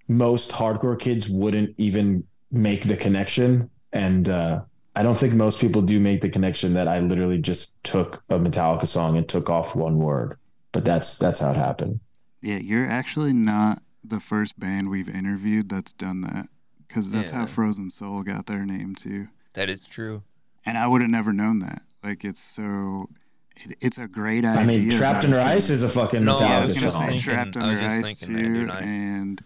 most 0.08 0.52
hardcore 0.52 1.00
kids 1.00 1.30
wouldn't 1.30 1.74
even 1.78 2.24
make 2.52 2.84
the 2.84 2.96
connection. 2.98 3.70
And 3.94 4.30
uh, 4.30 4.62
I 4.96 5.04
don't 5.04 5.18
think 5.18 5.34
most 5.34 5.60
people 5.60 5.82
do 5.82 6.00
make 6.00 6.22
the 6.22 6.30
connection 6.30 6.74
that 6.76 6.88
I 6.88 7.00
literally 7.00 7.40
just 7.40 7.82
took 7.84 8.24
a 8.30 8.38
Metallica 8.38 8.88
song 8.88 9.18
and 9.18 9.28
took 9.28 9.50
off 9.50 9.76
one 9.76 9.98
word. 9.98 10.38
But 10.72 10.84
that's 10.86 11.18
that's 11.18 11.40
how 11.40 11.52
it 11.52 11.56
happened. 11.58 12.00
yeah, 12.42 12.58
you're 12.58 12.90
actually 12.90 13.34
not 13.34 13.82
the 14.04 14.20
first 14.20 14.60
band 14.60 14.90
we've 14.90 15.10
interviewed 15.10 15.70
that's 15.70 15.94
done 15.94 16.22
that 16.22 16.48
because 16.88 17.12
that's 17.12 17.32
how 17.32 17.46
Frozen 17.46 17.90
Soul 17.90 18.22
got 18.24 18.46
their 18.46 18.66
name 18.66 18.94
too. 18.94 19.28
That 19.54 19.70
is 19.70 19.86
true. 19.86 20.24
And 20.66 20.78
I 20.78 20.86
would 20.88 21.02
have 21.02 21.10
never 21.10 21.32
known 21.32 21.60
that. 21.60 21.82
Like, 22.04 22.26
it's 22.26 22.42
so. 22.42 23.08
It, 23.56 23.78
it's 23.80 23.98
a 23.98 24.08
great 24.08 24.44
idea. 24.44 24.60
I 24.62 24.66
mean, 24.66 24.92
Trapped 24.92 25.24
it 25.24 25.28
Under 25.28 25.40
Ice 25.40 25.70
is 25.70 25.82
a 25.84 25.90
fucking 25.90 26.26
No, 26.26 26.36
I 26.36 26.40
Yeah, 26.42 26.46
I 26.46 26.50
Metallica 26.50 26.62
was 26.62 26.70
was 26.70 26.78
gonna 26.78 26.86
just 26.86 26.96
song. 26.98 27.06
say 27.06 27.12
thinking- 27.14 27.34
Trapped 27.34 27.58
I 27.58 27.60
Under 27.62 27.74
was 27.74 27.82
just 27.82 27.96
Ice 27.96 28.04
thinking 28.20 28.36
that, 28.36 28.42
too, 28.44 28.54
dude, 28.54 28.70
I- 28.70 28.80
and 28.82 29.42
I'm 29.42 29.46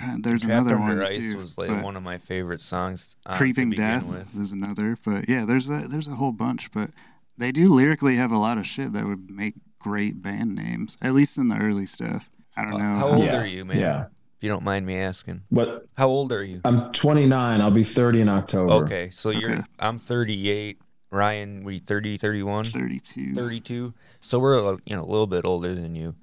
trying. 0.00 0.22
There's 0.22 0.42
Trapped 0.42 0.52
another 0.66 0.74
Under 0.76 1.00
one 1.02 1.08
Ice 1.08 1.32
too. 1.32 1.38
was 1.38 1.56
like 1.58 1.68
but 1.68 1.82
one 1.84 1.96
of 1.96 2.02
my 2.02 2.18
favorite 2.18 2.60
songs. 2.60 3.16
uh, 3.26 3.36
Creeping 3.36 3.70
Death 3.70 4.04
with. 4.06 4.34
is 4.36 4.52
another. 4.52 4.96
But 5.04 5.28
yeah, 5.28 5.44
there's 5.44 5.68
a 5.70 5.86
there's 5.88 6.08
a 6.08 6.14
whole 6.16 6.32
bunch. 6.32 6.70
But 6.72 6.90
they 7.38 7.52
do 7.52 7.66
lyrically 7.66 8.16
have 8.16 8.32
a 8.32 8.38
lot 8.38 8.58
of 8.58 8.66
shit 8.66 8.92
that 8.92 9.06
would 9.06 9.30
make 9.30 9.54
great 9.78 10.20
band 10.22 10.56
names. 10.56 10.96
At 11.00 11.14
least 11.14 11.38
in 11.38 11.48
the 11.48 11.56
early 11.56 11.86
stuff. 11.86 12.28
I 12.56 12.64
don't 12.64 12.74
Uh, 12.74 12.78
know. 12.78 12.94
How 12.98 13.08
old 13.08 13.24
Yeah, 13.24 13.40
are 13.40 13.46
you, 13.46 13.64
man? 13.64 13.78
Yeah. 13.78 14.00
If 14.36 14.44
you 14.44 14.48
don't 14.48 14.64
mind 14.64 14.86
me 14.86 14.96
asking. 14.96 15.42
What? 15.50 15.86
How 15.98 16.08
old 16.08 16.32
are 16.32 16.42
you? 16.42 16.60
I'm 16.64 16.92
29. 16.92 17.60
I'll 17.60 17.70
be 17.70 17.84
30 17.84 18.22
in 18.22 18.28
October. 18.28 18.72
Okay, 18.84 19.10
so 19.10 19.30
you're 19.30 19.64
I'm 19.78 19.98
38. 19.98 20.80
Ryan, 21.12 21.64
we 21.64 21.78
30, 21.78 22.16
31, 22.18 22.64
32. 22.64 23.34
32. 23.34 23.92
So 24.20 24.38
we're 24.38 24.76
you 24.86 24.96
know 24.96 25.02
a 25.02 25.10
little 25.10 25.26
bit 25.26 25.44
older 25.44 25.74
than 25.74 25.94
you. 25.96 26.14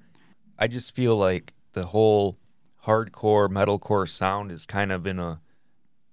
I 0.58 0.66
just 0.66 0.94
feel 0.96 1.16
like 1.16 1.52
the 1.74 1.84
whole 1.86 2.38
hardcore 2.88 3.48
metalcore 3.48 4.08
sound 4.08 4.50
is 4.50 4.64
kind 4.64 4.90
of 4.90 5.06
in 5.06 5.18
a 5.18 5.40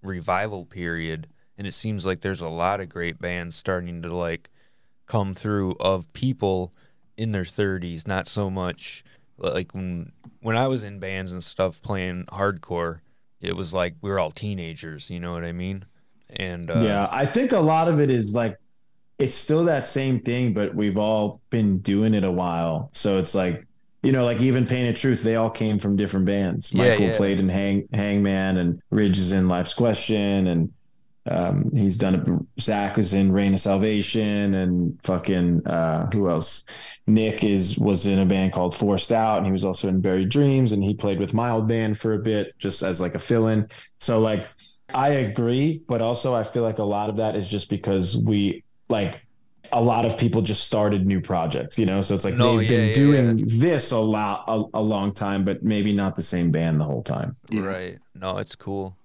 revival 0.04 0.66
period 0.66 1.28
and 1.58 1.66
it 1.66 1.74
seems 1.74 2.06
like 2.06 2.22
there's 2.22 2.42
a 2.42 2.52
lot 2.52 2.82
of 2.82 2.90
great 2.90 3.20
bands 3.20 3.56
starting 3.56 4.02
to 4.02 4.14
like 4.14 4.50
come 5.06 5.34
through 5.34 5.76
of 5.80 6.12
people 6.14 6.74
in 7.18 7.32
their 7.32 7.44
30s, 7.44 8.08
not 8.08 8.28
so 8.28 8.50
much 8.50 9.04
like 9.38 9.74
when 9.74 10.12
when 10.42 10.56
I 10.56 10.68
was 10.68 10.84
in 10.84 11.00
bands 11.00 11.32
and 11.32 11.44
stuff 11.44 11.82
playing 11.82 12.26
hardcore, 12.26 13.00
it 13.42 13.56
was 13.56 13.74
like 13.74 13.96
we 14.02 14.10
were 14.10 14.20
all 14.20 14.32
teenagers, 14.32 15.10
you 15.10 15.20
know 15.20 15.34
what 15.34 15.44
I 15.44 15.52
mean? 15.52 15.86
And 16.30 16.70
uh, 16.70 16.82
yeah, 16.82 17.08
I 17.12 17.26
think 17.26 17.52
a 17.52 17.60
lot 17.60 17.88
of 17.88 18.00
it 18.00 18.10
is 18.10 18.36
like 18.36 18.58
it's 19.18 19.36
still 19.36 19.64
that 19.66 19.86
same 19.86 20.20
thing, 20.20 20.54
but 20.54 20.76
we've 20.76 20.98
all 20.98 21.42
been 21.50 21.80
doing 21.80 22.14
it 22.14 22.26
a 22.26 22.32
while. 22.32 22.90
So 22.92 23.18
it's 23.18 23.34
like, 23.34 23.66
you 24.06 24.12
know, 24.12 24.24
like 24.24 24.40
even 24.40 24.68
Pain 24.68 24.88
of 24.88 24.96
Truth, 24.96 25.24
they 25.24 25.36
all 25.36 25.50
came 25.50 25.80
from 25.80 25.96
different 25.96 26.28
bands. 26.28 26.72
Yeah, 26.72 26.90
Michael 26.90 27.06
yeah. 27.08 27.18
played 27.18 27.40
in 27.40 27.50
Hang 27.50 27.88
Hangman 27.92 28.58
and 28.58 28.80
Ridge 28.92 29.18
is 29.18 29.32
in 29.32 29.48
Life's 29.48 29.74
Question 29.74 30.46
and 30.48 30.72
um, 31.28 31.72
he's 31.74 31.98
done 31.98 32.14
it. 32.14 32.62
Zach 32.62 32.98
was 32.98 33.16
in 33.16 33.32
Reign 33.32 33.56
of 33.56 33.60
Salvation 33.60 34.54
and 34.54 35.02
fucking 35.02 35.66
uh, 35.66 36.08
who 36.14 36.30
else? 36.30 36.68
Nick 37.08 37.44
is 37.44 37.80
was 37.80 38.06
in 38.06 38.20
a 38.20 38.26
band 38.26 38.54
called 38.54 38.76
Forced 38.76 39.12
Out 39.12 39.38
and 39.38 39.48
he 39.48 39.52
was 39.52 39.66
also 39.66 39.88
in 39.88 40.02
Buried 40.02 40.30
Dreams 40.30 40.72
and 40.72 40.84
he 40.84 40.94
played 40.94 41.20
with 41.20 41.34
Mild 41.34 41.68
band 41.68 41.98
for 41.98 42.14
a 42.14 42.20
bit 42.20 42.54
just 42.60 42.84
as 42.84 43.02
like 43.02 43.16
a 43.16 43.20
fill-in. 43.20 43.68
So 44.00 44.20
like 44.20 44.48
I 44.94 45.10
agree, 45.10 45.82
but 45.88 46.04
also 46.04 46.36
I 46.36 46.44
feel 46.44 46.62
like 46.62 46.78
a 46.78 46.84
lot 46.84 47.10
of 47.10 47.16
that 47.16 47.36
is 47.36 47.50
just 47.50 47.72
because 47.72 48.16
we 48.24 48.64
like 48.88 49.25
a 49.72 49.82
lot 49.82 50.06
of 50.06 50.18
people 50.18 50.42
just 50.42 50.66
started 50.66 51.06
new 51.06 51.22
projects, 51.22 51.78
you 51.80 51.86
know. 51.86 52.02
So 52.02 52.16
it's 52.16 52.26
like 52.26 52.38
No, 52.38 52.58
they've 52.58 52.64
yeah, 52.64 52.68
been 52.68 52.86
yeah, 52.88 52.94
doing 52.94 53.38
this 53.46 53.92
a 53.92 53.98
lot 54.00 54.44
a, 54.48 54.64
a 54.76 54.82
long 54.82 55.14
time, 55.14 55.46
but 55.46 55.64
maybe 55.64 55.94
not 55.94 56.16
the 56.16 56.24
same 56.24 56.52
band 56.52 56.80
the 56.80 56.86
whole 56.86 57.04
time. 57.04 57.38
Yeah. 57.50 57.62
Right. 57.62 58.00
No, 58.14 58.38
it's 58.38 58.56
cool. 58.56 58.98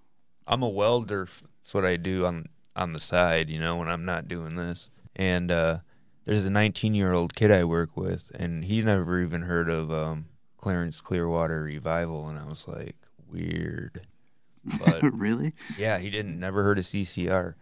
I'm 0.46 0.62
a 0.62 0.68
welder. 0.68 1.26
That's 1.26 1.74
what 1.74 1.84
I 1.84 1.96
do 1.96 2.26
on 2.26 2.46
on 2.76 2.92
the 2.92 3.00
side, 3.00 3.50
you 3.50 3.58
know, 3.58 3.76
when 3.76 3.88
I'm 3.88 4.04
not 4.04 4.28
doing 4.28 4.56
this. 4.56 4.90
And 5.16 5.50
uh, 5.50 5.78
there's 6.24 6.44
a 6.44 6.50
19 6.50 6.94
year 6.94 7.12
old 7.12 7.34
kid 7.34 7.50
I 7.50 7.64
work 7.64 7.96
with, 7.96 8.30
and 8.34 8.64
he 8.64 8.82
never 8.82 9.20
even 9.20 9.42
heard 9.42 9.68
of 9.68 9.92
um, 9.92 10.26
Creedence 10.58 11.02
Clearwater 11.02 11.62
Revival, 11.62 12.28
and 12.28 12.38
I 12.38 12.44
was 12.44 12.66
like, 12.68 12.96
weird. 13.30 14.06
But 14.64 15.06
really? 15.12 15.54
yeah, 15.74 15.98
he 15.98 16.10
didn't 16.10 16.38
never 16.38 16.62
heard 16.62 16.78
of 16.78 16.84
CCR, 16.84 17.54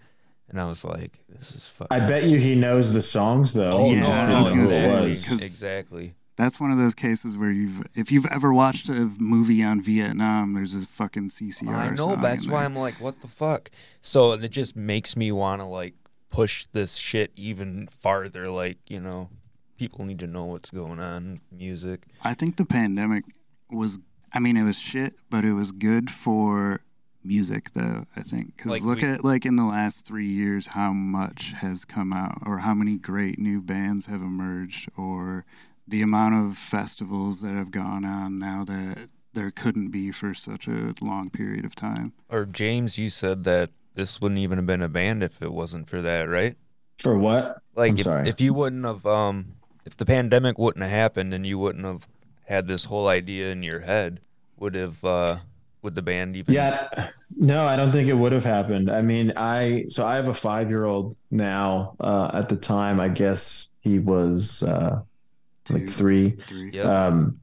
and 0.49 0.61
I 0.61 0.67
was 0.67 0.85
like, 0.85 1.19
this 1.29 1.53
is 1.55 1.69
fucking. 1.69 1.89
I 1.91 2.07
bet 2.07 2.25
you 2.25 2.39
he 2.39 2.55
knows 2.55 2.93
the 2.93 3.03
songs 3.03 3.53
though. 3.55 3.73
Oh, 3.73 3.91
he 3.91 3.97
yeah, 3.97 4.03
just 4.05 4.31
didn't 4.31 4.45
know 4.45 4.55
who 4.55 4.61
it 4.61 4.69
say, 4.69 5.07
was. 5.09 5.29
'cause- 5.29 5.43
exactly. 5.43 6.15
That's 6.37 6.61
one 6.61 6.71
of 6.71 6.79
those 6.79 6.95
cases 6.95 7.37
where 7.37 7.51
you've, 7.51 7.83
if 7.97 8.13
you've 8.13 8.27
ever 8.27 8.53
watched 8.55 8.89
a 8.89 9.11
movie 9.19 9.61
on 9.61 9.81
Vietnam, 9.83 10.55
there's 10.55 10.73
a 10.73 10.83
fucking 10.87 11.31
CCR. 11.31 11.75
I 11.75 11.91
know. 11.91 11.97
song 12.11 12.23
That's 12.23 12.47
why 12.47 12.59
there. 12.61 12.67
I'm 12.67 12.77
like, 12.77 12.95
what 13.01 13.21
the 13.23 13.27
fuck? 13.27 13.73
So 14.01 14.35
it 14.35 14.49
just 14.53 14.77
makes 14.77 15.17
me 15.17 15.33
want 15.33 15.61
to 15.63 15.67
like 15.67 15.95
push 16.31 16.67
this 16.67 16.95
shit 16.95 17.33
even 17.35 17.89
farther. 17.89 18.49
Like, 18.51 18.79
you 18.87 19.01
know, 19.01 19.31
people 19.79 20.05
need 20.05 20.21
to 20.21 20.29
know 20.29 20.45
what's 20.45 20.71
going 20.71 21.01
on 21.01 21.41
music. 21.51 22.05
I 22.23 22.35
think 22.35 22.57
the 22.57 22.65
pandemic 22.65 23.25
was. 23.69 23.99
I 24.33 24.39
mean, 24.39 24.57
it 24.57 24.63
was 24.63 24.79
shit, 24.79 25.15
but 25.31 25.45
it 25.45 25.55
was 25.55 25.73
good 25.73 26.09
for 26.09 26.83
music, 27.25 27.73
though. 27.73 28.07
I 28.16 28.23
think 28.23 28.57
because 28.57 28.71
Like, 28.71 28.83
look 28.83 29.03
we- 29.03 29.09
at 29.09 29.25
like 29.25 29.45
in 29.47 29.57
the 29.57 29.64
last 29.64 30.07
three 30.07 30.29
years, 30.29 30.69
how 30.69 30.93
much 30.93 31.53
has 31.59 31.85
come 31.85 32.12
out, 32.12 32.43
or 32.47 32.59
how 32.59 32.75
many 32.75 32.97
great 32.97 33.39
new 33.39 33.61
bands 33.61 34.07
have 34.07 34.21
emerged, 34.23 34.89
or 34.97 35.45
the 35.87 36.03
amount 36.03 36.35
of 36.35 36.57
festivals 36.59 37.41
that 37.41 37.53
have 37.55 37.71
gone 37.71 38.05
on 38.05 38.39
now 38.39 38.64
that 38.64 39.09
there 39.35 39.51
couldn't 39.51 39.91
be 39.91 40.11
for 40.11 40.35
such 40.35 40.66
a 40.66 40.95
long 41.01 41.31
period 41.31 41.64
of 41.64 41.75
time. 41.75 42.12
Or 42.29 42.45
James, 42.45 42.99
you 42.99 43.09
said 43.11 43.45
that 43.45 43.71
this 43.95 44.21
wouldn't 44.21 44.39
even 44.39 44.59
have 44.59 44.66
been 44.66 44.83
a 44.83 44.89
band 44.89 45.23
if 45.23 45.41
it 45.43 45.53
wasn't 45.53 45.89
for 45.89 46.01
that, 46.03 46.23
right? 46.29 46.57
For 46.99 47.16
what? 47.16 47.62
Like, 47.75 47.93
I'm 47.93 47.99
if, 47.99 48.05
sorry. 48.05 48.29
if 48.29 48.41
you 48.41 48.53
wouldn't 48.55 48.85
have, 48.85 49.07
um, 49.07 49.55
if 49.85 49.97
the 49.97 50.07
pandemic 50.07 50.59
wouldn't 50.59 50.83
have 50.83 50.91
happened 50.91 51.33
and 51.33 51.47
you 51.47 51.59
wouldn't 51.59 51.85
have 51.85 52.09
had 52.47 52.66
this 52.66 52.85
whole 52.87 53.07
idea 53.09 53.51
in 53.51 53.62
your 53.62 53.81
head, 53.81 54.21
would 54.59 54.75
have, 54.75 55.05
uh, 55.05 55.37
would 55.89 55.95
the 55.95 56.03
band 56.03 56.36
even? 56.36 56.53
Yeah, 56.53 56.86
no, 57.39 57.64
I 57.64 57.74
don't 57.76 57.93
think 57.93 58.11
it 58.11 58.14
would 58.14 58.32
have 58.32 58.45
happened. 58.45 58.91
I 58.91 59.01
mean, 59.01 59.32
I 59.36 59.86
so 59.89 60.05
I 60.05 60.16
have 60.16 60.28
a 60.28 60.34
five 60.34 60.68
year 60.68 60.84
old 60.84 61.16
now. 61.30 61.97
Uh, 61.99 62.30
at 62.34 62.51
the 62.51 62.57
time, 62.57 63.01
I 63.01 63.09
guess 63.09 63.70
he 63.80 63.99
was 63.99 64.62
uh, 64.62 65.01
like 65.70 65.89
three. 65.89 66.32
three. 66.32 66.72
Yep. 66.72 66.84
Um, 66.84 67.41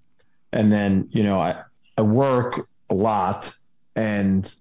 and 0.51 0.71
then 0.71 1.09
you 1.11 1.23
know 1.23 1.39
I 1.39 1.63
I 1.97 2.03
work 2.03 2.59
a 2.91 2.93
lot, 2.93 3.51
and 3.95 4.53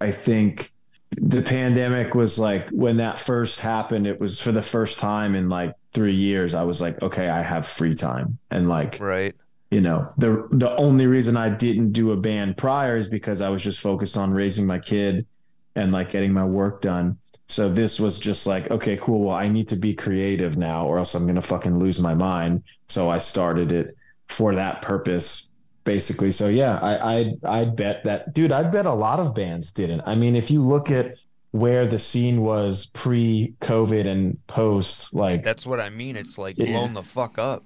I 0.00 0.12
think 0.12 0.72
the 1.10 1.42
pandemic 1.42 2.14
was 2.14 2.38
like 2.38 2.66
when 2.70 2.96
that 2.96 3.18
first 3.18 3.60
happened. 3.60 4.06
It 4.06 4.18
was 4.18 4.40
for 4.40 4.50
the 4.50 4.62
first 4.62 4.98
time 4.98 5.34
in 5.34 5.50
like 5.50 5.74
three 5.92 6.14
years. 6.14 6.54
I 6.54 6.62
was 6.62 6.80
like, 6.80 7.02
okay, 7.02 7.28
I 7.28 7.42
have 7.42 7.66
free 7.66 7.94
time, 7.94 8.38
and 8.50 8.66
like 8.66 8.98
Right. 8.98 9.34
You 9.76 9.82
know 9.82 10.08
the 10.16 10.30
the 10.62 10.74
only 10.86 11.06
reason 11.06 11.36
I 11.36 11.50
didn't 11.50 11.92
do 11.92 12.12
a 12.12 12.16
band 12.16 12.56
prior 12.56 12.96
is 12.96 13.08
because 13.10 13.42
I 13.42 13.50
was 13.50 13.62
just 13.62 13.80
focused 13.80 14.16
on 14.16 14.32
raising 14.32 14.66
my 14.66 14.78
kid 14.78 15.26
and 15.74 15.92
like 15.92 16.08
getting 16.10 16.32
my 16.32 16.46
work 16.46 16.80
done. 16.80 17.18
So 17.48 17.68
this 17.68 18.00
was 18.00 18.18
just 18.18 18.46
like, 18.46 18.70
okay, 18.70 18.96
cool. 18.96 19.20
Well, 19.26 19.36
I 19.36 19.48
need 19.48 19.68
to 19.68 19.76
be 19.76 19.92
creative 19.94 20.56
now, 20.56 20.86
or 20.86 20.98
else 20.98 21.14
I'm 21.14 21.26
gonna 21.26 21.42
fucking 21.54 21.78
lose 21.78 22.00
my 22.00 22.14
mind. 22.14 22.62
So 22.88 23.10
I 23.10 23.18
started 23.18 23.70
it 23.70 23.94
for 24.28 24.54
that 24.54 24.80
purpose, 24.80 25.50
basically. 25.84 26.32
So 26.32 26.48
yeah, 26.48 26.78
I 26.80 26.94
I 27.18 27.60
I 27.60 27.64
bet 27.66 28.02
that, 28.04 28.32
dude. 28.32 28.52
I 28.52 28.62
bet 28.70 28.86
a 28.86 28.94
lot 28.94 29.20
of 29.20 29.34
bands 29.34 29.72
didn't. 29.72 30.02
I 30.06 30.14
mean, 30.14 30.36
if 30.36 30.50
you 30.50 30.62
look 30.62 30.90
at 30.90 31.18
where 31.50 31.86
the 31.86 31.98
scene 31.98 32.40
was 32.40 32.86
pre-COVID 32.94 34.06
and 34.06 34.38
post, 34.46 35.14
like 35.14 35.42
That's 35.42 35.66
what 35.66 35.80
I 35.80 35.90
mean. 35.90 36.16
It's 36.16 36.38
like 36.38 36.56
Yeah. 36.56 36.72
blown 36.72 36.94
the 36.94 37.02
fuck 37.02 37.38
up. 37.38 37.62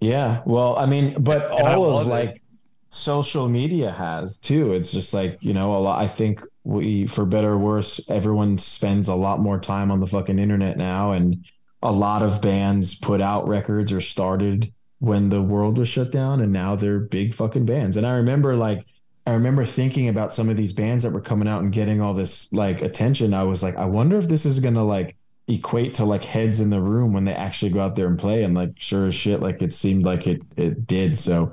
Yeah, 0.00 0.42
well, 0.46 0.76
I 0.78 0.86
mean, 0.86 1.14
but 1.22 1.50
And 1.56 1.68
all 1.68 1.98
of 1.98 2.06
it. 2.08 2.08
like 2.08 2.42
social 2.88 3.48
media 3.48 3.90
has 3.92 4.38
too. 4.38 4.72
It's 4.72 4.92
just 4.92 5.14
like, 5.14 5.38
you 5.42 5.52
know, 5.54 5.72
a 5.74 5.78
lot 5.78 6.02
I 6.02 6.08
think 6.08 6.42
we 6.64 7.06
for 7.06 7.24
better 7.26 7.50
or 7.52 7.58
worse, 7.58 8.00
everyone 8.08 8.58
spends 8.58 9.08
a 9.08 9.14
lot 9.14 9.40
more 9.40 9.58
time 9.60 9.90
on 9.90 10.00
the 10.00 10.06
fucking 10.06 10.38
internet 10.38 10.76
now 10.76 11.12
and 11.12 11.44
a 11.82 11.92
lot 11.92 12.22
of 12.22 12.42
bands 12.42 12.98
put 12.98 13.20
out 13.20 13.48
records 13.48 13.92
or 13.92 14.00
started 14.00 14.72
when 14.98 15.28
the 15.30 15.42
world 15.42 15.78
was 15.78 15.88
shut 15.88 16.12
down 16.12 16.40
and 16.40 16.52
now 16.52 16.76
they're 16.76 17.00
big 17.00 17.34
fucking 17.34 17.66
bands. 17.66 17.96
And 17.96 18.06
I 18.06 18.16
remember 18.16 18.56
like 18.56 18.86
I 19.26 19.32
remember 19.34 19.64
thinking 19.64 20.08
about 20.08 20.34
some 20.34 20.48
of 20.48 20.56
these 20.56 20.72
bands 20.72 21.04
that 21.04 21.12
were 21.12 21.20
coming 21.20 21.48
out 21.48 21.62
and 21.62 21.72
getting 21.72 22.00
all 22.00 22.14
this 22.14 22.52
like 22.52 22.80
attention. 22.82 23.34
I 23.34 23.44
was 23.44 23.62
like, 23.62 23.76
I 23.76 23.84
wonder 23.86 24.18
if 24.18 24.28
this 24.28 24.46
is 24.46 24.60
gonna 24.60 24.84
like 24.84 25.16
equate 25.50 25.94
to 25.94 26.04
like 26.04 26.22
heads 26.22 26.60
in 26.60 26.70
the 26.70 26.80
room 26.80 27.12
when 27.12 27.24
they 27.24 27.34
actually 27.34 27.70
go 27.70 27.80
out 27.80 27.96
there 27.96 28.06
and 28.06 28.18
play. 28.18 28.44
And 28.44 28.54
like 28.54 28.72
sure 28.76 29.08
as 29.08 29.14
shit, 29.14 29.40
like 29.40 29.62
it 29.62 29.72
seemed 29.72 30.04
like 30.04 30.26
it 30.26 30.42
it 30.56 30.86
did. 30.86 31.18
So 31.18 31.52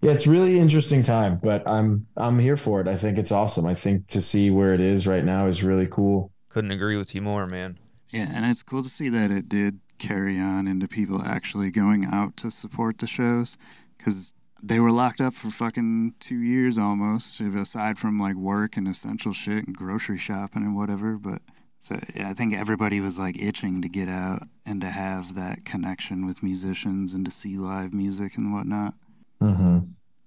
yeah, 0.00 0.12
it's 0.12 0.26
really 0.26 0.58
interesting 0.58 1.02
time, 1.02 1.38
but 1.42 1.66
I'm 1.66 2.06
I'm 2.16 2.38
here 2.38 2.56
for 2.56 2.80
it. 2.80 2.88
I 2.88 2.96
think 2.96 3.18
it's 3.18 3.32
awesome. 3.32 3.66
I 3.66 3.74
think 3.74 4.06
to 4.08 4.20
see 4.20 4.50
where 4.50 4.74
it 4.74 4.80
is 4.80 5.06
right 5.06 5.24
now 5.24 5.46
is 5.46 5.64
really 5.64 5.86
cool. 5.86 6.30
Couldn't 6.48 6.72
agree 6.72 6.96
with 6.96 7.14
you 7.14 7.22
more, 7.22 7.46
man. 7.46 7.78
Yeah, 8.10 8.30
and 8.32 8.44
it's 8.46 8.62
cool 8.62 8.82
to 8.82 8.88
see 8.88 9.08
that 9.08 9.30
it 9.30 9.48
did 9.48 9.80
carry 9.98 10.38
on 10.38 10.66
into 10.66 10.86
people 10.86 11.22
actually 11.22 11.70
going 11.70 12.04
out 12.04 12.36
to 12.36 12.50
support 12.50 12.98
the 12.98 13.06
shows 13.06 13.56
because 13.96 14.34
they 14.62 14.80
were 14.80 14.90
locked 14.90 15.20
up 15.20 15.34
for 15.34 15.50
fucking 15.50 16.14
two 16.20 16.38
years 16.38 16.78
almost, 16.78 17.40
aside 17.40 17.98
from 17.98 18.18
like 18.20 18.34
work 18.36 18.76
and 18.76 18.88
essential 18.88 19.32
shit 19.32 19.66
and 19.66 19.76
grocery 19.76 20.18
shopping 20.18 20.62
and 20.62 20.76
whatever. 20.76 21.16
But 21.16 21.42
so 21.84 22.00
yeah, 22.14 22.30
I 22.30 22.32
think 22.32 22.54
everybody 22.54 22.98
was 22.98 23.18
like 23.18 23.36
itching 23.38 23.82
to 23.82 23.90
get 23.90 24.08
out 24.08 24.48
and 24.64 24.80
to 24.80 24.86
have 24.88 25.34
that 25.34 25.66
connection 25.66 26.24
with 26.26 26.42
musicians 26.42 27.12
and 27.12 27.26
to 27.26 27.30
see 27.30 27.58
live 27.58 27.92
music 27.92 28.38
and 28.38 28.54
whatnot. 28.54 28.94
Mm-hmm. 29.38 29.78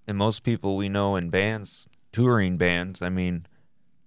And 0.07 0.17
most 0.19 0.43
people 0.43 0.77
we 0.77 0.87
know 0.87 1.15
in 1.15 1.31
bands, 1.31 1.87
touring 2.11 2.57
bands, 2.57 3.01
I 3.01 3.09
mean, 3.09 3.47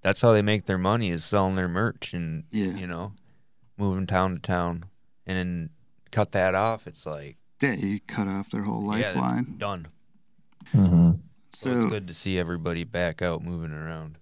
that's 0.01 0.21
how 0.21 0.31
they 0.33 0.43
make 0.43 0.67
their 0.67 0.79
money 0.79 1.11
is 1.11 1.25
selling 1.25 1.57
their 1.57 1.67
merch 1.69 2.15
and 2.15 2.45
Yeah. 2.53 2.69
you 2.77 2.87
know, 2.87 3.15
moving 3.77 4.07
town 4.07 4.35
to 4.37 4.41
town. 4.41 4.85
And 5.27 5.37
then 5.37 5.71
cut 6.13 6.31
that 6.31 6.55
off, 6.55 6.87
it's 6.87 7.05
like 7.05 7.37
Yeah, 7.61 7.73
you 7.73 7.99
cut 8.07 8.29
off 8.29 8.51
their 8.51 8.63
whole 8.63 8.97
yeah, 8.97 9.09
it's 9.09 9.17
lifeline. 9.17 9.55
done. 9.59 9.89
Mm-hmm. 10.73 11.11
So, 11.53 11.73
it's 11.73 11.85
good 11.85 12.07
to 12.07 12.15
see 12.15 12.39
everybody 12.39 12.85
back 12.85 13.21
out 13.23 13.43
moving 13.43 13.73
around. 13.73 14.19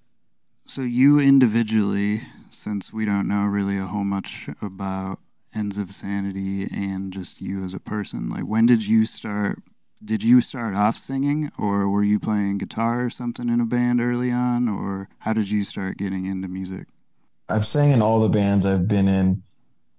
So 0.67 0.81
you 0.81 1.19
individually, 1.21 2.23
since 2.51 2.93
we 2.93 3.05
don't 3.05 3.29
know 3.29 3.45
really 3.45 3.79
a 3.79 3.87
whole 3.87 4.05
much 4.05 4.49
about 4.63 5.19
Ends 5.55 5.79
of 5.79 5.91
Sanity 5.91 6.65
and 6.73 7.13
just 7.13 7.41
you 7.41 7.65
as 7.65 7.75
a 7.75 7.81
person, 7.81 8.29
like 8.29 8.45
when 8.45 8.67
did 8.67 8.87
you 8.87 9.05
start? 9.05 9.63
Did 10.05 10.23
you 10.23 10.41
start 10.41 10.77
off 10.77 10.97
singing, 10.97 11.51
or 11.59 11.89
were 11.89 12.05
you 12.05 12.21
playing 12.21 12.59
guitar 12.59 13.05
or 13.05 13.11
something 13.11 13.49
in 13.49 13.61
a 13.61 13.65
band 13.67 14.01
early 14.01 14.31
on, 14.31 14.69
or 14.69 15.09
how 15.21 15.33
did 15.33 15.51
you 15.51 15.65
start 15.65 15.99
getting 15.99 16.25
into 16.27 16.47
music? 16.47 16.87
I've 17.49 17.67
sang 17.67 17.93
in 17.93 18.03
all 18.03 18.21
the 18.21 18.29
bands 18.29 18.65
I've 18.67 18.87
been 18.89 19.09
in, 19.09 19.43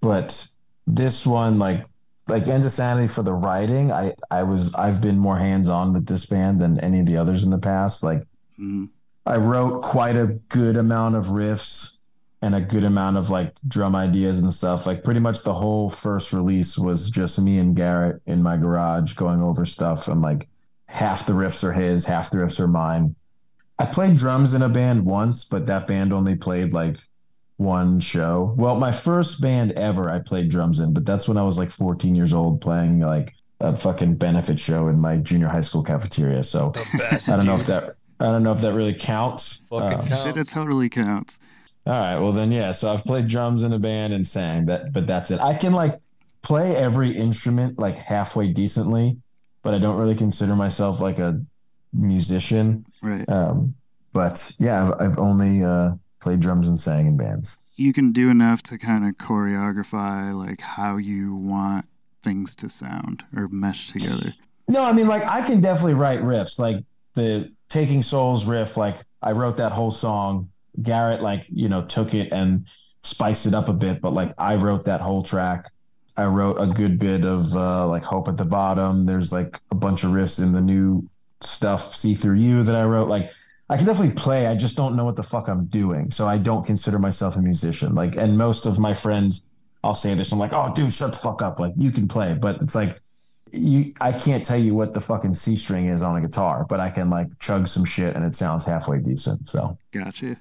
but 0.01 0.47
this 0.87 1.25
one, 1.27 1.59
like 1.59 1.85
like 2.27 2.47
Ends 2.47 2.65
of 2.65 2.71
Sanity 2.71 3.07
for 3.07 3.23
the 3.23 3.33
writing, 3.33 3.91
I 3.91 4.13
I 4.31 4.43
was 4.43 4.73
I've 4.75 5.01
been 5.01 5.17
more 5.19 5.37
hands 5.37 5.67
on 5.69 5.93
with 5.93 6.05
this 6.05 6.25
band 6.27 6.61
than 6.61 6.79
any 6.79 6.99
of 7.01 7.05
the 7.05 7.17
others 7.17 7.43
in 7.43 7.49
the 7.49 7.59
past. 7.59 8.03
Like 8.03 8.23
Mm, 8.59 8.89
I 9.25 9.37
wrote 9.37 9.83
quite 9.83 10.15
a 10.15 10.39
good 10.49 10.75
amount 10.75 11.15
of 11.15 11.27
riffs 11.27 11.98
and 12.41 12.55
a 12.55 12.61
good 12.61 12.83
amount 12.85 13.17
of 13.17 13.29
like 13.29 13.53
drum 13.67 13.95
ideas 13.95 14.39
and 14.41 14.53
stuff. 14.53 14.85
Like 14.85 15.03
pretty 15.03 15.19
much 15.19 15.43
the 15.43 15.53
whole 15.53 15.89
first 15.89 16.31
release 16.31 16.77
was 16.77 17.09
just 17.09 17.39
me 17.41 17.59
and 17.59 17.75
Garrett 17.75 18.21
in 18.25 18.41
my 18.41 18.55
garage 18.57 19.13
going 19.13 19.41
over 19.41 19.65
stuff 19.65 20.07
and 20.07 20.21
like 20.21 20.47
half 20.85 21.25
the 21.25 21.33
riffs 21.33 21.63
are 21.63 21.73
his, 21.73 22.05
half 22.05 22.31
the 22.31 22.37
riffs 22.37 22.59
are 22.59 22.67
mine. 22.67 23.15
I 23.77 23.85
played 23.85 24.17
drums 24.17 24.53
in 24.53 24.61
a 24.61 24.69
band 24.69 25.05
once, 25.05 25.43
but 25.45 25.65
that 25.67 25.87
band 25.87 26.11
only 26.13 26.35
played 26.35 26.73
like 26.73 26.97
one 27.57 27.99
show. 27.99 28.53
Well, 28.57 28.75
my 28.79 28.91
first 28.91 29.41
band 29.41 29.73
ever 29.73 30.09
I 30.09 30.19
played 30.19 30.49
drums 30.49 30.79
in, 30.79 30.93
but 30.93 31.05
that's 31.05 31.27
when 31.27 31.37
I 31.37 31.43
was 31.43 31.57
like 31.57 31.71
14 31.71 32.15
years 32.15 32.33
old 32.33 32.61
playing 32.61 32.99
like 33.01 33.33
a 33.59 33.75
fucking 33.75 34.15
benefit 34.15 34.57
show 34.59 34.87
in 34.87 34.99
my 34.99 35.17
junior 35.17 35.47
high 35.47 35.61
school 35.61 35.83
cafeteria. 35.83 36.43
So 36.43 36.69
The 36.69 36.97
best. 36.97 37.27
I 37.29 37.35
don't 37.35 37.45
know 37.45 37.55
if 37.55 37.65
that 37.65 37.95
I 38.21 38.25
don't 38.25 38.43
know 38.43 38.51
if 38.53 38.61
that 38.61 38.73
really 38.73 38.93
counts. 38.93 39.63
Fucking 39.69 39.99
Um, 39.99 40.07
counts. 40.07 40.23
shit, 40.23 40.37
it 40.37 40.47
totally 40.47 40.89
counts. 40.89 41.39
All 41.89 41.99
right, 41.99 42.19
well 42.19 42.31
then 42.31 42.51
yeah, 42.51 42.71
so 42.71 42.91
I've 42.93 43.03
played 43.03 43.27
drums 43.27 43.63
in 43.63 43.73
a 43.73 43.79
band 43.79 44.13
and 44.13 44.27
sang 44.27 44.67
that 44.67 44.93
but 44.93 45.07
that's 45.07 45.31
it. 45.31 45.39
I 45.39 45.55
can 45.55 45.73
like 45.73 45.99
play 46.43 46.75
every 46.75 47.09
instrument 47.09 47.79
like 47.79 47.97
halfway 47.97 48.47
decently, 48.47 49.17
but 49.63 49.73
I 49.73 49.79
don't 49.79 49.97
really 49.97 50.15
consider 50.15 50.55
myself 50.55 51.01
like 51.01 51.17
a 51.17 51.41
musician. 51.93 52.85
Right. 53.01 53.27
Um 53.27 53.73
but 54.13 54.51
yeah, 54.59 54.85
I've, 54.85 55.11
I've 55.11 55.19
only 55.19 55.63
uh 55.63 55.93
played 56.21 56.39
drums 56.41 56.67
and 56.67 56.79
sang 56.79 57.07
in 57.07 57.17
bands. 57.17 57.57
You 57.75 57.91
can 57.93 58.11
do 58.11 58.29
enough 58.29 58.61
to 58.63 58.77
kind 58.77 59.07
of 59.07 59.15
choreograph 59.15 60.35
like 60.35 60.61
how 60.61 60.97
you 60.97 61.33
want 61.33 61.85
things 62.21 62.55
to 62.57 62.69
sound 62.69 63.23
or 63.35 63.47
mesh 63.47 63.91
together. 63.91 64.31
No, 64.67 64.83
I 64.83 64.93
mean 64.93 65.07
like 65.07 65.25
I 65.25 65.41
can 65.41 65.59
definitely 65.59 65.95
write 65.95 66.19
riffs. 66.19 66.59
Like 66.59 66.83
the 67.15 67.51
Taking 67.69 68.03
Souls 68.03 68.45
riff, 68.47 68.77
like 68.77 68.97
I 69.21 69.31
wrote 69.31 69.57
that 69.57 69.71
whole 69.71 69.91
song. 69.91 70.49
Garrett 70.81 71.21
like, 71.21 71.45
you 71.49 71.69
know, 71.69 71.85
took 71.85 72.13
it 72.13 72.31
and 72.31 72.65
spiced 73.01 73.45
it 73.45 73.53
up 73.53 73.69
a 73.69 73.73
bit, 73.73 74.01
but 74.01 74.13
like 74.13 74.33
I 74.37 74.55
wrote 74.55 74.85
that 74.85 75.01
whole 75.01 75.23
track. 75.23 75.71
I 76.17 76.25
wrote 76.25 76.57
a 76.59 76.67
good 76.67 76.99
bit 76.99 77.23
of 77.23 77.55
uh 77.55 77.87
like 77.87 78.03
Hope 78.03 78.27
at 78.27 78.37
the 78.37 78.45
Bottom. 78.45 79.05
There's 79.05 79.31
like 79.31 79.59
a 79.71 79.75
bunch 79.75 80.03
of 80.03 80.11
riffs 80.11 80.41
in 80.41 80.51
the 80.51 80.61
new 80.61 81.09
stuff, 81.41 81.95
See 81.95 82.13
Through 82.13 82.35
You 82.35 82.63
that 82.63 82.75
I 82.75 82.83
wrote. 82.83 83.07
Like 83.07 83.31
I 83.69 83.77
can 83.77 83.85
definitely 83.85 84.15
play. 84.15 84.47
I 84.47 84.55
just 84.55 84.75
don't 84.75 84.95
know 84.95 85.05
what 85.05 85.15
the 85.15 85.23
fuck 85.23 85.47
I'm 85.47 85.65
doing. 85.65 86.11
So 86.11 86.27
I 86.27 86.37
don't 86.37 86.65
consider 86.65 86.99
myself 86.99 87.35
a 87.35 87.41
musician. 87.41 87.95
Like 87.95 88.15
and 88.15 88.37
most 88.37 88.65
of 88.65 88.79
my 88.79 88.93
friends 88.93 89.47
I'll 89.83 89.95
say 89.95 90.13
this. 90.13 90.33
I'm 90.33 90.39
like, 90.39 90.51
oh 90.53 90.73
dude, 90.75 90.93
shut 90.93 91.11
the 91.11 91.17
fuck 91.17 91.41
up. 91.41 91.59
Like 91.59 91.73
you 91.77 91.91
can 91.91 92.07
play. 92.07 92.33
But 92.33 92.61
it's 92.61 92.75
like 92.75 92.99
you 93.51 93.93
I 94.01 94.11
can't 94.11 94.43
tell 94.43 94.59
you 94.59 94.75
what 94.75 94.93
the 94.93 95.01
fucking 95.01 95.33
C 95.35 95.55
string 95.55 95.87
is 95.87 96.01
on 96.01 96.17
a 96.17 96.21
guitar, 96.21 96.65
but 96.67 96.81
I 96.81 96.89
can 96.89 97.09
like 97.09 97.27
chug 97.39 97.67
some 97.67 97.85
shit 97.85 98.15
and 98.15 98.25
it 98.25 98.35
sounds 98.35 98.65
halfway 98.65 98.99
decent. 98.99 99.47
So 99.47 99.77
Gotcha. 99.93 100.37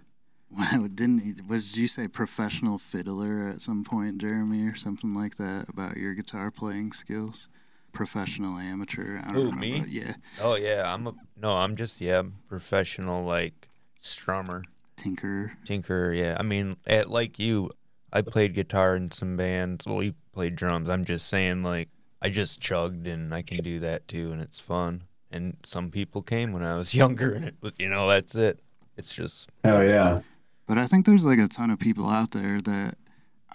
Wow, 0.73 0.89
didn't 0.93 1.21
he, 1.21 1.31
what 1.47 1.61
did 1.61 1.77
you 1.77 1.87
say 1.89 2.09
professional 2.09 2.79
fiddler 2.79 3.49
at 3.49 3.61
some 3.61 3.85
point, 3.85 4.19
Jeremy, 4.19 4.67
or 4.67 4.75
something 4.75 5.15
like 5.15 5.37
that 5.37 5.69
about 5.69 5.97
your 5.97 6.15
guitar 6.15 6.51
playing 6.51 6.93
skills? 6.93 7.49
Professional 7.93 8.59
amateur. 8.59 9.19
I 9.25 9.33
don't 9.33 9.35
Who, 9.35 9.51
know. 9.51 9.57
me? 9.57 9.81
but 9.81 9.89
yeah, 9.91 10.15
Oh 10.37 10.57
yeah, 10.57 10.93
I'm 10.93 11.07
a 11.07 11.15
no, 11.37 11.53
I'm 11.57 11.77
just 11.77 12.01
yeah, 12.01 12.23
professional 12.49 13.25
like 13.25 13.69
strummer, 14.03 14.65
tinker. 14.97 15.53
tinker. 15.65 16.13
Yeah, 16.13 16.37
I 16.39 16.43
mean, 16.43 16.77
at, 16.87 17.09
like 17.11 17.39
you, 17.39 17.71
I 18.13 18.23
played 18.23 18.55
guitar 18.55 18.97
in 18.97 19.11
some 19.11 19.37
bands. 19.37 19.87
Well, 19.87 20.03
you 20.03 20.15
played 20.33 20.57
drums. 20.57 20.89
I'm 20.89 21.05
just 21.05 21.29
saying, 21.29 21.63
like, 21.63 21.89
I 22.21 22.31
just 22.31 22.61
chugged, 22.61 23.07
and 23.07 23.35
I 23.35 23.43
can 23.43 23.63
do 23.63 23.79
that 23.81 24.09
too, 24.09 24.33
and 24.33 24.41
it's 24.43 24.61
fun. 24.61 25.05
And 25.31 25.57
some 25.63 25.91
people 25.91 26.23
came 26.23 26.53
when 26.53 26.63
I 26.63 26.77
was 26.77 26.95
younger, 27.03 27.33
and 27.33 27.45
it 27.45 27.57
was, 27.61 27.73
you 27.79 27.89
know, 27.89 28.09
that's 28.09 28.35
it. 28.35 28.61
It's 28.97 29.15
just 29.15 29.51
Oh 29.65 29.81
yeah. 29.81 30.21
But 30.69 30.79
I 30.79 30.87
think 30.87 31.07
there's 31.07 31.25
like 31.25 31.39
a 31.41 31.49
ton 31.49 31.71
of 31.71 31.79
people 31.81 32.09
out 32.09 32.31
there 32.31 32.61
that 32.61 32.97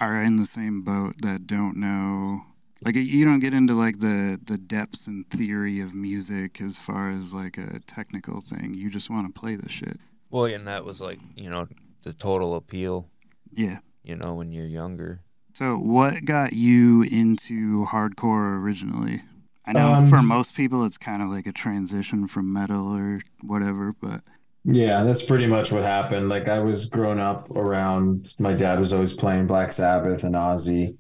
are 0.02 0.22
in 0.22 0.36
the 0.36 0.46
same 0.46 0.82
boat 0.82 1.14
that 1.22 1.48
don't 1.48 1.78
know. 1.78 2.42
Like 2.84 2.96
you 2.96 3.24
don't 3.24 3.40
get 3.40 3.54
into 3.54 3.74
like 3.76 4.00
the 4.00 4.38
the 4.44 4.58
depths 4.58 5.08
and 5.08 5.30
theory 5.30 5.80
of 5.80 5.94
music 5.94 6.60
as 6.60 6.78
far 6.78 7.12
as 7.12 7.34
like 7.34 7.58
a 7.58 7.80
technical 7.88 8.42
thing. 8.42 8.74
You 8.74 8.90
just 8.90 9.10
want 9.10 9.34
to 9.34 9.40
play 9.40 9.56
the 9.56 9.70
shit. 9.70 10.00
well, 10.32 10.46
and 10.46 10.68
that 10.68 10.84
was 10.84 11.00
like 11.00 11.20
you 11.38 11.50
know 11.50 11.68
the 12.04 12.12
total 12.14 12.56
appeal. 12.56 13.08
Yeah. 13.54 13.80
You 14.04 14.18
know, 14.18 14.34
when 14.34 14.52
you're 14.52 14.66
younger. 14.66 15.22
So 15.54 15.76
what 15.78 16.26
got 16.26 16.52
you 16.54 17.04
into 17.04 17.86
hardcore 17.86 18.60
originally? 18.60 19.22
I 19.66 19.72
know 19.72 19.94
Um, 19.94 20.10
for 20.10 20.22
most 20.22 20.56
people 20.56 20.84
it's 20.84 20.98
kind 20.98 21.22
of 21.22 21.30
like 21.30 21.46
a 21.48 21.54
transition 21.54 22.28
from 22.28 22.52
metal 22.52 22.98
or 22.98 23.22
whatever, 23.42 23.94
but 23.94 24.24
Yeah, 24.66 25.04
that's 25.04 25.24
pretty 25.26 25.46
much 25.48 25.72
what 25.72 25.84
happened. 25.84 26.30
Like 26.30 26.48
I 26.48 26.60
was 26.60 26.86
growing 26.86 27.20
up 27.20 27.50
around 27.56 28.34
my 28.40 28.54
dad 28.54 28.80
was 28.80 28.94
always 28.94 29.14
playing 29.14 29.48
Black 29.48 29.74
Sabbath 29.74 30.24
and 30.24 30.36
Ozzy, 30.36 30.98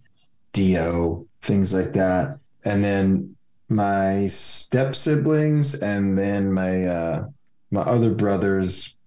Dio, 0.54 1.28
things 1.42 1.74
like 1.74 1.94
that. 1.94 2.40
And 2.66 2.84
then 2.84 3.36
my 3.70 4.28
step 4.28 4.96
siblings 4.96 5.82
and 5.82 6.18
then 6.18 6.52
my 6.54 6.86
uh 6.88 7.26
my 7.72 7.82
other 7.82 8.14
brothers 8.14 8.98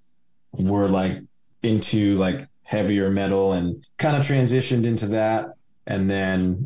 were 0.59 0.89
like 0.89 1.13
into 1.63 2.17
like 2.17 2.49
heavier 2.65 3.11
metal 3.11 3.53
and 3.55 3.85
kind 3.99 4.17
of 4.17 4.23
transitioned 4.23 4.85
into 4.87 5.07
that. 5.09 5.55
And 5.87 6.11
then 6.11 6.65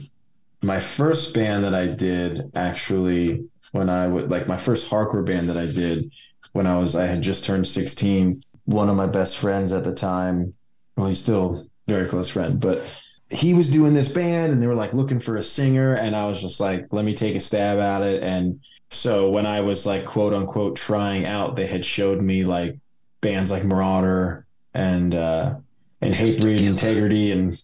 my 0.62 0.80
first 0.80 1.34
band 1.34 1.64
that 1.64 1.74
I 1.74 1.86
did 1.86 2.51
actually 2.55 3.45
when 3.72 3.88
I 3.88 4.07
would 4.09 4.30
like 4.30 4.49
my 4.49 4.57
first 4.57 4.91
hardcore 4.91 5.24
band 5.24 5.49
that 5.49 5.57
I 5.57 5.66
did 5.66 6.11
when 6.53 6.66
I 6.66 6.76
was 6.78 6.97
I 6.97 7.07
had 7.07 7.22
just 7.22 7.45
turned 7.45 7.66
16. 7.66 8.43
One 8.64 8.88
of 8.88 8.97
my 8.97 9.07
best 9.07 9.38
friends 9.38 9.72
at 9.72 9.84
the 9.84 9.95
time, 9.95 10.55
well, 10.97 11.09
he's 11.09 11.22
still 11.22 11.57
a 11.57 11.91
very 11.91 12.07
close 12.07 12.28
friend, 12.28 12.61
but 12.61 12.82
he 13.30 13.55
was 13.55 13.72
doing 13.72 13.95
this 13.95 14.12
band 14.12 14.53
and 14.53 14.62
they 14.62 14.66
were 14.66 14.74
like 14.74 14.93
looking 14.93 15.20
for 15.20 15.36
a 15.36 15.43
singer, 15.43 15.95
and 15.95 16.16
I 16.16 16.26
was 16.26 16.41
just 16.41 16.61
like, 16.61 16.86
let 16.91 17.05
me 17.05 17.14
take 17.14 17.36
a 17.36 17.41
stab 17.41 17.78
at 17.78 18.03
it. 18.03 18.22
And 18.22 18.61
so 18.91 19.30
when 19.30 19.47
I 19.47 19.61
was 19.61 19.86
like 19.86 20.05
quote 20.05 20.34
unquote 20.34 20.76
trying 20.76 21.26
out, 21.26 21.57
they 21.57 21.66
had 21.66 21.84
showed 21.84 22.20
me 22.20 22.45
like 22.45 22.76
bands 23.20 23.51
like 23.51 23.62
Merauder 23.62 24.45
and 24.74 25.14
uh 25.14 25.55
and 26.01 26.14
Hatebreed 26.14 26.62
Integrity 26.62 27.32
and 27.32 27.61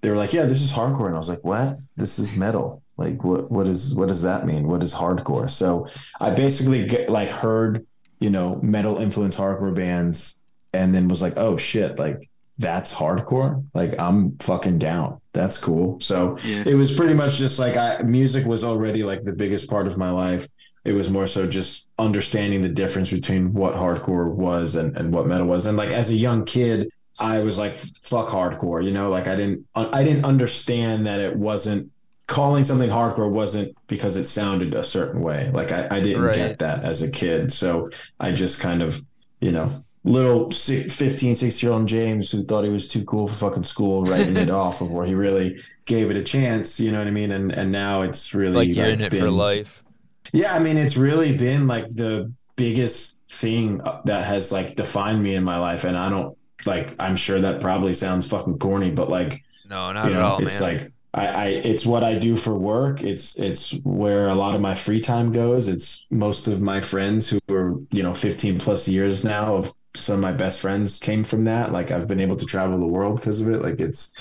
they 0.00 0.10
were 0.10 0.16
like, 0.16 0.32
Yeah, 0.32 0.44
this 0.44 0.62
is 0.62 0.72
hardcore. 0.72 1.06
And 1.06 1.14
I 1.14 1.18
was 1.18 1.28
like, 1.28 1.44
What? 1.44 1.78
This 1.96 2.18
is 2.18 2.36
metal. 2.36 2.82
Like 2.96 3.22
what 3.22 3.50
what 3.50 3.66
is 3.66 3.94
what 3.94 4.08
does 4.08 4.22
that 4.22 4.44
mean? 4.44 4.66
What 4.68 4.82
is 4.82 4.92
hardcore? 4.92 5.50
So 5.50 5.86
I 6.20 6.30
basically 6.30 6.86
get, 6.86 7.08
like 7.08 7.28
heard 7.28 7.86
you 8.20 8.30
know, 8.30 8.56
metal 8.62 8.98
influence 8.98 9.36
hardcore 9.36 9.74
bands 9.74 10.40
and 10.72 10.94
then 10.94 11.08
was 11.08 11.22
like, 11.22 11.36
oh 11.36 11.56
shit, 11.56 11.98
like 11.98 12.28
that's 12.58 12.92
hardcore. 12.92 13.64
Like 13.74 13.98
I'm 13.98 14.36
fucking 14.38 14.78
down. 14.78 15.20
That's 15.32 15.58
cool. 15.58 16.00
So 16.00 16.38
yeah. 16.44 16.64
it 16.66 16.74
was 16.74 16.94
pretty 16.94 17.14
much 17.14 17.36
just 17.36 17.58
like 17.58 17.76
I 17.76 18.02
music 18.02 18.44
was 18.44 18.64
already 18.64 19.02
like 19.02 19.22
the 19.22 19.32
biggest 19.32 19.70
part 19.70 19.86
of 19.86 19.96
my 19.96 20.10
life. 20.10 20.48
It 20.84 20.92
was 20.92 21.10
more 21.10 21.26
so 21.26 21.46
just 21.46 21.90
understanding 21.98 22.60
the 22.60 22.68
difference 22.68 23.12
between 23.12 23.52
what 23.52 23.74
hardcore 23.74 24.32
was 24.32 24.76
and, 24.76 24.96
and 24.96 25.12
what 25.12 25.26
metal 25.26 25.46
was. 25.46 25.66
And 25.66 25.76
like 25.76 25.90
as 25.90 26.10
a 26.10 26.14
young 26.14 26.44
kid, 26.44 26.90
I 27.20 27.42
was 27.42 27.58
like, 27.58 27.72
fuck 27.72 28.28
hardcore, 28.28 28.84
you 28.84 28.92
know, 28.92 29.10
like 29.10 29.28
I 29.28 29.36
didn't 29.36 29.66
I 29.74 30.02
didn't 30.02 30.24
understand 30.24 31.06
that 31.06 31.20
it 31.20 31.36
wasn't 31.36 31.90
calling 32.28 32.64
something 32.64 32.90
hardcore 32.90 33.30
wasn't 33.30 33.76
because 33.88 34.16
it 34.18 34.28
sounded 34.28 34.74
a 34.74 34.84
certain 34.84 35.22
way. 35.22 35.50
Like 35.52 35.72
I, 35.72 35.88
I 35.90 36.00
didn't 36.00 36.22
Right. 36.22 36.34
get 36.34 36.60
that 36.60 36.84
as 36.84 37.02
a 37.02 37.10
kid. 37.10 37.52
So 37.52 37.88
I 38.20 38.32
just 38.32 38.60
kind 38.60 38.82
of, 38.82 39.02
you 39.40 39.52
know, 39.52 39.70
little 40.04 40.52
si- 40.52 40.88
15, 40.88 41.36
16 41.36 41.68
year 41.68 41.74
old 41.78 41.88
James 41.88 42.30
who 42.32 42.44
thought 42.44 42.64
he 42.64 42.70
was 42.70 42.88
too 42.88 43.04
cool 43.06 43.28
for 43.28 43.34
fucking 43.34 43.64
school, 43.64 44.06
writing 44.06 44.38
it 44.38 44.50
off 44.50 44.80
before 44.80 45.06
he 45.06 45.14
really 45.14 45.58
gave 45.86 46.10
it 46.10 46.16
a 46.18 46.24
chance. 46.24 46.80
You 46.80 46.92
know 46.92 46.98
what 47.00 47.08
I 47.08 47.12
mean? 47.12 47.32
And 47.32 47.52
and 47.52 47.72
now 47.72 48.02
it's 48.02 48.34
really 48.34 48.54
Like 48.54 48.76
you're 48.76 48.88
in 48.90 49.00
it 49.00 49.14
for 49.14 49.30
life. 49.30 49.84
yeah, 50.32 50.54
I 50.54 50.58
mean, 50.58 50.76
it's 50.76 50.96
really 50.96 51.36
been 51.36 51.66
like 51.66 51.88
the 51.88 52.32
biggest 52.56 53.20
thing 53.30 53.80
that 54.04 54.26
has 54.26 54.52
like 54.52 54.76
defined 54.76 55.22
me 55.22 55.34
in 55.34 55.44
my 55.44 55.58
life. 55.58 55.84
And 55.84 55.96
I 55.96 56.10
don't 56.10 56.36
like, 56.66 56.94
I'm 56.98 57.16
sure 57.16 57.40
that 57.40 57.60
probably 57.60 57.94
sounds 57.94 58.28
fucking 58.28 58.58
corny, 58.58 58.90
but 58.90 59.08
like, 59.08 59.42
No, 59.64 59.92
not 59.92 60.12
at 60.12 60.12
know, 60.12 60.22
all, 60.22 60.44
it's 60.46 60.60
man. 60.60 60.62
like, 60.62 60.92
I, 61.18 61.26
I, 61.26 61.46
it's 61.48 61.84
what 61.84 62.04
I 62.04 62.16
do 62.18 62.36
for 62.36 62.56
work. 62.56 63.02
It's, 63.02 63.38
it's 63.38 63.72
where 63.84 64.28
a 64.28 64.34
lot 64.34 64.54
of 64.54 64.60
my 64.60 64.74
free 64.74 65.00
time 65.00 65.32
goes. 65.32 65.68
It's 65.68 66.06
most 66.10 66.48
of 66.48 66.62
my 66.62 66.80
friends 66.80 67.28
who 67.28 67.38
are, 67.50 67.74
you 67.90 68.02
know, 68.02 68.14
15 68.14 68.58
plus 68.58 68.86
years 68.88 69.24
now 69.24 69.54
of 69.54 69.74
some 69.94 70.14
of 70.16 70.20
my 70.20 70.32
best 70.32 70.60
friends 70.60 70.98
came 70.98 71.24
from 71.24 71.44
that. 71.44 71.72
Like 71.72 71.90
I've 71.90 72.06
been 72.06 72.20
able 72.20 72.36
to 72.36 72.46
travel 72.46 72.78
the 72.78 72.86
world 72.86 73.16
because 73.16 73.40
of 73.40 73.48
it. 73.52 73.62
Like 73.62 73.80
it's, 73.80 74.14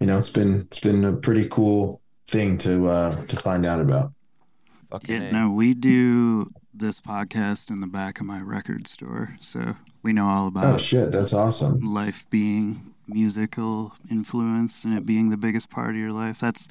you 0.00 0.06
know, 0.06 0.18
it's 0.18 0.30
been, 0.30 0.60
it's 0.60 0.80
been 0.80 1.04
a 1.04 1.12
pretty 1.12 1.48
cool 1.48 2.00
thing 2.28 2.58
to, 2.58 2.86
uh, 2.88 3.26
to 3.26 3.36
find 3.36 3.66
out 3.66 3.80
about. 3.80 4.12
Fucking 4.90 5.22
Yeah, 5.22 5.28
A. 5.28 5.32
no, 5.32 5.50
we 5.50 5.74
do 5.74 6.48
this 6.72 7.00
podcast 7.00 7.70
in 7.70 7.80
the 7.80 7.86
back 7.88 8.20
of 8.20 8.26
my 8.26 8.40
record 8.40 8.86
store, 8.86 9.36
so 9.40 9.74
we 10.02 10.12
know 10.12 10.26
all 10.26 10.46
about. 10.46 10.74
Oh 10.74 10.78
shit. 10.78 11.10
That's 11.10 11.32
awesome. 11.34 11.80
life 11.80 12.24
being 12.30 12.94
musical 13.06 13.94
influence 14.10 14.84
and 14.84 14.96
it 14.96 15.06
being 15.06 15.30
the 15.30 15.36
biggest 15.36 15.70
part 15.70 15.90
of 15.90 15.96
your 15.96 16.12
life. 16.12 16.40
That's 16.40 16.68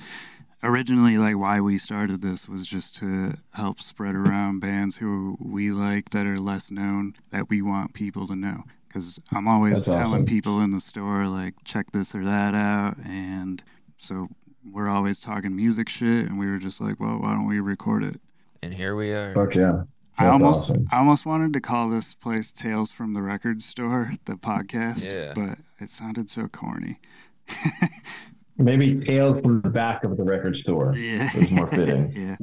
originally 0.63 1.17
like 1.17 1.38
why 1.38 1.61
we 1.61 1.77
started 1.77 2.21
this 2.21 2.49
was 2.49 2.65
just 2.65 2.95
to 2.97 3.36
help 3.53 3.79
spread 3.79 4.15
around 4.15 4.59
bands 4.59 4.97
who 4.97 5.38
we 5.39 5.71
like 5.71 6.09
that 6.09 6.25
are 6.25 6.39
less 6.39 6.71
known 6.71 7.15
that 7.31 7.49
we 7.49 7.61
want 7.61 7.93
people 7.93 8.27
to 8.27 8.36
know. 8.36 8.63
Because 8.88 9.19
I'm 9.31 9.47
always 9.47 9.75
That's 9.75 9.88
telling 9.88 10.05
awesome. 10.05 10.25
people 10.25 10.61
in 10.61 10.71
the 10.71 10.79
store 10.79 11.27
like 11.27 11.55
check 11.65 11.91
this 11.91 12.15
or 12.15 12.23
that 12.23 12.55
out, 12.55 12.95
and 12.97 13.61
so 13.97 14.29
we're 14.71 14.89
always 14.89 15.19
talking 15.19 15.53
music 15.55 15.89
shit, 15.89 16.25
and 16.25 16.39
we 16.39 16.49
were 16.49 16.57
just 16.57 16.79
like, 16.79 16.99
well, 16.99 17.17
why 17.19 17.31
don't 17.31 17.47
we 17.47 17.59
record 17.59 18.03
it? 18.03 18.21
And 18.61 18.73
here 18.73 18.95
we 18.95 19.11
are. 19.11 19.33
Fuck 19.33 19.55
yeah. 19.55 19.83
I 20.18 20.28
almost 20.28 20.72
awesome. 20.72 20.88
I 20.91 20.97
almost 20.99 21.26
wanted 21.26 21.53
to 21.53 21.61
call 21.61 21.89
this 21.89 22.16
place 22.16 22.51
Tales 22.51 22.91
from 22.91 23.13
the 23.13 23.22
Record 23.22 23.61
Store, 23.61 24.13
the 24.26 24.34
podcast, 24.34 25.11
Yeah. 25.11 25.34
but 25.36 25.57
it 25.80 25.89
sounded 25.89 26.30
so 26.30 26.47
corny. 26.47 26.99
Maybe 28.57 28.95
tales 29.01 29.41
from 29.41 29.61
the 29.61 29.70
back 29.70 30.03
of 30.05 30.16
the 30.16 30.24
record 30.24 30.55
store. 30.55 30.95
Yeah. 30.95 31.28
It 31.34 31.36
was 31.36 31.51
more 31.51 31.68
fitting. 31.68 32.13
yeah. 32.16 32.38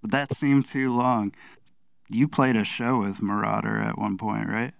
But 0.00 0.10
that 0.12 0.34
seemed 0.36 0.64
too 0.64 0.88
long. 0.88 1.34
You 2.08 2.26
played 2.26 2.56
a 2.56 2.64
show 2.64 3.00
with 3.00 3.18
Merauder 3.18 3.84
at 3.86 3.98
one 3.98 4.16
point, 4.16 4.48
right? 4.48 4.72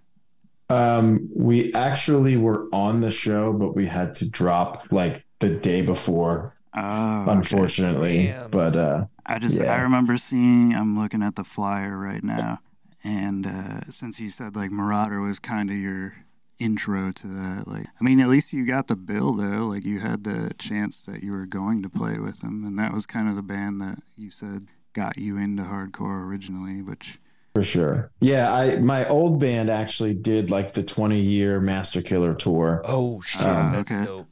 Um, 0.69 1.29
we 1.35 1.71
actually 1.75 2.37
were 2.37 2.67
on 2.73 3.01
the 3.01 3.11
show, 3.11 3.53
but 3.53 3.75
we 3.75 3.85
had 3.85 4.15
to 4.15 4.29
drop 4.29 4.91
like 4.91 5.23
the 5.39 5.49
day 5.49 5.81
before, 5.83 6.53
Oh, 6.75 7.25
unfortunately. 7.29 8.27
Damn. 8.27 8.49
But 8.49 8.75
uh, 8.75 9.05
I 9.25 9.39
just 9.39 9.57
Yeah. 9.57 9.73
I 9.75 9.81
remember 9.81 10.17
seeing 10.17 10.73
I'm 10.75 10.99
looking 10.99 11.23
at 11.23 11.35
the 11.35 11.43
flyer 11.43 11.97
right 11.97 12.23
now 12.23 12.59
and 13.03 13.45
uh 13.47 13.81
since 13.89 14.19
you 14.19 14.29
said 14.29 14.55
like 14.55 14.71
Merauder 14.71 15.21
was 15.25 15.39
kind 15.39 15.69
of 15.69 15.75
your 15.77 16.15
intro 16.59 17.11
to 17.11 17.27
that 17.27 17.67
like 17.67 17.87
I 17.99 18.03
mean 18.03 18.19
at 18.19 18.29
least 18.29 18.53
you 18.53 18.65
got 18.65 18.87
the 18.87 18.95
bill 18.95 19.33
though 19.33 19.65
like 19.67 19.83
you 19.85 19.99
had 19.99 20.23
the 20.23 20.51
chance 20.57 21.01
that 21.03 21.23
you 21.23 21.31
were 21.31 21.45
going 21.45 21.81
to 21.83 21.89
play 21.89 22.13
with 22.19 22.39
them 22.39 22.63
and 22.65 22.77
that 22.79 22.93
was 22.93 23.05
kind 23.05 23.27
of 23.27 23.35
the 23.35 23.41
band 23.41 23.81
that 23.81 23.99
you 24.15 24.29
said 24.29 24.65
got 24.93 25.17
you 25.17 25.37
into 25.37 25.63
hardcore 25.63 26.23
originally 26.25 26.81
which 26.81 27.19
for 27.55 27.63
sure, 27.63 28.09
yeah. 28.19 28.51
I 28.51 28.79
my 28.79 29.07
old 29.07 29.39
band 29.39 29.69
actually 29.69 30.15
did 30.15 30.49
like 30.49 30.73
the 30.73 30.81
20 30.81 31.19
year 31.19 31.59
Master 31.59 32.01
Killer 32.01 32.33
tour, 32.33 32.81
Oh 32.83 33.21
shit, 33.21 33.41
Ah, 33.43 33.69
that's 33.71 33.91
okay. 33.91 34.03
dope. 34.05 34.27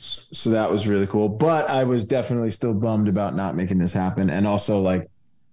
So 0.00 0.50
that 0.50 0.70
was 0.70 0.88
really 0.88 1.06
cool. 1.06 1.28
But 1.28 1.68
I 1.68 1.84
was 1.84 2.06
definitely 2.06 2.50
still 2.50 2.74
bummed 2.74 3.08
about 3.08 3.34
not 3.34 3.56
making 3.56 3.78
this 3.78 3.92
happen, 3.92 4.30
and 4.30 4.46
also 4.46 4.80
like 4.80 5.08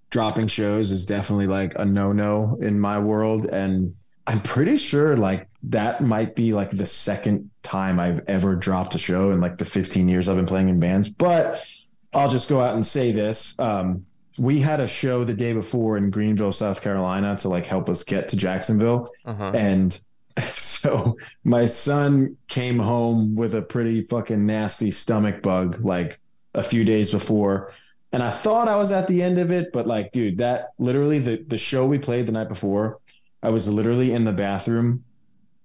dropping 0.10 0.48
shows 0.48 0.92
is 0.92 1.06
definitely 1.06 1.48
like 1.48 1.74
a 1.78 1.86
no 1.86 2.12
no 2.12 2.58
in 2.62 2.80
my 2.80 3.00
world, 3.00 3.46
and 3.46 3.96
I'm 4.26 4.40
pretty 4.42 4.78
sure 4.78 5.18
like 5.18 5.48
that 5.64 6.02
might 6.02 6.36
be 6.36 6.54
like 6.54 6.72
the 6.72 6.86
second 6.86 7.50
time 7.62 8.00
I've 8.00 8.22
ever 8.28 8.56
dropped 8.56 8.96
a 8.96 9.00
show 9.00 9.32
in 9.32 9.42
like 9.42 9.58
the 9.58 9.66
15 9.66 10.08
years 10.08 10.30
I've 10.30 10.36
been 10.36 10.46
playing 10.46 10.70
in 10.70 10.80
bands. 10.80 11.10
But 11.10 11.66
I'll 12.14 12.30
just 12.30 12.50
go 12.50 12.62
out 12.62 12.76
and 12.76 12.86
say 12.86 13.12
this. 13.12 13.58
Um, 13.60 14.06
we 14.38 14.60
had 14.60 14.80
a 14.80 14.88
show 14.88 15.24
the 15.24 15.34
day 15.34 15.54
before 15.54 15.98
in 15.98 16.10
Greenville, 16.10 16.52
South 16.52 16.82
Carolina 16.82 17.36
to 17.38 17.50
like 17.50 17.66
help 17.66 17.90
us 17.90 18.04
get 18.04 18.30
to 18.30 18.38
Jacksonville. 18.38 19.12
Uh-huh. 19.26 19.52
And 19.54 20.00
so 20.56 21.18
my 21.44 21.66
son 21.66 22.38
came 22.48 22.80
home 22.80 23.36
with 23.36 23.56
a 23.56 23.62
pretty 23.62 24.02
fucking 24.02 24.46
nasty 24.46 24.92
stomach 24.92 25.42
bug 25.42 25.84
like 25.84 26.20
a 26.54 26.64
few 26.64 26.84
days 26.84 27.12
before. 27.12 27.72
And 28.12 28.22
I 28.22 28.30
thought 28.30 28.68
I 28.68 28.76
was 28.76 28.92
at 28.92 29.08
the 29.08 29.24
end 29.24 29.40
of 29.40 29.52
it, 29.52 29.72
but 29.74 29.88
like, 29.88 30.12
dude, 30.12 30.38
that 30.38 30.70
literally 30.78 31.20
the, 31.20 31.44
the 31.48 31.58
show 31.58 31.88
we 31.88 31.98
played 31.98 32.28
the 32.28 32.32
night 32.32 32.50
before, 32.50 33.00
I 33.42 33.50
was 33.50 33.68
literally 33.68 34.14
in 34.14 34.24
the 34.24 34.32
bathroom 34.32 35.04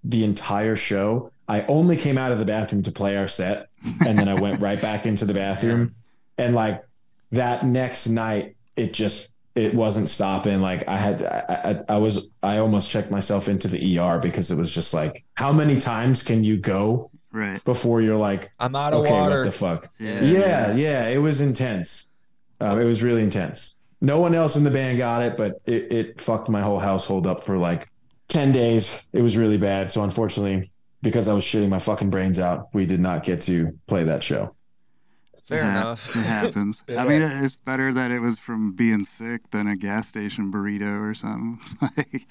the 0.05 0.25
entire 0.25 0.77
show. 0.77 1.31
I 1.47 1.62
only 1.62 1.97
came 1.97 2.19
out 2.19 2.33
of 2.33 2.39
the 2.39 2.45
bathroom 2.45 2.83
to 2.85 2.93
play 2.93 3.16
our 3.16 3.29
set, 3.29 3.69
and 4.05 4.19
then 4.19 4.29
I 4.29 4.35
went 4.35 4.62
right 4.62 4.81
back 4.81 5.07
into 5.07 5.25
the 5.25 5.35
bathroom. 5.35 5.95
And 6.41 6.55
like 6.55 6.85
that 7.33 7.66
next 7.66 8.07
night, 8.07 8.55
it 8.77 8.93
just 8.93 9.35
it 9.59 9.74
wasn't 9.74 10.09
stopping. 10.09 10.61
Like 10.61 10.86
I 10.86 10.96
had, 10.96 11.24
I, 11.24 11.82
I, 11.88 11.94
I 11.94 11.98
was, 11.98 12.30
I 12.42 12.59
almost 12.59 12.90
checked 12.90 13.11
myself 13.11 13.48
into 13.48 13.66
the 13.66 13.98
ER 13.98 14.18
because 14.18 14.52
it 14.52 14.56
was 14.56 14.72
just 14.72 14.94
like, 14.94 15.24
how 15.34 15.52
many 15.52 15.80
times 15.80 16.22
can 16.22 16.44
you 16.44 16.56
go 16.56 17.11
right 17.32 17.62
before 17.64 18.00
you're 18.00 18.16
like, 18.16 18.52
I'm 18.61 18.76
out 18.76 18.92
of 18.92 19.00
okay, 19.00 19.12
water. 19.12 19.38
what 19.38 19.44
the 19.44 19.52
fuck? 19.52 19.90
yeah 19.98 20.22
Yeah, 20.22 20.74
yeah, 20.76 21.09
it 21.09 21.18
was 21.18 21.40
intense. 21.40 22.11
Um, 22.61 22.80
it 22.80 22.84
was 22.84 23.02
really 23.02 23.22
intense. 23.22 23.76
No 24.00 24.20
one 24.20 24.32
else 24.32 24.54
in 24.54 24.62
the 24.62 24.70
band 24.70 24.96
got 24.98 25.22
it, 25.22 25.36
but 25.36 25.61
it, 25.66 25.92
it 25.92 26.20
fucked 26.20 26.48
my 26.48 26.62
whole 26.62 26.78
household 26.78 27.26
up 27.26 27.42
for 27.42 27.59
like 27.59 27.88
10 28.28 28.52
days. 28.52 29.09
It 29.12 29.22
was 29.22 29.36
really 29.36 29.59
bad. 29.59 29.90
So 29.90 30.04
unfortunately, 30.04 30.70
because 31.02 31.26
I 31.26 31.34
was 31.34 31.42
shitting 31.42 31.68
my 31.68 31.80
fucking 31.80 32.11
brains 32.11 32.38
out, 32.38 32.68
we 32.72 32.86
did 32.86 33.00
not 33.00 33.24
get 33.24 33.40
to 33.42 33.76
play 33.88 34.04
that 34.04 34.22
show. 34.22 34.54
Fair 35.49 35.62
It 35.62 35.66
hap- 35.66 35.76
enough. 35.76 36.16
It 36.16 36.20
happens. 36.24 36.84
I 36.96 37.05
mean, 37.09 37.22
it's 37.22 37.57
better 37.57 37.92
that 37.94 38.11
it 38.11 38.20
was 38.20 38.38
from 38.38 38.72
being 38.72 39.03
sick 39.05 39.51
than 39.51 39.66
a 39.66 39.76
gas 39.76 40.09
station 40.09 40.53
burrito 40.53 41.01
or 41.01 41.14
something. 41.14 41.59
like, 41.96 42.26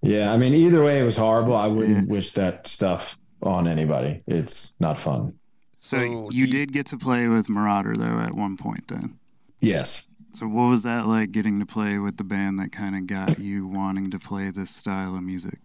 Yeah, 0.00 0.32
I 0.32 0.36
mean, 0.36 0.54
either 0.54 0.82
way, 0.84 1.00
it 1.00 1.04
was 1.04 1.16
horrible. 1.16 1.54
I 1.56 1.66
wouldn't 1.66 2.06
Yeah. 2.08 2.12
wish 2.12 2.32
that 2.32 2.66
stuff 2.66 3.18
on 3.42 3.66
anybody. 3.66 4.22
It's 4.26 4.76
not 4.78 4.96
fun. 4.98 5.34
so 5.78 5.98
So 5.98 6.30
you 6.30 6.46
do 6.46 6.52
did 6.52 6.72
get 6.72 6.86
to 6.86 6.98
play 6.98 7.26
with 7.28 7.48
Merauder 7.48 7.96
though 7.96 8.20
at 8.20 8.34
one 8.34 8.56
point 8.56 8.86
then. 8.88 9.18
Yes. 9.60 10.10
So 10.34 10.46
what 10.46 10.70
was 10.70 10.82
that 10.84 11.06
like 11.06 11.32
getting 11.32 11.58
to 11.60 11.66
play 11.66 11.98
with 11.98 12.16
the 12.16 12.24
band 12.24 12.58
that 12.60 12.72
kind 12.72 12.96
of 12.96 13.06
got 13.06 13.38
you 13.38 13.66
wanting 13.66 14.10
to 14.12 14.18
play 14.18 14.50
this 14.50 14.70
style 14.70 15.14
of 15.16 15.22
music? 15.22 15.58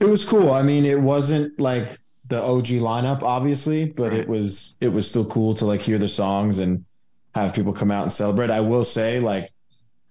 It 0.00 0.06
was 0.06 0.24
cool. 0.28 0.52
I 0.52 0.62
mean, 0.62 0.84
it 0.84 1.00
wasn't 1.00 1.58
like 1.58 1.98
the 2.28 2.42
OG 2.42 2.66
lineup, 2.80 3.22
obviously, 3.22 3.86
but 3.86 4.10
Right. 4.10 4.20
it 4.20 4.28
was 4.28 4.76
it 4.80 4.88
was 4.88 5.08
still 5.08 5.24
cool 5.26 5.54
to 5.54 5.64
like 5.66 5.80
hear 5.80 5.98
the 5.98 6.08
songs 6.08 6.58
and 6.58 6.84
have 7.34 7.54
people 7.54 7.72
come 7.72 7.90
out 7.90 8.02
and 8.04 8.12
celebrate. 8.12 8.50
I 8.50 8.60
will 8.60 8.84
say, 8.84 9.20
like, 9.20 9.48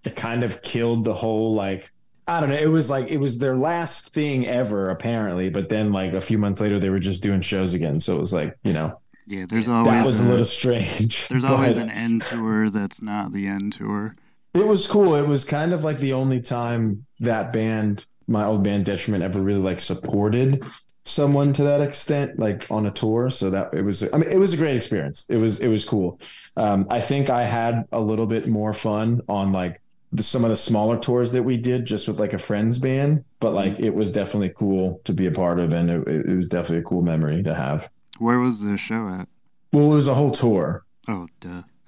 it 0.03 0.15
kind 0.15 0.43
of 0.43 0.61
killed 0.61 1.03
the 1.03 1.13
whole 1.13 1.53
like 1.55 1.91
I 2.27 2.39
don't 2.39 2.49
know. 2.49 2.55
It 2.57 2.67
was 2.69 2.89
like 2.89 3.11
it 3.11 3.17
was 3.17 3.37
their 3.37 3.55
last 3.55 4.13
thing 4.13 4.47
ever, 4.47 4.89
apparently. 4.89 5.49
But 5.49 5.69
then, 5.69 5.91
like 5.91 6.13
a 6.13 6.21
few 6.21 6.37
months 6.37 6.59
later, 6.61 6.79
they 6.79 6.89
were 6.89 6.99
just 6.99 7.21
doing 7.21 7.41
shows 7.41 7.73
again. 7.73 7.99
So 7.99 8.15
it 8.15 8.19
was 8.19 8.33
like, 8.33 8.57
you 8.63 8.73
know, 8.73 8.99
Yeah, 9.27 9.45
there's 9.47 9.67
always 9.67 9.91
that 9.93 10.05
was 10.05 10.21
a 10.21 10.25
a- 10.25 10.29
little 10.29 10.45
strange. 10.45 11.27
there's 11.29 11.43
always 11.45 11.77
an 11.77 11.89
end 11.91 12.23
tour 12.23 12.69
that's 12.71 13.01
not 13.01 13.31
the 13.31 13.45
end 13.47 13.73
tour. 13.73 14.15
It 14.55 14.65
was 14.65 14.87
cool. 14.87 15.15
It 15.15 15.27
was 15.27 15.43
kind 15.45 15.73
of 15.73 15.83
like 15.83 15.99
the 15.99 16.13
only 16.13 16.39
time 16.39 17.05
that 17.19 17.51
band, 17.53 18.05
my 18.27 18.45
old 18.45 18.63
band 18.63 18.85
Detriment, 18.85 19.23
ever 19.23 19.41
really 19.41 19.59
like 19.61 19.79
supported 19.81 20.63
someone 21.05 21.53
to 21.53 21.63
that 21.63 21.81
extent, 21.81 22.39
like 22.39 22.69
on 22.71 22.85
a 22.85 22.91
tour. 22.91 23.29
So 23.29 23.49
that 23.51 23.73
it 23.73 23.83
was, 23.83 24.03
I 24.13 24.17
mean, 24.17 24.29
it 24.29 24.37
was 24.37 24.53
a 24.53 24.57
great 24.57 24.75
experience. 24.75 25.25
It 25.29 25.37
was, 25.37 25.59
it 25.59 25.67
was 25.67 25.85
cool. 25.85 26.19
Um, 26.57 26.85
I 26.89 26.99
think 27.01 27.29
I 27.29 27.43
had 27.43 27.85
a 27.91 28.01
little 28.01 28.25
bit 28.27 28.47
more 28.47 28.73
fun 28.73 29.21
on 29.29 29.51
like 29.51 29.81
the, 30.11 30.23
some 30.23 30.43
of 30.43 30.49
the 30.49 30.57
smaller 30.57 30.97
tours 30.99 31.31
that 31.33 31.43
we 31.43 31.57
did 31.57 31.85
just 31.85 32.07
with 32.07 32.19
like 32.19 32.33
a 32.33 32.37
friends 32.39 32.77
band, 32.79 33.23
but 33.39 33.53
like 33.53 33.79
it 33.79 33.93
was 33.93 34.11
definitely 34.11 34.49
cool 34.55 35.01
to 35.03 35.13
be 35.13 35.27
a 35.27 35.31
part 35.31 35.59
of, 35.59 35.73
and 35.73 35.89
it, 35.89 36.07
it 36.07 36.35
was 36.35 36.47
definitely 36.49 36.79
a 36.79 36.83
cool 36.83 37.01
memory 37.01 37.43
to 37.43 37.53
have. 37.53 37.89
Where 38.17 38.39
was 38.39 38.61
the 38.61 38.77
show 38.77 39.09
at? 39.09 39.27
Well, 39.73 39.91
it 39.91 39.95
was 39.95 40.07
a 40.07 40.13
whole 40.13 40.31
tour. 40.31 40.85
Oh, 41.07 41.27
duh. 41.39 41.63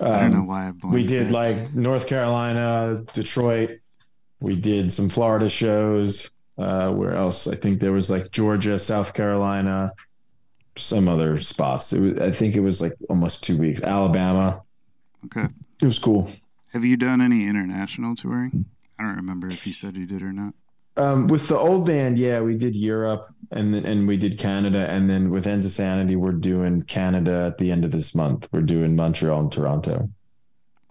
I 0.00 0.18
don't 0.20 0.32
know 0.32 0.40
Um, 0.40 0.46
why 0.46 0.68
I 0.68 0.72
we 0.86 1.04
did 1.06 1.28
there. 1.28 1.32
like 1.32 1.74
North 1.74 2.06
Carolina, 2.06 3.02
Detroit. 3.14 3.78
We 4.40 4.60
did 4.60 4.92
some 4.92 5.08
Florida 5.08 5.48
shows. 5.48 6.30
Uh, 6.56 6.92
where 6.92 7.14
else? 7.14 7.46
I 7.46 7.56
think 7.56 7.80
there 7.80 7.92
was 7.92 8.10
like 8.10 8.30
Georgia, 8.30 8.78
South 8.78 9.14
Carolina, 9.14 9.90
some 10.76 11.08
other 11.08 11.38
spots. 11.38 11.92
It 11.92 12.00
was, 12.00 12.18
I 12.20 12.30
think 12.30 12.54
it 12.54 12.60
was 12.60 12.80
like 12.80 12.92
almost 13.08 13.42
two 13.42 13.58
weeks. 13.58 13.82
Alabama. 13.82 14.62
Okay. 15.26 15.48
It 15.82 15.86
was 15.86 15.98
cool. 15.98 16.30
Have 16.72 16.84
you 16.84 16.96
done 16.96 17.20
any 17.20 17.48
international 17.48 18.14
touring? 18.14 18.64
I 18.98 19.04
don't 19.04 19.16
remember 19.16 19.48
if 19.48 19.66
you 19.66 19.72
said 19.72 19.96
you 19.96 20.06
did 20.06 20.22
or 20.22 20.32
not. 20.32 20.54
Um, 20.96 21.26
with 21.26 21.48
the 21.48 21.58
old 21.58 21.86
band, 21.86 22.18
yeah, 22.18 22.40
we 22.40 22.56
did 22.56 22.76
Europe 22.76 23.34
and 23.54 23.72
then 23.72 23.84
and 23.86 24.06
we 24.06 24.16
did 24.16 24.38
Canada, 24.38 24.90
and 24.90 25.08
then 25.08 25.30
with 25.30 25.46
Ends 25.46 25.64
of 25.64 25.72
Sanity, 25.72 26.16
we're 26.16 26.32
doing 26.32 26.82
Canada 26.82 27.44
at 27.46 27.58
the 27.58 27.70
end 27.70 27.84
of 27.84 27.90
this 27.90 28.14
month. 28.14 28.48
We're 28.52 28.62
doing 28.62 28.96
Montreal 28.96 29.40
and 29.40 29.52
Toronto. 29.52 30.10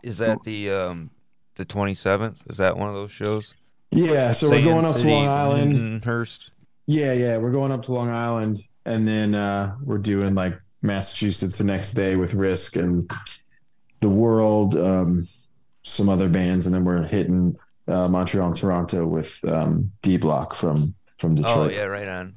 is 0.02 0.18
that 0.20 0.44
the 0.44 0.72
um 0.72 1.12
the 1.56 1.66
27th? 1.66 2.50
Is 2.50 2.58
that 2.58 2.78
one 2.78 2.90
of 2.90 2.96
those 2.96 3.12
shows? 3.12 3.54
Yeah, 3.96 4.32
so 4.34 4.50
we're 4.50 4.64
going 4.64 4.86
up 4.86 4.96
to 4.98 5.08
Long 5.08 5.28
Island. 5.28 6.02
Lindenhurst. 6.02 6.50
Yeah, 6.88 7.14
yeah, 7.14 7.38
we're 7.38 7.52
going 7.52 7.72
up 7.72 7.84
to 7.84 7.94
Long 7.94 8.10
Island, 8.10 8.64
and 8.86 9.08
then 9.08 9.36
uh, 9.36 9.76
we're 9.84 9.98
doing 9.98 10.36
like 10.36 10.60
Massachusetts 10.82 11.58
the 11.58 11.64
next 11.64 11.94
day 11.94 12.16
with 12.16 12.34
Risk 12.34 12.76
and 12.76 13.10
the 14.02 14.10
World, 14.10 14.76
um, 14.76 15.26
some 15.84 16.10
other 16.10 16.28
bands, 16.30 16.66
and 16.66 16.76
then 16.76 16.84
we're 16.84 17.02
hitting 17.04 17.56
uh, 17.88 18.08
Montreal 18.10 18.48
and 18.48 18.56
Toronto 18.58 19.06
with 19.08 19.40
um, 19.48 19.92
D 20.02 20.18
Block 20.18 20.56
from 20.56 20.94
from 21.18 21.36
Detroit. 21.36 21.58
Oh 21.58 21.70
yeah, 21.70 21.86
right 21.86 22.08
on. 22.08 22.36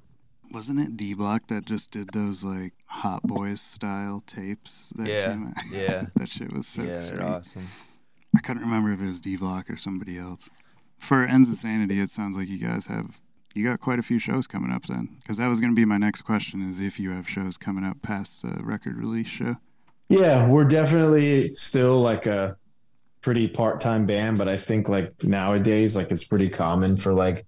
Wasn't 0.53 0.81
it 0.81 0.97
D 0.97 1.15
Block 1.15 1.49
that 1.49 1.67
just 1.67 1.91
did 1.91 2.11
those 2.13 2.45
like 2.45 2.73
Hot 2.87 3.23
Boys 3.25 3.61
style 3.61 4.23
tapes 4.27 4.93
that 4.97 5.09
Yeah, 5.09 5.33
came 5.33 5.47
out? 5.49 5.53
yeah. 5.73 6.07
that 6.17 6.29
shit 6.29 6.53
was 6.53 6.67
so 6.69 6.83
yeah, 6.83 7.01
they're 7.01 7.23
awesome. 7.27 7.67
I 8.37 8.41
couldn't 8.41 8.63
remember 8.63 8.93
if 8.93 9.01
it 9.01 9.07
was 9.07 9.21
D 9.21 9.37
Block 9.37 9.69
or 9.69 9.77
somebody 9.77 10.19
else. 10.19 10.49
For 10.99 11.25
Ends 11.25 11.49
of 11.51 11.57
Sanity, 11.57 12.01
it 12.01 12.11
sounds 12.11 12.37
like 12.37 12.49
you 12.49 12.59
guys 12.59 12.87
have 12.87 13.21
you 13.55 13.65
got 13.65 13.81
quite 13.81 13.99
a 13.99 14.03
few 14.03 14.19
shows 14.19 14.47
coming 14.47 14.71
up 14.71 14.85
then, 14.87 15.17
because 15.21 15.39
that 15.39 15.47
was 15.49 15.61
going 15.61 15.71
to 15.71 15.77
be 15.77 15.85
my 15.85 15.97
next 15.99 16.23
question: 16.23 16.69
is 16.69 16.81
if 16.81 16.99
you 17.01 17.11
have 17.11 17.29
shows 17.29 17.57
coming 17.57 17.85
up 17.85 18.03
past 18.03 18.43
the 18.43 18.59
record 18.65 18.97
release 18.97 19.29
show. 19.29 19.57
Yeah, 20.09 20.47
we're 20.47 20.65
definitely 20.65 21.49
still 21.49 22.01
like 22.01 22.27
a 22.27 22.57
pretty 23.23 23.49
part-time 23.49 24.07
band, 24.07 24.39
but 24.39 24.49
I 24.49 24.57
think 24.57 24.89
like 24.89 25.23
nowadays, 25.25 25.97
like 25.97 26.11
it's 26.11 26.25
pretty 26.25 26.49
common 26.49 26.97
for 26.97 27.13
like 27.13 27.45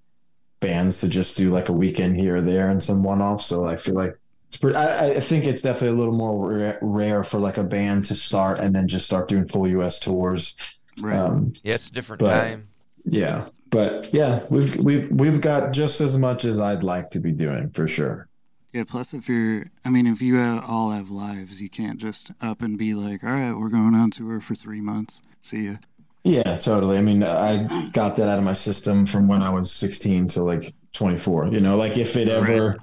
bands 0.60 1.00
to 1.02 1.08
just 1.08 1.36
do 1.36 1.50
like 1.50 1.68
a 1.68 1.72
weekend 1.72 2.16
here 2.18 2.36
or 2.38 2.40
there 2.40 2.68
and 2.68 2.82
some 2.82 3.02
one-offs. 3.04 3.46
So 3.46 3.66
I 3.66 3.76
feel 3.76 3.94
like 3.94 4.16
it's 4.48 4.56
pretty. 4.56 4.76
I, 4.76 5.10
I 5.10 5.20
think 5.20 5.44
it's 5.44 5.62
definitely 5.62 5.96
a 5.96 5.98
little 6.00 6.14
more 6.14 6.48
rare, 6.52 6.78
rare 6.82 7.22
for 7.24 7.38
like 7.38 7.58
a 7.58 7.64
band 7.64 8.06
to 8.06 8.14
start 8.14 8.58
and 8.60 8.74
then 8.74 8.88
just 8.88 9.06
start 9.06 9.28
doing 9.28 9.46
full 9.46 9.68
U.S. 9.68 10.00
tours. 10.00 10.80
Right. 11.00 11.16
Um, 11.16 11.52
Yeah, 11.62 11.74
it's 11.74 11.88
a 11.88 11.92
different 11.92 12.20
But- 12.20 12.40
time. 12.48 12.67
Yeah, 13.10 13.48
but 13.70 14.12
yeah, 14.12 14.40
we've 14.50 14.76
we've 14.76 15.10
we've 15.10 15.40
got 15.40 15.72
just 15.72 16.00
as 16.00 16.18
much 16.18 16.44
as 16.44 16.60
I'd 16.60 16.82
like 16.82 17.10
to 17.10 17.20
be 17.20 17.32
doing 17.32 17.70
for 17.70 17.86
sure. 17.88 18.28
yeah. 18.72 18.84
Plus, 18.86 19.14
if 19.14 19.28
you're, 19.28 19.66
I 19.84 19.90
mean, 19.90 20.06
if 20.06 20.22
you 20.22 20.40
all 20.40 20.90
have 20.90 21.10
lives, 21.10 21.60
you 21.60 21.68
can't 21.68 21.98
just 21.98 22.32
up 22.40 22.62
and 22.62 22.78
be 22.78 22.94
like, 22.94 23.24
"All 23.24 23.30
right, 23.30 23.54
we're 23.56 23.68
going 23.68 23.94
on 23.94 24.10
tour 24.10 24.40
for 24.40 24.54
three 24.54 24.80
months. 24.80 25.22
See 25.42 25.66
ya." 25.66 25.76
Yeah, 26.24 26.58
totally. 26.58 26.98
I 26.98 27.02
mean, 27.02 27.22
I 27.22 27.88
got 27.92 28.16
that 28.16 28.28
out 28.28 28.38
of 28.38 28.44
my 28.44 28.52
system 28.52 29.06
from 29.06 29.28
when 29.28 29.42
I 29.42 29.50
was 29.50 29.70
16 29.72 30.28
to 30.28 30.42
like 30.42 30.74
24. 30.92 31.48
You 31.48 31.60
know, 31.60 31.76
like 31.76 31.96
if 31.96 32.16
it 32.16 32.28
ever 32.28 32.76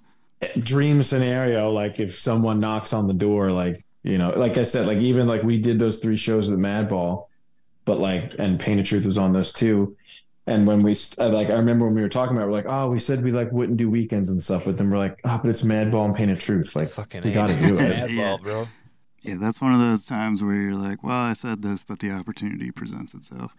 dream 0.63 1.03
scenario, 1.03 1.69
like 1.69 1.99
if 1.99 2.17
someone 2.17 2.59
knocks 2.59 2.93
on 2.93 3.07
the 3.07 3.13
door, 3.13 3.51
like, 3.51 3.83
you 4.03 4.17
know, 4.17 4.29
like 4.31 4.57
I 4.57 4.63
said, 4.63 4.85
like 4.87 4.99
even 4.99 5.27
like 5.27 5.43
we 5.43 5.59
did 5.59 5.79
those 5.79 5.99
three 5.99 6.17
shows 6.17 6.49
with 6.49 6.59
Madball, 6.59 7.25
but 7.85 7.99
like, 7.99 8.33
and 8.39 8.59
Pain 8.59 8.79
of 8.79 8.85
Truth 8.85 9.05
was 9.05 9.17
on 9.17 9.31
those 9.33 9.53
too. 9.53 9.95
And 10.47 10.67
when 10.67 10.83
we, 10.83 10.95
like, 11.17 11.49
I 11.49 11.55
remember 11.55 11.85
when 11.85 11.95
we 11.95 12.03
were 12.03 12.09
talking 12.09 12.35
about, 12.35 12.43
it, 12.43 12.47
we're 12.49 12.53
like, 12.53 12.65
oh, 12.67 12.91
we 12.91 12.99
said 12.99 13.23
we 13.23 13.31
like 13.31 13.51
wouldn't 13.51 13.77
do 13.77 13.89
weekends 13.89 14.29
and 14.29 14.41
stuff, 14.43 14.65
but 14.65 14.77
then 14.77 14.91
we're 14.91 14.97
like, 14.99 15.19
oh, 15.25 15.39
but 15.41 15.49
it's 15.49 15.63
Madball 15.63 16.05
and 16.05 16.13
Pain 16.15 16.29
of 16.29 16.39
Truth. 16.39 16.75
Like, 16.75 16.89
Fucking 16.89 17.21
we 17.23 17.31
gotta 17.31 17.53
do 17.57 17.73
it. 17.73 17.77
Madball, 17.79 18.09
Yeah. 18.09 18.37
bro. 18.41 18.67
Yeah, 19.23 19.37
that's 19.39 19.59
one 19.59 19.73
of 19.73 19.79
those 19.79 20.05
times 20.05 20.43
where 20.43 20.53
you're 20.53 20.75
like, 20.75 21.03
"Well, 21.03 21.15
I 21.17 21.33
said 21.33 21.63
this, 21.63 21.83
but 21.83 21.97
the 21.97 22.11
opportunity 22.11 22.69
presents 22.69 23.15
itself." 23.15 23.51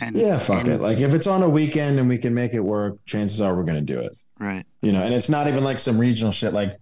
And 0.00 0.16
yeah, 0.16 0.38
fuck 0.40 0.62
and- 0.64 0.72
it. 0.72 0.80
Like 0.80 0.98
if 0.98 1.14
it's 1.14 1.28
on 1.28 1.44
a 1.44 1.48
weekend 1.48 2.00
and 2.00 2.08
we 2.08 2.18
can 2.18 2.34
make 2.34 2.52
it 2.52 2.58
work, 2.58 2.96
chances 3.06 3.40
are 3.40 3.54
we're 3.54 3.62
gonna 3.62 3.80
do 3.80 4.00
it. 4.00 4.16
Right. 4.40 4.66
you 4.82 4.90
know, 4.90 5.00
and 5.04 5.14
it's 5.14 5.28
not 5.28 5.46
even 5.46 5.62
like 5.62 5.78
some 5.78 5.98
regional 5.98 6.32
shit. 6.32 6.52
Like 6.52 6.78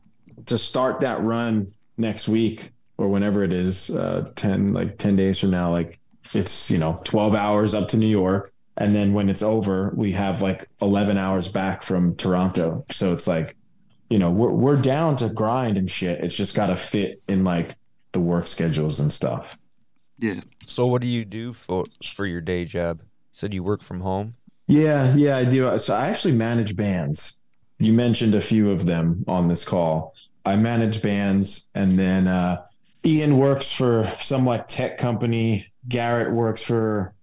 to 0.46 0.56
start 0.56 1.00
that 1.00 1.22
run 1.22 1.66
next 1.98 2.26
week 2.26 2.70
or 2.96 3.08
whenever 3.08 3.44
it 3.44 3.52
is, 3.52 3.90
uh, 3.90 4.30
ten 4.34 4.72
like 4.72 4.96
ten 4.96 5.14
days 5.14 5.38
from 5.38 5.50
now, 5.50 5.70
like 5.70 6.00
it's 6.34 6.70
you 6.70 6.78
know 6.78 7.00
twelve 7.04 7.34
hours 7.34 7.74
up 7.74 7.88
to 7.88 7.96
New 7.96 8.06
York, 8.06 8.52
and 8.76 8.94
then 8.94 9.12
when 9.12 9.28
it's 9.28 9.42
over, 9.42 9.92
we 9.96 10.12
have 10.12 10.42
like 10.42 10.68
eleven 10.80 11.18
hours 11.18 11.48
back 11.48 11.82
from 11.82 12.16
Toronto. 12.16 12.84
So 12.90 13.12
it's 13.12 13.26
like, 13.26 13.56
you 14.10 14.18
know, 14.18 14.30
we're 14.30 14.52
we're 14.52 14.80
down 14.80 15.16
to 15.16 15.28
grind 15.28 15.76
and 15.76 15.90
shit. 15.90 16.22
It's 16.24 16.36
just 16.36 16.56
got 16.56 16.66
to 16.66 16.76
fit 16.76 17.22
in 17.28 17.44
like 17.44 17.74
the 18.12 18.20
work 18.20 18.46
schedules 18.46 19.00
and 19.00 19.12
stuff. 19.12 19.56
Yeah. 20.18 20.40
So 20.66 20.86
what 20.86 21.02
do 21.02 21.08
you 21.08 21.24
do 21.24 21.52
for 21.52 21.84
for 22.14 22.26
your 22.26 22.40
day 22.40 22.64
job? 22.64 23.00
You 23.00 23.06
said 23.32 23.54
you 23.54 23.62
work 23.62 23.82
from 23.82 24.00
home. 24.00 24.34
Yeah, 24.68 25.14
yeah, 25.16 25.36
I 25.36 25.44
do. 25.44 25.78
So 25.78 25.94
I 25.94 26.08
actually 26.08 26.34
manage 26.34 26.76
bands. 26.76 27.40
You 27.78 27.92
mentioned 27.92 28.34
a 28.34 28.40
few 28.40 28.70
of 28.70 28.86
them 28.86 29.24
on 29.26 29.48
this 29.48 29.64
call. 29.64 30.14
I 30.44 30.56
manage 30.56 31.02
bands, 31.02 31.68
and 31.74 31.98
then 31.98 32.28
uh, 32.28 32.62
Ian 33.04 33.38
works 33.38 33.72
for 33.72 34.04
some 34.20 34.46
like 34.46 34.68
tech 34.68 34.98
company. 34.98 35.71
Garrett 35.88 36.32
works 36.32 36.62
for 36.62 37.14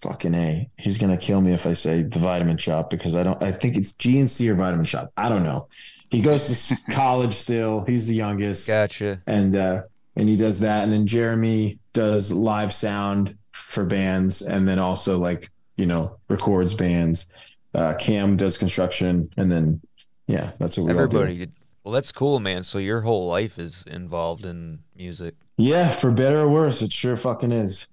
fucking 0.00 0.34
a. 0.34 0.68
He's 0.76 0.98
gonna 0.98 1.16
kill 1.16 1.40
me 1.40 1.52
if 1.52 1.66
I 1.66 1.72
say 1.72 2.02
the 2.02 2.18
Vitamin 2.18 2.58
Shoppe 2.58 2.90
because 2.90 3.16
I 3.16 3.22
don't. 3.22 3.42
I 3.42 3.52
think 3.52 3.76
it's 3.76 3.92
GNC 3.94 4.48
or 4.50 4.54
Vitamin 4.54 4.84
Shoppe. 4.84 5.10
I 5.16 5.28
don't 5.28 5.42
know. 5.42 5.68
He 6.10 6.20
goes 6.20 6.68
to 6.68 6.76
college 6.92 7.34
still. 7.34 7.84
He's 7.84 8.06
the 8.06 8.14
youngest 8.14 8.66
Gotcha. 8.66 9.20
and 9.26 9.56
uh, 9.56 9.82
and 10.16 10.28
he 10.28 10.36
does 10.36 10.60
that. 10.60 10.84
And 10.84 10.92
then 10.92 11.06
Jeremy 11.06 11.78
does 11.92 12.30
live 12.30 12.72
sound 12.72 13.36
for 13.52 13.84
bands, 13.84 14.42
and 14.42 14.68
then 14.68 14.78
also 14.78 15.18
like 15.18 15.50
you 15.76 15.86
know 15.86 16.18
records 16.28 16.74
bands. 16.74 17.56
Uh, 17.74 17.94
Cam 17.94 18.36
does 18.36 18.56
construction, 18.56 19.28
and 19.36 19.50
then 19.50 19.80
yeah, 20.26 20.50
that's 20.60 20.76
what 20.76 20.86
we 20.86 20.92
all 20.92 21.06
do. 21.08 21.18
Everybody. 21.18 21.50
Well, 21.82 21.92
that's 21.92 22.12
cool, 22.12 22.40
man. 22.40 22.62
So 22.62 22.78
your 22.78 23.02
whole 23.02 23.28
life 23.28 23.58
is 23.58 23.84
involved 23.86 24.46
in 24.46 24.80
music. 24.96 25.34
Yeah, 25.58 25.90
for 25.90 26.10
better 26.10 26.40
or 26.40 26.48
worse, 26.48 26.80
it 26.80 26.92
sure 26.92 27.16
fucking 27.16 27.52
is. 27.52 27.90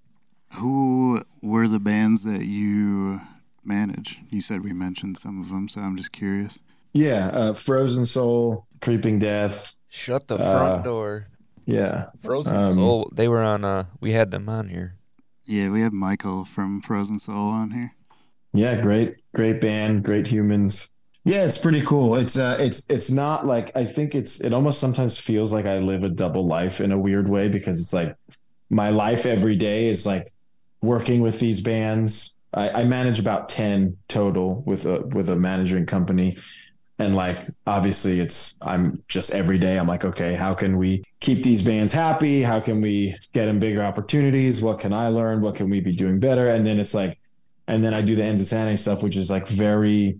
Who 0.53 1.23
were 1.41 1.67
the 1.67 1.79
bands 1.79 2.23
that 2.23 2.45
you 2.45 3.21
manage? 3.63 4.19
You 4.29 4.41
said 4.41 4.63
we 4.63 4.73
mentioned 4.73 5.17
some 5.17 5.41
of 5.41 5.49
them, 5.49 5.67
so 5.69 5.81
I'm 5.81 5.95
just 5.97 6.11
curious. 6.11 6.59
Yeah, 6.93 7.27
uh, 7.27 7.53
Frozen 7.53 8.05
Soul, 8.05 8.65
Creeping 8.81 9.19
Death. 9.19 9.79
Shut 9.89 10.27
the 10.27 10.35
Uh, 10.35 10.51
front 10.59 10.83
door. 10.83 11.27
Yeah. 11.65 12.07
Frozen 12.23 12.55
Um, 12.55 12.73
Soul. 12.73 13.11
They 13.13 13.27
were 13.27 13.41
on. 13.41 13.63
Uh, 13.63 13.85
we 14.01 14.11
had 14.11 14.31
them 14.31 14.49
on 14.49 14.69
here. 14.69 14.95
Yeah, 15.45 15.69
we 15.69 15.81
have 15.81 15.93
Michael 15.93 16.43
from 16.45 16.81
Frozen 16.81 17.19
Soul 17.19 17.49
on 17.49 17.71
here. 17.71 17.93
Yeah, 18.53 18.81
great, 18.81 19.13
great 19.33 19.61
band, 19.61 20.03
great 20.03 20.27
humans. 20.27 20.91
Yeah, 21.23 21.45
it's 21.45 21.57
pretty 21.57 21.81
cool. 21.81 22.15
It's 22.15 22.35
uh 22.37 22.57
it's 22.59 22.85
it's 22.89 23.11
not 23.11 23.45
like 23.45 23.71
I 23.75 23.85
think 23.85 24.15
it's 24.15 24.41
it 24.41 24.53
almost 24.53 24.79
sometimes 24.79 25.17
feels 25.17 25.53
like 25.53 25.65
I 25.65 25.77
live 25.77 26.03
a 26.03 26.09
double 26.09 26.45
life 26.47 26.81
in 26.81 26.91
a 26.91 26.97
weird 26.97 27.29
way 27.29 27.47
because 27.47 27.79
it's 27.79 27.93
like 27.93 28.15
my 28.69 28.89
life 28.89 29.25
every 29.25 29.55
day 29.55 29.87
is 29.87 30.05
like 30.05 30.27
working 30.81 31.21
with 31.21 31.39
these 31.39 31.61
bands. 31.61 32.35
I, 32.53 32.81
I 32.81 32.83
manage 32.83 33.19
about 33.19 33.49
10 33.49 33.97
total 34.07 34.61
with 34.65 34.85
a 34.85 35.01
with 35.01 35.29
a 35.29 35.35
managing 35.35 35.85
company. 35.85 36.35
And 36.99 37.15
like 37.15 37.37
obviously 37.65 38.19
it's 38.19 38.57
I'm 38.61 39.01
just 39.07 39.31
every 39.31 39.57
day 39.57 39.77
I'm 39.77 39.87
like, 39.87 40.05
okay, 40.05 40.35
how 40.35 40.53
can 40.53 40.77
we 40.77 41.03
keep 41.19 41.43
these 41.43 41.63
bands 41.63 41.91
happy? 41.91 42.43
How 42.43 42.59
can 42.59 42.81
we 42.81 43.15
get 43.33 43.45
them 43.45 43.59
bigger 43.59 43.81
opportunities? 43.81 44.61
What 44.61 44.79
can 44.79 44.93
I 44.93 45.07
learn? 45.07 45.41
What 45.41 45.55
can 45.55 45.69
we 45.69 45.79
be 45.79 45.93
doing 45.93 46.19
better? 46.19 46.49
And 46.49 46.65
then 46.65 46.79
it's 46.79 46.93
like 46.93 47.17
and 47.67 47.83
then 47.83 47.93
I 47.93 48.01
do 48.01 48.15
the 48.15 48.23
ends 48.23 48.41
of 48.41 48.47
sanity 48.47 48.77
stuff, 48.77 49.01
which 49.01 49.17
is 49.17 49.31
like 49.31 49.47
very 49.47 50.19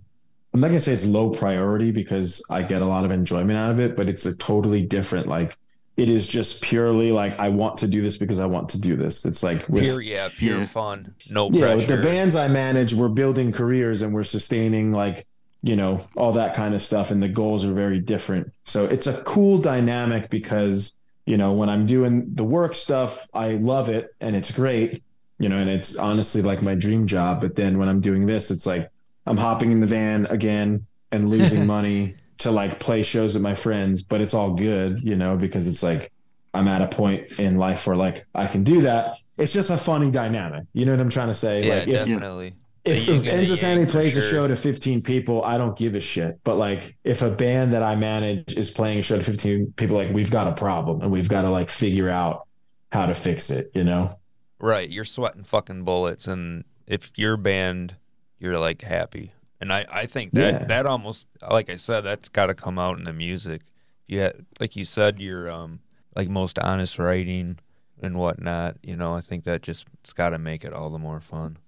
I'm 0.54 0.60
not 0.60 0.68
gonna 0.68 0.80
say 0.80 0.92
it's 0.92 1.06
low 1.06 1.30
priority 1.30 1.92
because 1.92 2.44
I 2.50 2.62
get 2.62 2.82
a 2.82 2.86
lot 2.86 3.04
of 3.04 3.10
enjoyment 3.10 3.58
out 3.58 3.70
of 3.70 3.78
it, 3.80 3.96
but 3.96 4.08
it's 4.08 4.26
a 4.26 4.36
totally 4.36 4.82
different 4.82 5.28
like 5.28 5.56
it 5.96 6.08
is 6.08 6.26
just 6.26 6.62
purely 6.62 7.12
like 7.12 7.38
I 7.38 7.48
want 7.50 7.78
to 7.78 7.88
do 7.88 8.00
this 8.00 8.16
because 8.16 8.38
I 8.38 8.46
want 8.46 8.68
to 8.70 8.80
do 8.80 8.96
this. 8.96 9.24
It's 9.26 9.42
like 9.42 9.68
with 9.68 9.82
pure, 9.84 10.00
yeah, 10.00 10.28
pure 10.36 10.60
Yeah. 10.60 10.66
fun. 10.66 11.14
No 11.30 11.50
yeah, 11.50 11.60
pressure. 11.60 11.76
with 11.76 11.88
the 11.88 11.96
bands 11.98 12.34
I 12.36 12.48
manage, 12.48 12.94
we're 12.94 13.08
building 13.10 13.52
careers 13.52 14.02
and 14.02 14.14
we're 14.14 14.22
sustaining 14.22 14.92
like, 14.92 15.26
you 15.62 15.76
know, 15.76 16.00
all 16.16 16.32
that 16.32 16.54
kind 16.54 16.74
of 16.74 16.80
stuff. 16.82 17.10
And 17.10 17.22
the 17.22 17.28
goals 17.28 17.64
are 17.64 17.74
very 17.74 18.00
different. 18.00 18.50
So 18.64 18.86
it's 18.86 19.06
a 19.06 19.22
cool 19.24 19.58
dynamic 19.58 20.30
because, 20.30 20.96
you 21.26 21.36
know, 21.36 21.52
when 21.52 21.68
I'm 21.68 21.84
doing 21.84 22.34
the 22.34 22.44
work 22.44 22.74
stuff, 22.74 23.26
I 23.34 23.52
love 23.52 23.88
it 23.90 24.14
and 24.20 24.34
it's 24.34 24.50
great, 24.50 25.02
you 25.38 25.48
know, 25.50 25.56
and 25.58 25.68
it's 25.68 25.96
honestly 25.96 26.40
like 26.40 26.62
my 26.62 26.74
dream 26.74 27.06
job. 27.06 27.42
But 27.42 27.54
then 27.54 27.78
when 27.78 27.88
I'm 27.88 28.00
doing 28.00 28.24
this, 28.24 28.50
it's 28.50 28.64
like 28.66 28.90
I'm 29.26 29.36
hopping 29.36 29.70
in 29.72 29.80
the 29.80 29.86
van 29.86 30.26
again 30.30 30.86
and 31.12 31.28
losing 31.28 31.66
money 31.76 32.16
to 32.42 32.50
like 32.50 32.80
play 32.80 33.02
shows 33.02 33.34
with 33.34 33.42
my 33.42 33.54
friends, 33.54 34.02
but 34.02 34.20
it's 34.20 34.34
all 34.34 34.54
good, 34.54 35.02
you 35.02 35.16
know, 35.16 35.36
because 35.36 35.66
it's 35.66 35.82
like 35.82 36.12
I'm 36.54 36.68
at 36.68 36.82
a 36.82 36.88
point 36.88 37.38
in 37.38 37.56
life 37.56 37.86
where 37.86 37.96
like 37.96 38.26
I 38.34 38.46
can 38.46 38.64
do 38.64 38.82
that. 38.82 39.16
It's 39.38 39.52
just 39.52 39.70
a 39.70 39.76
funny 39.76 40.10
dynamic. 40.10 40.64
You 40.72 40.84
know 40.84 40.92
what 40.92 41.00
I'm 41.00 41.08
trying 41.08 41.28
to 41.28 41.34
say? 41.34 41.66
yeah, 41.66 41.74
like 41.74 41.88
if 41.88 42.06
definitely. 42.06 42.54
if, 42.84 43.08
if 43.08 43.26
Ends 43.26 43.50
of 43.50 43.58
Sanity 43.58 43.86
for 43.86 43.92
plays 43.92 44.16
a 44.16 44.28
show 44.28 44.46
to 44.46 44.56
15 44.56 45.02
people, 45.02 45.42
I 45.44 45.56
don't 45.56 45.76
give 45.76 45.94
a 45.94 46.00
shit. 46.00 46.38
But 46.44 46.56
like, 46.56 46.96
if 47.04 47.22
a 47.22 47.30
band 47.30 47.72
that 47.72 47.82
I 47.82 47.96
manage 47.96 48.54
is 48.54 48.70
playing 48.70 48.98
a 48.98 49.02
show 49.02 49.16
to 49.16 49.24
15 49.24 49.74
people, 49.76 49.96
like 49.96 50.10
we've 50.10 50.30
got 50.30 50.46
a 50.46 50.54
problem 50.54 51.00
and 51.00 51.10
we've 51.10 51.28
got 51.28 51.42
to 51.42 51.50
like 51.50 51.70
figure 51.70 52.10
out 52.10 52.46
how 52.90 53.06
to 53.06 53.14
fix 53.14 53.50
it. 53.50 53.70
You 53.74 53.84
know? 53.84 54.18
Right, 54.58 54.90
you're 54.90 55.04
sweating 55.04 55.44
fucking 55.44 55.84
bullets, 55.84 56.26
and 56.26 56.64
if 56.86 57.10
your 57.16 57.36
band, 57.36 57.96
you're 58.38 58.58
like 58.58 58.82
happy, 58.82 59.32
and 59.62 59.72
I, 59.72 59.86
I 59.90 60.06
think 60.06 60.34
that 60.34 60.58
Yeah. 60.60 60.64
that 60.66 60.86
almost, 60.86 61.28
like 61.50 61.70
I 61.70 61.76
said, 61.76 62.02
that's 62.02 62.28
got 62.28 62.46
to 62.48 62.54
come 62.54 62.78
out 62.78 62.98
in 62.98 63.04
the 63.04 63.12
music. 63.14 63.62
Yeah, 64.08 64.32
like 64.60 64.76
you 64.76 64.84
said, 64.84 65.20
your 65.20 65.50
um, 65.50 65.80
like 66.16 66.28
most 66.28 66.58
honest 66.58 66.98
writing 66.98 67.58
and 68.02 68.18
whatnot. 68.18 68.76
You 68.82 68.96
know, 68.96 69.14
I 69.14 69.22
think 69.22 69.44
that 69.44 69.62
just 69.62 69.86
it's 70.00 70.12
got 70.12 70.30
to 70.30 70.38
make 70.38 70.64
it 70.64 70.74
all 70.74 70.90
the 70.90 70.98
more 70.98 71.20
fun. 71.20 71.58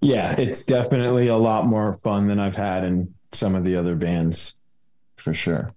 Yeah, 0.00 0.34
it's 0.38 0.66
definitely 0.66 1.28
a 1.28 1.36
lot 1.36 1.66
more 1.66 1.94
fun 1.94 2.26
than 2.26 2.40
I've 2.40 2.56
had 2.56 2.84
in 2.84 3.14
some 3.32 3.54
of 3.54 3.64
the 3.64 3.76
other 3.76 3.94
bands, 3.94 4.56
for 5.16 5.34
sure. 5.34 5.74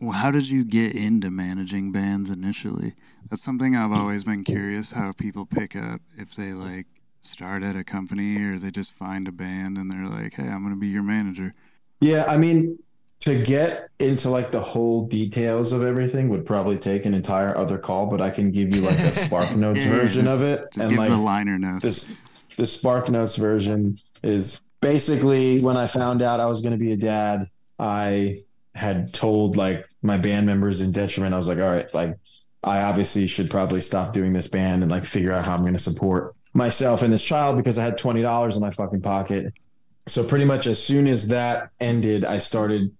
Well, 0.00 0.12
how 0.12 0.30
did 0.30 0.48
you 0.48 0.64
get 0.64 0.94
into 0.94 1.30
managing 1.30 1.92
bands 1.92 2.30
initially? 2.30 2.94
That's 3.30 3.42
something 3.42 3.76
I've 3.76 3.92
always 3.92 4.24
been 4.24 4.44
curious 4.44 4.92
how 4.92 5.12
people 5.12 5.46
pick 5.46 5.76
up 5.76 6.00
if 6.16 6.34
they 6.34 6.52
like 6.52 6.86
start 7.28 7.62
at 7.62 7.76
a 7.76 7.84
company 7.84 8.42
or 8.44 8.58
they 8.58 8.70
just 8.70 8.92
find 8.92 9.28
a 9.28 9.32
band 9.32 9.78
and 9.78 9.90
they're 9.92 10.06
like, 10.08 10.34
"Hey, 10.34 10.44
I'm 10.48 10.62
going 10.62 10.74
to 10.74 10.80
be 10.80 10.88
your 10.88 11.02
manager." 11.02 11.54
Yeah, 12.00 12.24
I 12.28 12.36
mean, 12.36 12.78
to 13.20 13.42
get 13.42 13.88
into 13.98 14.30
like 14.30 14.50
the 14.50 14.60
whole 14.60 15.06
details 15.06 15.72
of 15.72 15.82
everything 15.82 16.28
would 16.28 16.46
probably 16.46 16.78
take 16.78 17.04
an 17.04 17.14
entire 17.14 17.56
other 17.56 17.76
call, 17.78 18.06
but 18.06 18.20
I 18.20 18.30
can 18.30 18.50
give 18.52 18.74
you 18.74 18.82
like 18.82 18.98
a 18.98 19.12
Spark 19.26 19.54
Notes 19.56 19.84
Yeah, 19.84 19.90
version 19.90 20.24
just- 20.24 20.34
of 20.36 20.42
it. 20.42 20.64
And 20.78 20.90
give 20.90 20.98
like 20.98 21.10
the 21.10 21.16
liner 21.16 21.58
notes. 21.58 21.82
this 21.84 22.16
the 22.56 22.66
Spark 22.66 23.08
Notes 23.08 23.36
version 23.36 23.98
is 24.22 24.64
basically 24.80 25.60
when 25.60 25.76
I 25.76 25.86
found 25.86 26.22
out 26.22 26.40
I 26.40 26.46
was 26.46 26.60
going 26.62 26.72
to 26.72 26.78
be 26.78 26.92
a 26.92 26.96
dad, 26.96 27.48
I 27.78 28.42
had 28.74 29.12
told 29.12 29.56
like 29.56 29.86
my 30.02 30.16
band 30.18 30.46
members 30.46 30.80
in 30.80 30.92
detriment, 30.92 31.34
I 31.34 31.36
was 31.36 31.48
like, 31.48 31.58
all 31.58 31.72
right, 31.72 31.92
like 31.94 32.16
I 32.64 32.82
obviously 32.82 33.26
should 33.28 33.50
probably 33.50 33.80
stop 33.80 34.12
doing 34.12 34.32
this 34.32 34.48
band 34.48 34.82
and 34.82 34.90
like 34.90 35.04
figure 35.04 35.32
out 35.32 35.44
how 35.44 35.54
I'm 35.54 35.60
going 35.60 35.72
to 35.72 35.78
support 35.80 36.34
myself 36.58 37.00
and 37.00 37.10
this 37.10 37.24
child 37.24 37.56
because 37.56 37.78
I 37.78 37.84
had 37.84 37.96
twenty 37.96 38.20
dollars 38.20 38.56
in 38.56 38.60
my 38.60 38.70
fucking 38.70 39.00
pocket. 39.00 39.54
So 40.06 40.22
pretty 40.24 40.44
much 40.44 40.66
as 40.66 40.82
soon 40.82 41.06
as 41.06 41.28
that 41.28 41.70
ended, 41.80 42.24
I 42.24 42.38
started 42.38 42.94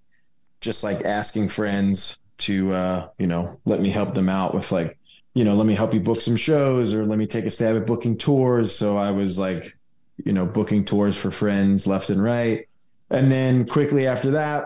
just 0.60 0.82
like 0.82 1.04
asking 1.04 1.50
friends 1.50 2.20
to 2.38 2.72
uh, 2.72 3.08
you 3.18 3.26
know, 3.26 3.60
let 3.66 3.80
me 3.80 3.90
help 3.90 4.14
them 4.14 4.30
out 4.30 4.54
with 4.54 4.72
like 4.72 4.98
you 5.34 5.44
know, 5.44 5.54
let 5.54 5.66
me 5.66 5.74
help 5.74 5.94
you 5.94 6.00
book 6.00 6.20
some 6.20 6.36
shows 6.36 6.94
or 6.94 7.04
let 7.04 7.18
me 7.18 7.26
take 7.26 7.44
a 7.44 7.50
stab 7.50 7.76
at 7.76 7.86
booking 7.86 8.16
tours. 8.16 8.74
So 8.74 8.96
I 8.96 9.10
was 9.10 9.38
like, 9.38 9.78
you 10.24 10.32
know, 10.32 10.46
booking 10.46 10.84
tours 10.84 11.16
for 11.16 11.30
friends 11.30 11.86
left 11.86 12.10
and 12.10 12.22
right. 12.22 12.66
And 13.10 13.30
then 13.30 13.66
quickly 13.66 14.06
after 14.06 14.32
that, 14.32 14.64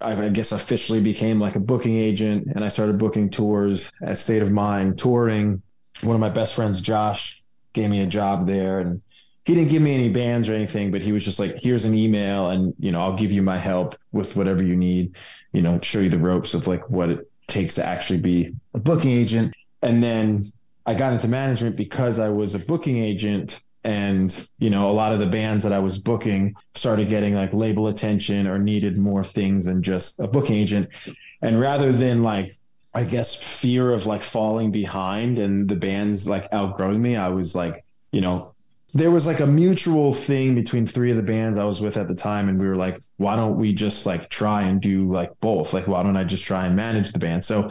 I, 0.00 0.26
I 0.26 0.28
guess 0.28 0.52
officially 0.52 1.00
became 1.00 1.40
like 1.40 1.56
a 1.56 1.60
booking 1.60 1.96
agent 1.96 2.48
and 2.54 2.64
I 2.64 2.68
started 2.68 2.98
booking 2.98 3.30
tours 3.30 3.90
at 4.02 4.18
State 4.18 4.42
of 4.42 4.52
Mind, 4.52 4.98
touring. 4.98 5.62
One 6.02 6.14
of 6.14 6.20
my 6.20 6.28
best 6.28 6.54
friends, 6.54 6.82
Josh, 6.82 7.42
gave 7.76 7.90
me 7.90 8.02
a 8.02 8.06
job 8.06 8.46
there 8.46 8.80
and 8.80 9.00
he 9.44 9.54
didn't 9.54 9.70
give 9.70 9.82
me 9.82 9.94
any 9.94 10.08
bands 10.08 10.48
or 10.48 10.54
anything, 10.54 10.90
but 10.90 11.02
he 11.02 11.12
was 11.12 11.24
just 11.24 11.38
like, 11.38 11.56
here's 11.56 11.84
an 11.84 11.94
email 11.94 12.50
and, 12.50 12.74
you 12.80 12.90
know, 12.90 13.00
I'll 13.00 13.14
give 13.14 13.30
you 13.30 13.42
my 13.42 13.58
help 13.58 13.94
with 14.10 14.34
whatever 14.34 14.64
you 14.64 14.74
need, 14.74 15.16
you 15.52 15.62
know, 15.62 15.78
show 15.80 16.00
you 16.00 16.10
the 16.10 16.18
ropes 16.18 16.54
of 16.54 16.66
like 16.66 16.90
what 16.90 17.10
it 17.10 17.30
takes 17.46 17.76
to 17.76 17.84
actually 17.84 18.18
be 18.18 18.56
a 18.74 18.80
booking 18.80 19.12
agent. 19.12 19.54
And 19.82 20.02
then 20.02 20.50
I 20.84 20.94
got 20.94 21.12
into 21.12 21.28
management 21.28 21.76
because 21.76 22.18
I 22.18 22.28
was 22.28 22.56
a 22.56 22.58
booking 22.58 22.98
agent 22.98 23.62
and 23.84 24.48
you 24.58 24.68
know 24.68 24.90
a 24.90 24.92
lot 24.92 25.12
of 25.12 25.20
the 25.20 25.26
bands 25.26 25.62
that 25.62 25.72
I 25.72 25.78
was 25.78 25.98
booking 25.98 26.56
started 26.74 27.08
getting 27.08 27.36
like 27.36 27.54
label 27.54 27.86
attention 27.86 28.48
or 28.48 28.58
needed 28.58 28.98
more 28.98 29.22
things 29.22 29.66
than 29.66 29.80
just 29.80 30.18
a 30.18 30.26
booking 30.26 30.56
agent 30.56 30.88
and 31.40 31.60
rather 31.60 31.92
than 31.92 32.24
like 32.24 32.56
I 32.96 33.04
guess 33.04 33.34
fear 33.34 33.92
of 33.92 34.06
like 34.06 34.22
falling 34.22 34.70
behind 34.70 35.38
and 35.38 35.68
the 35.68 35.76
bands 35.76 36.26
like 36.26 36.48
outgrowing 36.50 37.00
me 37.02 37.16
I 37.16 37.28
was 37.28 37.54
like 37.54 37.84
you 38.10 38.22
know 38.22 38.54
there 38.94 39.10
was 39.10 39.26
like 39.26 39.40
a 39.40 39.46
mutual 39.46 40.14
thing 40.14 40.54
between 40.54 40.86
three 40.86 41.10
of 41.10 41.18
the 41.18 41.22
bands 41.22 41.58
I 41.58 41.64
was 41.64 41.82
with 41.82 41.98
at 41.98 42.08
the 42.08 42.14
time 42.14 42.48
and 42.48 42.58
we 42.58 42.66
were 42.66 42.76
like 42.76 43.00
why 43.18 43.36
don't 43.36 43.58
we 43.58 43.74
just 43.74 44.06
like 44.06 44.30
try 44.30 44.62
and 44.62 44.80
do 44.80 45.12
like 45.12 45.30
both 45.40 45.74
like 45.74 45.86
why 45.86 46.02
don't 46.02 46.16
I 46.16 46.24
just 46.24 46.44
try 46.44 46.66
and 46.66 46.74
manage 46.74 47.12
the 47.12 47.18
band 47.18 47.44
so 47.44 47.70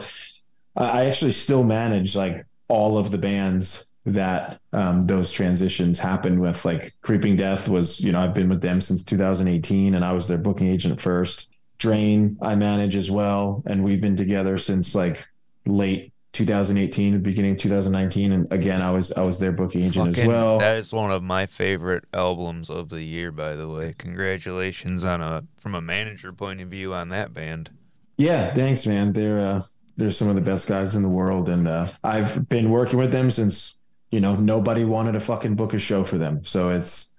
I 0.76 1.06
actually 1.06 1.32
still 1.32 1.64
manage 1.64 2.14
like 2.14 2.46
all 2.68 2.96
of 2.96 3.10
the 3.10 3.18
bands 3.18 3.90
that 4.06 4.60
um, 4.72 5.02
those 5.02 5.32
transitions 5.32 5.98
happened 5.98 6.40
with. 6.40 6.64
Like 6.64 6.94
Creeping 7.02 7.36
Death 7.36 7.68
was, 7.68 8.00
you 8.00 8.12
know, 8.12 8.20
I've 8.20 8.34
been 8.34 8.48
with 8.48 8.60
them 8.60 8.80
since 8.80 9.02
2018, 9.02 9.94
and 9.94 10.04
I 10.04 10.12
was 10.12 10.28
their 10.28 10.38
booking 10.38 10.68
agent 10.68 11.00
first. 11.00 11.50
Drain, 11.78 12.38
I 12.40 12.54
manage 12.54 12.96
as 12.96 13.10
well, 13.10 13.62
and 13.66 13.84
we've 13.84 14.00
been 14.00 14.16
together 14.16 14.56
since 14.58 14.94
like 14.94 15.26
late 15.66 16.12
2018, 16.32 17.14
the 17.14 17.18
beginning 17.18 17.52
of 17.52 17.58
2019, 17.58 18.32
and 18.32 18.52
again, 18.52 18.82
I 18.82 18.90
was 18.90 19.12
I 19.12 19.22
was 19.22 19.38
their 19.38 19.52
booking 19.52 19.84
agent 19.84 20.18
as 20.18 20.26
well. 20.26 20.58
That 20.58 20.76
is 20.78 20.92
one 20.92 21.10
of 21.10 21.22
my 21.22 21.46
favorite 21.46 22.04
albums 22.12 22.70
of 22.70 22.88
the 22.88 23.02
year, 23.02 23.32
by 23.32 23.54
the 23.56 23.68
way. 23.68 23.94
Congratulations 23.98 25.04
on 25.04 25.20
a 25.20 25.44
from 25.58 25.74
a 25.74 25.80
manager 25.80 26.32
point 26.32 26.60
of 26.60 26.68
view 26.68 26.94
on 26.94 27.08
that 27.10 27.32
band. 27.32 27.70
Yeah, 28.18 28.52
thanks, 28.54 28.86
man. 28.86 29.12
They're 29.12 29.40
uh, 29.40 29.62
they're 29.96 30.10
some 30.10 30.28
of 30.28 30.34
the 30.34 30.40
best 30.40 30.68
guys 30.68 30.94
in 30.96 31.02
the 31.02 31.08
world, 31.08 31.48
and 31.48 31.68
uh, 31.68 31.86
I've 32.04 32.48
been 32.48 32.70
working 32.70 32.98
with 32.98 33.12
them 33.12 33.30
since 33.30 33.78
you 34.10 34.20
know 34.20 34.36
nobody 34.36 34.84
wanted 34.84 35.12
to 35.12 35.20
fucking 35.20 35.54
book 35.56 35.74
a 35.74 35.78
show 35.78 36.04
for 36.04 36.18
them. 36.18 36.44
So 36.44 36.70
it's 36.70 37.12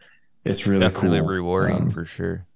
it's 0.46 0.66
really 0.68 0.82
Definitely 0.82 1.20
cool. 1.20 1.28
rewarding 1.30 1.84
Um, 1.84 1.90
for 1.90 2.06
sure. 2.06 2.47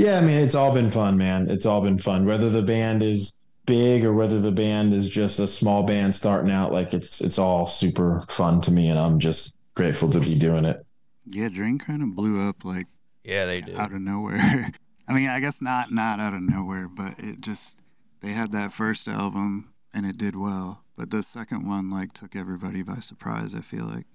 Yeah, 0.00 0.16
I 0.16 0.22
mean, 0.22 0.38
it's 0.38 0.54
all 0.54 0.72
been 0.72 0.88
fun, 0.88 1.18
man. 1.18 1.50
It's 1.50 1.66
all 1.66 1.82
been 1.82 1.98
fun. 1.98 2.24
Whether 2.24 2.48
the 2.48 2.62
band 2.62 3.02
is 3.02 3.38
big 3.66 4.02
or 4.02 4.14
whether 4.14 4.40
the 4.40 4.50
band 4.50 4.94
is 4.94 5.10
just 5.10 5.38
a 5.38 5.46
small 5.46 5.82
band 5.82 6.14
starting 6.14 6.50
out, 6.50 6.72
like 6.72 6.94
it's 6.94 7.20
it's 7.20 7.38
all 7.38 7.66
super 7.66 8.24
fun 8.30 8.62
to 8.62 8.70
me, 8.70 8.88
and 8.88 8.98
I'm 8.98 9.18
just 9.18 9.58
grateful 9.74 10.10
to 10.10 10.18
be 10.18 10.38
doing 10.38 10.64
it. 10.64 10.86
yeah, 11.26 11.50
Drain 11.50 11.78
kind 11.78 12.02
of 12.02 12.16
blew 12.16 12.48
up 12.48 12.64
like 12.64 12.86
Yeah, 13.24 13.44
they 13.44 13.60
did 13.60 13.74
out 13.74 13.92
of 13.92 14.00
nowhere. 14.00 14.72
I 15.08 15.12
mean, 15.12 15.28
I 15.28 15.38
guess 15.38 15.60
not 15.60 15.92
not 15.92 16.18
out 16.18 16.32
of 16.32 16.40
nowhere, 16.40 16.88
but 16.88 17.18
it 17.18 17.42
just 17.42 17.82
they 18.22 18.32
had 18.32 18.52
that 18.52 18.72
first 18.72 19.06
album 19.06 19.74
and 19.92 20.06
it 20.06 20.16
did 20.16 20.34
well, 20.34 20.82
but 20.96 21.10
the 21.10 21.22
second 21.22 21.68
one 21.68 21.90
like 21.90 22.14
took 22.14 22.34
everybody 22.34 22.82
by 22.82 23.00
surprise. 23.00 23.54
I 23.54 23.60
feel 23.60 23.84
like. 23.84 24.06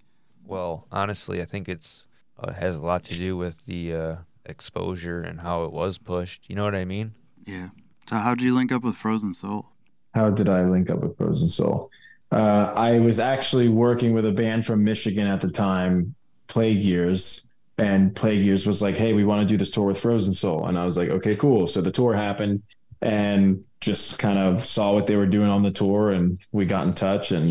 Well, 0.44 0.88
honestly, 0.92 1.44
I 1.44 1.46
think 1.46 1.70
it's 1.70 2.08
uh, 2.40 2.54
has 2.54 2.76
a 2.76 2.82
lot 2.82 3.04
to 3.04 3.16
do 3.16 3.38
with 3.38 3.68
the 3.68 3.94
uh, 3.94 4.16
exposure 4.46 5.22
and 5.22 5.42
how 5.42 5.64
it 5.66 5.72
was 5.72 5.98
pushed. 5.98 6.50
You 6.50 6.56
know 6.56 6.64
what 6.64 6.76
I 6.76 6.86
mean? 6.86 7.14
Yeah. 7.46 7.70
So 8.10 8.18
how 8.18 8.36
did 8.36 8.44
you 8.44 8.54
link 8.54 8.72
up 8.72 8.84
with 8.84 8.96
Frozen 8.96 9.34
Soul? 9.34 9.68
How 10.14 10.30
did 10.30 10.48
I 10.48 10.64
link 10.64 10.90
up 10.90 11.00
with 11.00 11.18
Frozen 11.18 11.50
Soul? 11.50 11.92
Uh, 12.32 12.74
I 12.76 13.00
was 13.00 13.20
actually 13.20 13.70
working 13.70 14.14
with 14.14 14.26
a 14.26 14.32
band 14.32 14.66
from 14.66 14.84
Michigan 14.84 15.28
at 15.28 15.42
the 15.42 15.52
time, 15.52 16.16
Plague 16.48 16.84
Years, 16.84 17.48
and 17.78 18.16
Plague 18.16 18.40
Years 18.40 18.66
was 18.66 18.82
like, 18.82 18.96
"Hey, 18.96 19.14
we 19.14 19.26
want 19.26 19.42
to 19.42 19.48
do 19.48 19.58
this 19.58 19.72
tour 19.72 19.86
with 19.86 20.00
Frozen 20.00 20.34
Soul," 20.34 20.68
and 20.68 20.78
I 20.78 20.86
was 20.86 20.98
like, 20.98 21.10
"Okay, 21.10 21.36
cool." 21.36 21.68
So 21.68 21.82
the 21.82 21.92
tour 21.92 22.14
happened, 22.14 22.64
and 23.02 23.64
just 23.82 24.18
kind 24.18 24.40
of 24.40 24.66
saw 24.66 24.94
what 24.94 25.08
they 25.08 25.16
were 25.16 25.28
doing 25.28 25.50
on 25.50 25.64
the 25.64 25.72
tour, 25.72 26.12
and 26.12 26.40
we 26.52 26.66
got 26.66 26.88
in 26.88 26.94
touch, 26.94 27.32
and 27.32 27.50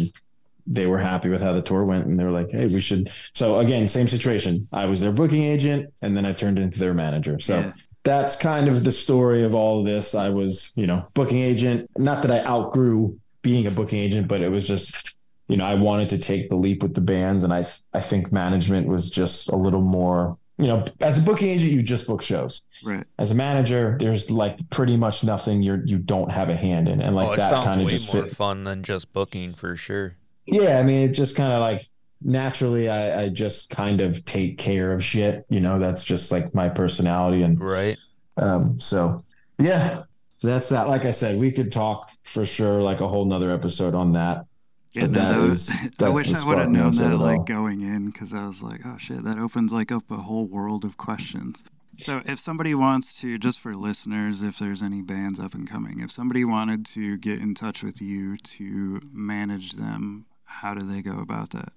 they 0.67 0.87
were 0.87 0.99
happy 0.99 1.29
with 1.29 1.43
how 1.43 1.53
the 1.53 1.63
tour 1.63 1.85
went, 1.85 2.07
and 2.07 2.19
they 2.19 2.25
were 2.25 2.31
like, 2.31 2.51
"Hey, 2.51 2.67
we 2.67 2.81
should." 2.81 3.11
So 3.35 3.59
again, 3.59 3.87
same 3.89 4.09
situation. 4.09 4.67
I 4.73 4.87
was 4.87 5.01
their 5.01 5.13
booking 5.13 5.45
agent, 5.45 5.93
and 6.03 6.17
then 6.17 6.25
I 6.25 6.33
turned 6.33 6.59
into 6.59 6.79
their 6.79 6.95
manager. 6.95 7.41
So. 7.41 7.61
Yeah. 7.61 7.73
That's 8.05 8.37
kind 8.37 8.69
of 8.69 8.85
the 8.85 8.93
story 8.93 9.45
of 9.45 9.55
all 9.55 9.79
of 9.79 9.87
this. 9.87 10.15
I 10.15 10.29
was, 10.29 10.73
you 10.77 10.87
know, 10.87 11.09
booking 11.15 11.41
agent. 11.41 11.89
Not 11.97 12.21
that 12.21 12.31
I 12.31 12.45
outgrew 12.45 13.19
being 13.41 13.67
a 13.67 13.71
booking 13.71 13.99
agent, 13.99 14.29
but 14.29 14.43
it 14.43 14.51
was 14.51 14.69
just, 14.69 15.17
you 15.49 15.57
know, 15.57 15.65
I 15.65 15.75
wanted 15.75 16.11
to 16.11 16.19
take 16.19 16.51
the 16.51 16.57
leap 16.57 16.83
with 16.83 16.95
the 16.95 17.01
bands, 17.01 17.45
and 17.45 17.53
I 17.53 17.65
I 17.95 18.01
think 18.01 18.31
management 18.31 18.89
was 18.89 19.09
just 19.09 19.49
a 19.49 19.57
little 19.57 19.81
more, 19.81 20.37
you 20.59 20.67
know, 20.67 20.85
as 21.01 21.17
a 21.17 21.23
booking 21.23 21.49
agent, 21.49 21.73
you 21.73 21.81
just 21.83 22.07
book 22.07 22.23
shows. 22.23 22.67
Right. 22.85 23.05
As 23.19 23.31
a 23.31 23.35
manager, 23.35 23.97
there's 23.99 24.31
like 24.31 24.59
pretty 24.69 24.99
much 24.99 25.25
nothing 25.25 25.63
you're 25.63 25.83
you 25.87 25.99
don't 25.99 26.31
have 26.31 26.51
a 26.51 26.57
hand 26.57 26.89
in, 26.89 27.01
and 27.01 27.17
like 27.17 27.29
oh, 27.29 27.33
it 27.33 27.37
that 27.37 27.65
kind 27.65 27.81
of 27.81 27.89
just 27.89 28.13
more 28.13 28.25
fit. 28.25 28.37
fun 28.37 28.65
than 28.65 28.83
just 28.83 29.13
booking 29.15 29.55
for 29.55 29.77
sure. 29.77 30.17
Yeah, 30.47 30.79
I 30.79 30.83
mean, 30.83 31.09
it 31.09 31.13
just 31.13 31.37
kind 31.37 31.53
of 31.53 31.61
like 31.61 31.83
naturally, 32.23 32.89
I, 32.89 33.25
I 33.25 33.29
just 33.29 33.71
kind 33.71 34.01
of 34.01 34.25
take 34.25 34.59
care 34.59 34.93
of 34.93 35.03
shit. 35.05 35.45
You 35.49 35.61
know, 35.61 35.79
that's 35.79 36.05
just 36.05 36.33
like 36.33 36.55
my 36.55 36.69
personality, 36.69 37.43
and 37.43 37.61
Right. 37.61 37.97
um, 38.37 38.79
so 38.79 39.23
yeah, 39.59 40.03
so 40.29 40.49
that's 40.49 40.69
that. 40.71 40.89
Like 40.89 41.05
I 41.05 41.11
said, 41.11 41.39
we 41.39 41.51
could 41.53 41.71
talk 41.73 42.11
for 42.25 42.45
sure, 42.45 42.83
like 42.83 43.01
a 43.01 43.09
whole 43.09 43.25
nother 43.25 43.51
episode 43.51 43.95
on 43.95 44.13
that. 44.13 44.47
Yeah, 44.93 45.03
But 45.03 45.11
no, 45.11 45.21
that 45.21 45.33
that 45.33 45.41
was- 45.41 45.71
was, 45.71 45.93
I 46.03 46.09
wish 46.09 46.35
I 46.35 46.47
would 46.49 46.59
have 46.59 46.71
known 46.71 46.93
that 46.93 47.17
like 47.19 47.47
going 47.47 47.81
in 47.81 48.07
because 48.11 48.33
I 48.33 48.47
was 48.47 48.63
like, 48.63 48.81
oh 48.85 48.97
shit, 48.99 49.25
that 49.25 49.39
opens 49.39 49.73
like 49.73 49.91
up 49.91 50.11
a 50.11 50.17
whole 50.19 50.47
world 50.47 50.85
of 50.85 50.97
questions. 50.97 51.65
So 51.97 52.23
if 52.27 52.41
somebody 52.41 52.75
wants 52.75 53.21
to, 53.21 53.39
just 53.39 53.61
for 53.61 53.73
listeners, 53.73 54.43
if 54.43 54.59
there's 54.59 54.83
any 54.83 55.01
bands 55.01 55.39
up 55.39 55.55
and 55.55 55.69
coming, 55.69 56.01
if 56.01 56.11
somebody 56.11 56.45
wanted 56.45 56.85
to 56.87 57.17
get 57.19 57.39
in 57.41 57.55
touch 57.55 57.85
with 57.85 58.03
you 58.03 58.37
to 58.37 59.01
manage 59.13 59.73
them, 59.73 60.27
how 60.61 60.75
do 60.75 60.87
they 60.91 61.03
go 61.03 61.19
about 61.21 61.51
that? 61.51 61.73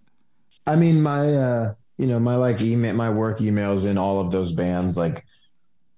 I 0.65 0.75
mean, 0.75 1.01
my 1.01 1.19
uh, 1.33 1.73
you 1.97 2.07
know, 2.07 2.19
my 2.19 2.35
like 2.35 2.61
email, 2.61 2.93
my 2.93 3.09
work 3.09 3.39
emails 3.39 3.85
in 3.89 3.97
all 3.97 4.19
of 4.19 4.31
those 4.31 4.53
bands, 4.53 4.97
like 4.97 5.25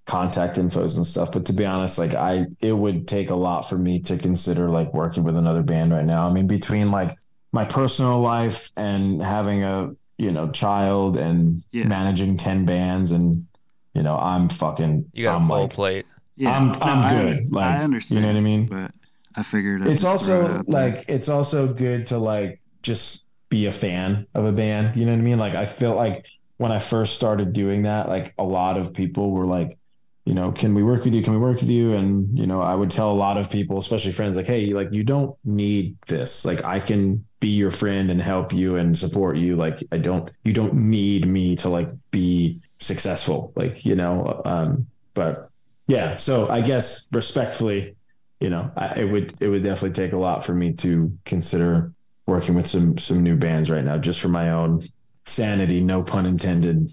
contact 0.06 0.56
infos 0.56 0.96
and 0.96 1.06
stuff. 1.06 1.32
But 1.32 1.46
to 1.46 1.52
be 1.52 1.64
honest, 1.64 1.98
like 1.98 2.14
I, 2.14 2.46
it 2.60 2.72
would 2.72 3.06
take 3.06 3.30
a 3.30 3.34
lot 3.34 3.62
for 3.68 3.78
me 3.78 4.00
to 4.02 4.16
consider 4.18 4.68
like 4.70 4.92
working 4.94 5.24
with 5.24 5.36
another 5.36 5.62
band 5.62 5.92
right 5.92 6.04
now. 6.04 6.28
I 6.28 6.32
mean, 6.32 6.46
between 6.46 6.90
like 6.90 7.16
my 7.52 7.64
personal 7.64 8.20
life 8.20 8.70
and 8.76 9.20
having 9.22 9.62
a 9.64 9.92
you 10.18 10.30
know 10.30 10.50
child 10.50 11.16
and 11.16 11.62
Yeah. 11.72 11.84
managing 11.84 12.36
ten 12.36 12.64
bands 12.64 13.10
and 13.10 13.46
you 13.94 14.02
know 14.02 14.16
I'm 14.16 14.48
fucking 14.48 15.06
You 15.12 15.24
got 15.24 15.36
I'm 15.36 15.44
a 15.44 15.48
full 15.48 15.60
like, 15.62 15.70
plate. 15.72 16.06
Yeah, 16.36 16.52
I'm 16.56 16.68
no, 16.68 16.78
I'm 16.80 16.98
I- 17.04 17.10
good. 17.22 17.52
Like 17.52 17.64
I 17.66 17.84
understand. 17.84 18.16
You 18.20 18.26
know 18.26 18.32
what 18.32 18.38
I 18.38 18.42
mean? 18.42 18.66
But 18.66 18.90
I 19.36 19.42
figured 19.42 19.82
I'd 19.82 19.88
it's 19.88 20.02
just 20.02 20.28
it 20.28 20.32
also 20.32 20.58
out 20.58 20.66
there. 20.66 20.92
like 20.94 21.04
it's 21.08 21.28
also 21.28 21.72
good 21.72 22.06
to 22.08 22.18
like 22.18 22.59
just 22.82 23.26
be 23.48 23.66
a 23.66 23.72
fan 23.72 24.26
of 24.34 24.44
a 24.44 24.52
band 24.52 24.96
you 24.96 25.04
know 25.04 25.12
what 25.12 25.18
i 25.18 25.22
mean? 25.22 25.38
Like 25.38 25.54
i 25.54 25.66
feel 25.66 25.94
like 25.94 26.26
when 26.58 26.72
i 26.72 26.78
first 26.78 27.16
started 27.16 27.52
doing 27.52 27.82
that 27.82 28.08
like 28.08 28.34
a 28.38 28.44
lot 28.44 28.76
of 28.76 28.94
people 28.94 29.30
were 29.30 29.46
like 29.46 29.76
you 30.24 30.34
know 30.34 30.52
can 30.52 30.74
we 30.74 30.82
work 30.82 31.04
with 31.04 31.14
you? 31.14 31.22
Can 31.22 31.32
we 31.32 31.38
work 31.38 31.60
with 31.60 31.70
you? 31.70 31.94
And 31.94 32.38
you 32.38 32.46
know 32.46 32.60
i 32.60 32.74
would 32.74 32.90
tell 32.90 33.10
a 33.10 33.12
lot 33.12 33.36
of 33.38 33.50
people 33.50 33.78
especially 33.78 34.12
friends 34.12 34.36
like 34.36 34.46
hey 34.46 34.72
like 34.72 34.92
you 34.92 35.02
don't 35.02 35.36
need 35.44 35.96
this. 36.06 36.44
Like 36.44 36.64
i 36.64 36.78
can 36.78 37.24
be 37.40 37.48
your 37.48 37.70
friend 37.70 38.10
and 38.10 38.20
help 38.20 38.52
you 38.52 38.76
and 38.76 38.96
support 38.96 39.36
you. 39.36 39.56
Like 39.56 39.82
i 39.92 39.98
don't 39.98 40.30
you 40.44 40.52
don't 40.52 40.74
need 40.74 41.26
me 41.26 41.56
to 41.56 41.68
like 41.68 41.88
be 42.10 42.60
successful 42.78 43.52
like 43.56 43.84
you 43.84 43.94
know 43.94 44.40
um 44.46 44.86
but 45.12 45.50
yeah 45.86 46.16
so 46.16 46.48
i 46.48 46.62
guess 46.62 47.08
respectfully 47.12 47.94
you 48.40 48.48
know, 48.48 48.70
I, 48.76 49.00
it 49.00 49.04
would 49.04 49.34
it 49.40 49.48
would 49.48 49.62
definitely 49.62 49.92
take 49.92 50.12
a 50.12 50.18
lot 50.18 50.44
for 50.44 50.54
me 50.54 50.72
to 50.74 51.16
consider 51.24 51.92
working 52.30 52.54
with 52.54 52.66
some 52.66 52.96
some 52.96 53.22
new 53.22 53.36
bands 53.36 53.70
right 53.70 53.84
now, 53.84 53.98
just 53.98 54.20
for 54.20 54.28
my 54.28 54.50
own 54.50 54.80
sanity, 55.26 55.80
no 55.80 56.02
pun 56.02 56.24
intended. 56.26 56.90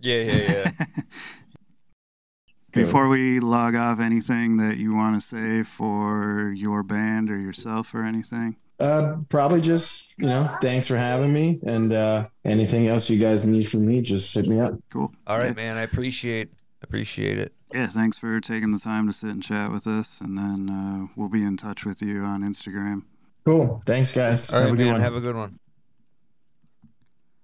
Yeah, 0.00 0.22
yeah, 0.22 0.72
yeah. 0.80 0.86
Before 2.72 3.08
we 3.08 3.40
log 3.40 3.74
off, 3.74 3.98
anything 3.98 4.56
that 4.58 4.76
you 4.76 4.94
want 4.94 5.20
to 5.20 5.26
say 5.26 5.62
for 5.62 6.52
your 6.54 6.82
band 6.82 7.30
or 7.30 7.38
yourself 7.38 7.94
or 7.94 8.04
anything? 8.04 8.56
Uh, 8.78 9.16
probably 9.28 9.60
just 9.60 10.16
you 10.20 10.26
know, 10.26 10.48
thanks 10.60 10.86
for 10.86 10.96
having 10.96 11.32
me, 11.32 11.56
and 11.66 11.92
uh, 11.92 12.26
anything 12.44 12.86
else 12.86 13.10
you 13.10 13.18
guys 13.18 13.46
need 13.46 13.68
from 13.68 13.86
me, 13.86 14.00
just 14.00 14.32
hit 14.34 14.46
me 14.46 14.60
up. 14.60 14.72
Cool. 14.90 15.10
All 15.26 15.38
right, 15.38 15.48
Yeah. 15.48 15.52
man. 15.64 15.76
I 15.76 15.82
appreciate 15.82 16.50
appreciate 16.82 17.38
it. 17.38 17.52
Yeah, 17.74 17.88
thanks 17.88 18.16
for 18.16 18.40
taking 18.40 18.70
the 18.70 18.78
time 18.78 19.06
to 19.08 19.12
sit 19.12 19.30
and 19.30 19.42
chat 19.42 19.72
with 19.72 19.86
us, 19.86 20.20
and 20.20 20.38
then 20.38 20.70
uh, 20.70 21.06
we'll 21.16 21.28
be 21.28 21.42
in 21.42 21.56
touch 21.56 21.84
with 21.84 22.00
you 22.00 22.22
on 22.22 22.42
Instagram. 22.42 23.02
Cool. 23.48 23.82
Thanks, 23.86 24.12
guys. 24.12 24.52
All 24.52 24.60
right, 24.60 24.66
have 24.66 24.74
a 24.74 24.76
good 24.76 24.84
man. 24.84 24.92
one. 24.92 25.00
Have 25.00 25.14
a 25.14 25.20
good 25.22 25.34
one. 25.34 25.58